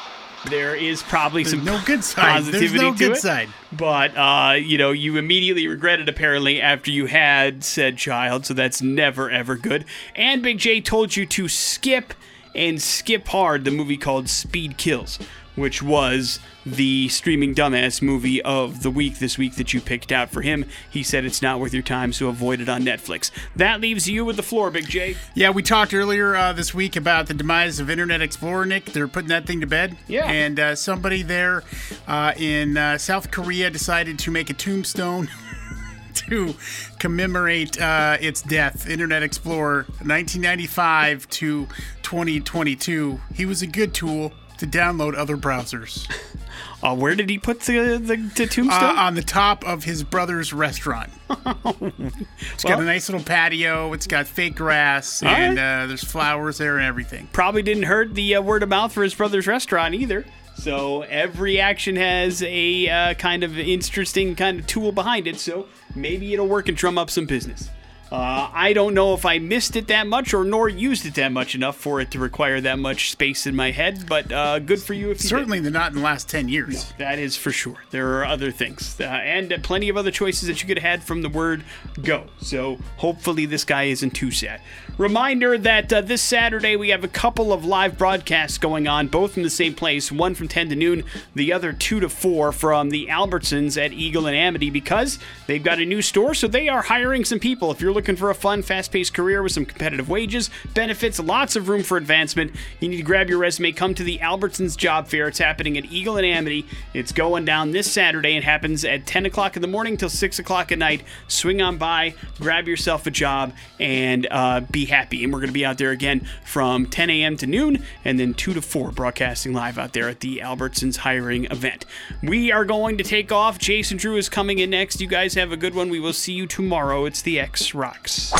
There 0.47 0.75
is 0.75 1.03
probably 1.03 1.43
There's 1.43 1.55
some 1.55 1.65
no 1.65 1.81
good 1.85 2.03
side. 2.03 2.43
There's 2.45 2.73
no 2.73 2.93
to 2.93 2.97
good 2.97 3.11
it. 3.13 3.17
side. 3.17 3.49
But 3.71 4.15
uh, 4.17 4.53
you 4.53 4.77
know, 4.77 4.91
you 4.91 5.17
immediately 5.17 5.67
regret 5.67 5.99
it 5.99 6.07
apparently 6.07 6.61
after 6.61 6.91
you 6.91 7.07
had 7.07 7.63
said 7.63 7.97
child, 7.97 8.45
so 8.45 8.53
that's 8.53 8.81
never 8.81 9.29
ever 9.29 9.55
good. 9.55 9.85
And 10.15 10.41
Big 10.41 10.57
J 10.59 10.81
told 10.81 11.15
you 11.15 11.25
to 11.25 11.47
skip 11.47 12.13
and 12.55 12.81
skip 12.81 13.27
hard 13.27 13.63
the 13.65 13.71
movie 13.71 13.97
called 13.97 14.29
Speed 14.29 14.77
Kills, 14.77 15.19
which 15.59 15.83
was 15.83 16.39
the 16.65 17.07
streaming 17.09 17.55
dumbass 17.55 18.01
movie 18.01 18.41
of 18.41 18.83
the 18.83 18.91
week 18.91 19.19
this 19.19 19.37
week 19.37 19.55
that 19.55 19.73
you 19.73 19.81
picked 19.81 20.11
out 20.11 20.29
for 20.29 20.41
him. 20.41 20.65
He 20.89 21.03
said 21.03 21.25
it's 21.25 21.41
not 21.41 21.59
worth 21.59 21.73
your 21.73 21.83
time, 21.83 22.13
so 22.13 22.27
avoid 22.27 22.61
it 22.61 22.69
on 22.69 22.83
Netflix. 22.83 23.31
That 23.55 23.81
leaves 23.81 24.09
you 24.09 24.25
with 24.25 24.35
the 24.35 24.43
floor, 24.43 24.71
Big 24.71 24.87
J. 24.87 25.15
Yeah, 25.33 25.49
we 25.51 25.63
talked 25.63 25.93
earlier 25.93 26.35
uh, 26.35 26.53
this 26.53 26.73
week 26.73 26.95
about 26.95 27.27
the 27.27 27.33
demise 27.33 27.79
of 27.79 27.89
Internet 27.89 28.21
Explorer, 28.21 28.65
Nick. 28.65 28.85
They're 28.85 29.07
putting 29.07 29.29
that 29.29 29.45
thing 29.45 29.61
to 29.61 29.67
bed. 29.67 29.97
Yeah. 30.07 30.29
And 30.29 30.59
uh, 30.59 30.75
somebody 30.75 31.23
there 31.23 31.63
uh, 32.07 32.33
in 32.37 32.77
uh, 32.77 32.97
South 32.97 33.31
Korea 33.31 33.69
decided 33.69 34.19
to 34.19 34.31
make 34.31 34.49
a 34.49 34.53
tombstone 34.53 35.29
to 36.13 36.55
commemorate 36.99 37.79
uh, 37.79 38.17
its 38.19 38.41
death. 38.41 38.89
Internet 38.89 39.23
Explorer, 39.23 39.83
1995 40.03 41.29
to 41.29 41.67
2022. 42.03 43.19
He 43.33 43.45
was 43.45 43.61
a 43.61 43.67
good 43.67 43.93
tool 43.93 44.33
to 44.59 44.67
download 44.67 45.15
other 45.17 45.37
browsers. 45.37 46.07
Uh, 46.81 46.95
where 46.95 47.13
did 47.13 47.29
he 47.29 47.37
put 47.37 47.59
the 47.61 47.97
the, 47.97 48.15
the 48.15 48.47
tombstone? 48.47 48.97
Uh, 48.97 49.01
on 49.01 49.13
the 49.13 49.21
top 49.21 49.65
of 49.65 49.83
his 49.83 50.01
brother's 50.01 50.53
restaurant. 50.53 51.11
it's 51.29 52.63
got 52.63 52.77
Well- 52.77 52.79
a 52.79 52.85
nice 52.85 53.09
little 53.09 53.25
patio. 53.25 53.91
It's 53.91 54.07
got 54.07 54.27
fake 54.27 54.55
grass, 54.55 55.21
and 55.21 55.57
right. 55.57 55.83
uh, 55.83 55.87
there's 55.87 56.05
flowers 56.05 56.57
there 56.57 56.77
and 56.77 56.85
everything. 56.85 57.27
probably 57.33 57.63
didn't 57.63 57.83
hurt 57.83 58.15
the 58.15 58.35
uh, 58.35 58.41
word 58.41 58.63
of 58.63 58.69
mouth 58.69 58.93
for 58.93 59.03
his 59.03 59.13
brother's 59.13 59.45
restaurant 59.45 59.93
either. 59.93 60.23
So 60.55 61.01
every 61.01 61.59
action 61.59 61.97
has 61.97 62.41
a 62.43 62.87
uh, 62.87 63.13
kind 63.15 63.43
of 63.43 63.59
interesting 63.59 64.35
kind 64.35 64.61
of 64.61 64.67
tool 64.67 64.93
behind 64.93 65.27
it. 65.27 65.37
So 65.37 65.67
maybe 65.95 66.33
it'll 66.33 66.47
work 66.47 66.69
and 66.69 66.77
drum 66.77 66.97
up 66.97 67.09
some 67.09 67.25
business. 67.25 67.69
Uh, 68.11 68.49
I 68.51 68.73
don't 68.73 68.93
know 68.93 69.13
if 69.13 69.25
I 69.25 69.37
missed 69.39 69.75
it 69.75 69.87
that 69.87 70.07
much 70.07 70.33
or 70.33 70.43
nor 70.43 70.67
used 70.67 71.05
it 71.05 71.15
that 71.15 71.31
much 71.31 71.53
enough 71.53 71.77
for 71.77 72.01
it 72.01 72.11
to 72.11 72.19
require 72.19 72.59
that 72.61 72.79
much 72.79 73.11
space 73.11 73.45
in 73.45 73.55
my 73.55 73.71
head. 73.71 74.07
But 74.07 74.31
uh, 74.31 74.59
good 74.59 74.81
for 74.81 74.93
you 74.93 75.11
if 75.11 75.17
you 75.17 75.21
did. 75.23 75.27
Certainly, 75.29 75.59
they're 75.59 75.71
not 75.71 75.91
in 75.91 75.97
the 75.97 76.03
last 76.03 76.27
10 76.29 76.49
years. 76.49 76.91
That 76.97 77.19
is 77.19 77.35
for 77.37 77.51
sure. 77.51 77.83
There 77.91 78.19
are 78.19 78.25
other 78.25 78.51
things, 78.51 78.99
uh, 78.99 79.03
and 79.03 79.53
uh, 79.53 79.57
plenty 79.61 79.89
of 79.89 79.97
other 79.97 80.11
choices 80.11 80.47
that 80.47 80.61
you 80.61 80.67
could 80.67 80.79
have 80.79 80.89
had 80.89 81.03
from 81.03 81.21
the 81.21 81.29
word 81.29 81.63
go. 82.01 82.25
So 82.39 82.77
hopefully 82.97 83.45
this 83.45 83.63
guy 83.63 83.83
isn't 83.83 84.11
too 84.11 84.31
sad. 84.31 84.61
Reminder 84.99 85.57
that 85.57 85.93
uh, 85.93 86.01
this 86.01 86.21
Saturday 86.21 86.75
we 86.75 86.89
have 86.89 87.05
a 87.05 87.07
couple 87.07 87.53
of 87.53 87.63
live 87.63 87.97
broadcasts 87.97 88.57
going 88.57 88.85
on, 88.85 89.07
both 89.07 89.37
in 89.37 89.43
the 89.43 89.49
same 89.49 89.73
place. 89.73 90.11
One 90.11 90.35
from 90.35 90.49
10 90.49 90.67
to 90.71 90.75
noon, 90.75 91.05
the 91.33 91.53
other 91.53 91.71
2 91.71 92.01
to 92.01 92.09
4 92.09 92.51
from 92.51 92.89
the 92.89 93.07
Albertsons 93.07 93.81
at 93.81 93.93
Eagle 93.93 94.27
and 94.27 94.35
Amity 94.35 94.69
because 94.69 95.17
they've 95.47 95.63
got 95.63 95.79
a 95.79 95.85
new 95.85 96.01
store, 96.01 96.33
so 96.33 96.49
they 96.49 96.67
are 96.67 96.81
hiring 96.81 97.23
some 97.23 97.39
people. 97.39 97.71
If 97.71 97.79
you're 97.79 97.93
looking 97.93 98.17
for 98.17 98.29
a 98.29 98.35
fun, 98.35 98.61
fast-paced 98.61 99.13
career 99.13 99.41
with 99.41 99.53
some 99.53 99.65
competitive 99.65 100.09
wages, 100.09 100.49
benefits, 100.73 101.17
lots 101.17 101.55
of 101.55 101.69
room 101.69 101.83
for 101.83 101.95
advancement, 101.95 102.51
you 102.81 102.89
need 102.89 102.97
to 102.97 103.03
grab 103.03 103.29
your 103.29 103.39
resume. 103.39 103.71
Come 103.71 103.95
to 103.95 104.03
the 104.03 104.17
Albertsons 104.17 104.75
Job 104.75 105.07
Fair. 105.07 105.29
It's 105.29 105.39
happening 105.39 105.77
at 105.77 105.85
Eagle 105.85 106.17
and 106.17 106.25
Amity. 106.25 106.65
It's 106.93 107.13
going 107.13 107.45
down 107.45 107.71
this 107.71 107.89
Saturday. 107.89 108.35
It 108.35 108.43
happens 108.43 108.83
at 108.83 109.07
10 109.07 109.25
o'clock 109.27 109.55
in 109.55 109.61
the 109.61 109.67
morning 109.69 109.95
till 109.95 110.09
6 110.09 110.39
o'clock 110.39 110.73
at 110.73 110.77
night. 110.77 111.03
Swing 111.29 111.61
on 111.61 111.77
by, 111.77 112.15
grab 112.37 112.67
yourself 112.67 113.07
a 113.07 113.11
job, 113.11 113.53
and 113.79 114.27
uh, 114.29 114.59
be 114.59 114.88
happy. 114.89 115.23
And 115.23 115.31
we're 115.31 115.39
going 115.39 115.49
to 115.49 115.53
be 115.53 115.65
out 115.65 115.77
there 115.77 115.91
again 115.91 116.27
from 116.43 116.85
10 116.85 117.09
a.m. 117.09 117.37
to 117.37 117.47
noon, 117.47 117.83
and 118.03 118.19
then 118.19 118.33
2 118.33 118.53
to 118.53 118.61
4 118.61 118.91
broadcasting 118.91 119.53
live 119.53 119.77
out 119.77 119.93
there 119.93 120.09
at 120.09 120.19
the 120.19 120.39
Albertsons 120.39 120.97
hiring 120.97 121.45
event. 121.45 121.85
We 122.21 122.51
are 122.51 122.65
going 122.65 122.97
to 122.97 123.03
take 123.03 123.31
off. 123.31 123.57
Jason 123.57 123.97
Drew 123.97 124.17
is 124.17 124.29
coming 124.29 124.59
in 124.59 124.71
next. 124.71 124.99
You 124.99 125.07
guys 125.07 125.33
have 125.35 125.51
a 125.51 125.57
good 125.57 125.73
one. 125.73 125.89
We 125.89 125.99
will 125.99 126.13
see 126.13 126.33
you 126.33 126.45
tomorrow. 126.45 127.05
It's 127.05 127.21
the 127.21 127.39
X 127.39 127.73
Rocks. 127.73 128.33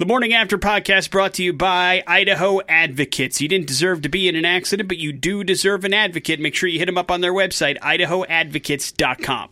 The 0.00 0.06
Morning 0.06 0.32
After 0.32 0.56
podcast 0.56 1.10
brought 1.10 1.34
to 1.34 1.42
you 1.42 1.52
by 1.52 2.02
Idaho 2.06 2.62
Advocates. 2.66 3.42
You 3.42 3.48
didn't 3.48 3.66
deserve 3.66 4.00
to 4.00 4.08
be 4.08 4.30
in 4.30 4.34
an 4.34 4.46
accident, 4.46 4.88
but 4.88 4.96
you 4.96 5.12
do 5.12 5.44
deserve 5.44 5.84
an 5.84 5.92
advocate. 5.92 6.40
Make 6.40 6.54
sure 6.54 6.70
you 6.70 6.78
hit 6.78 6.86
them 6.86 6.96
up 6.96 7.10
on 7.10 7.20
their 7.20 7.34
website, 7.34 7.78
idahoadvocates.com. 7.80 9.50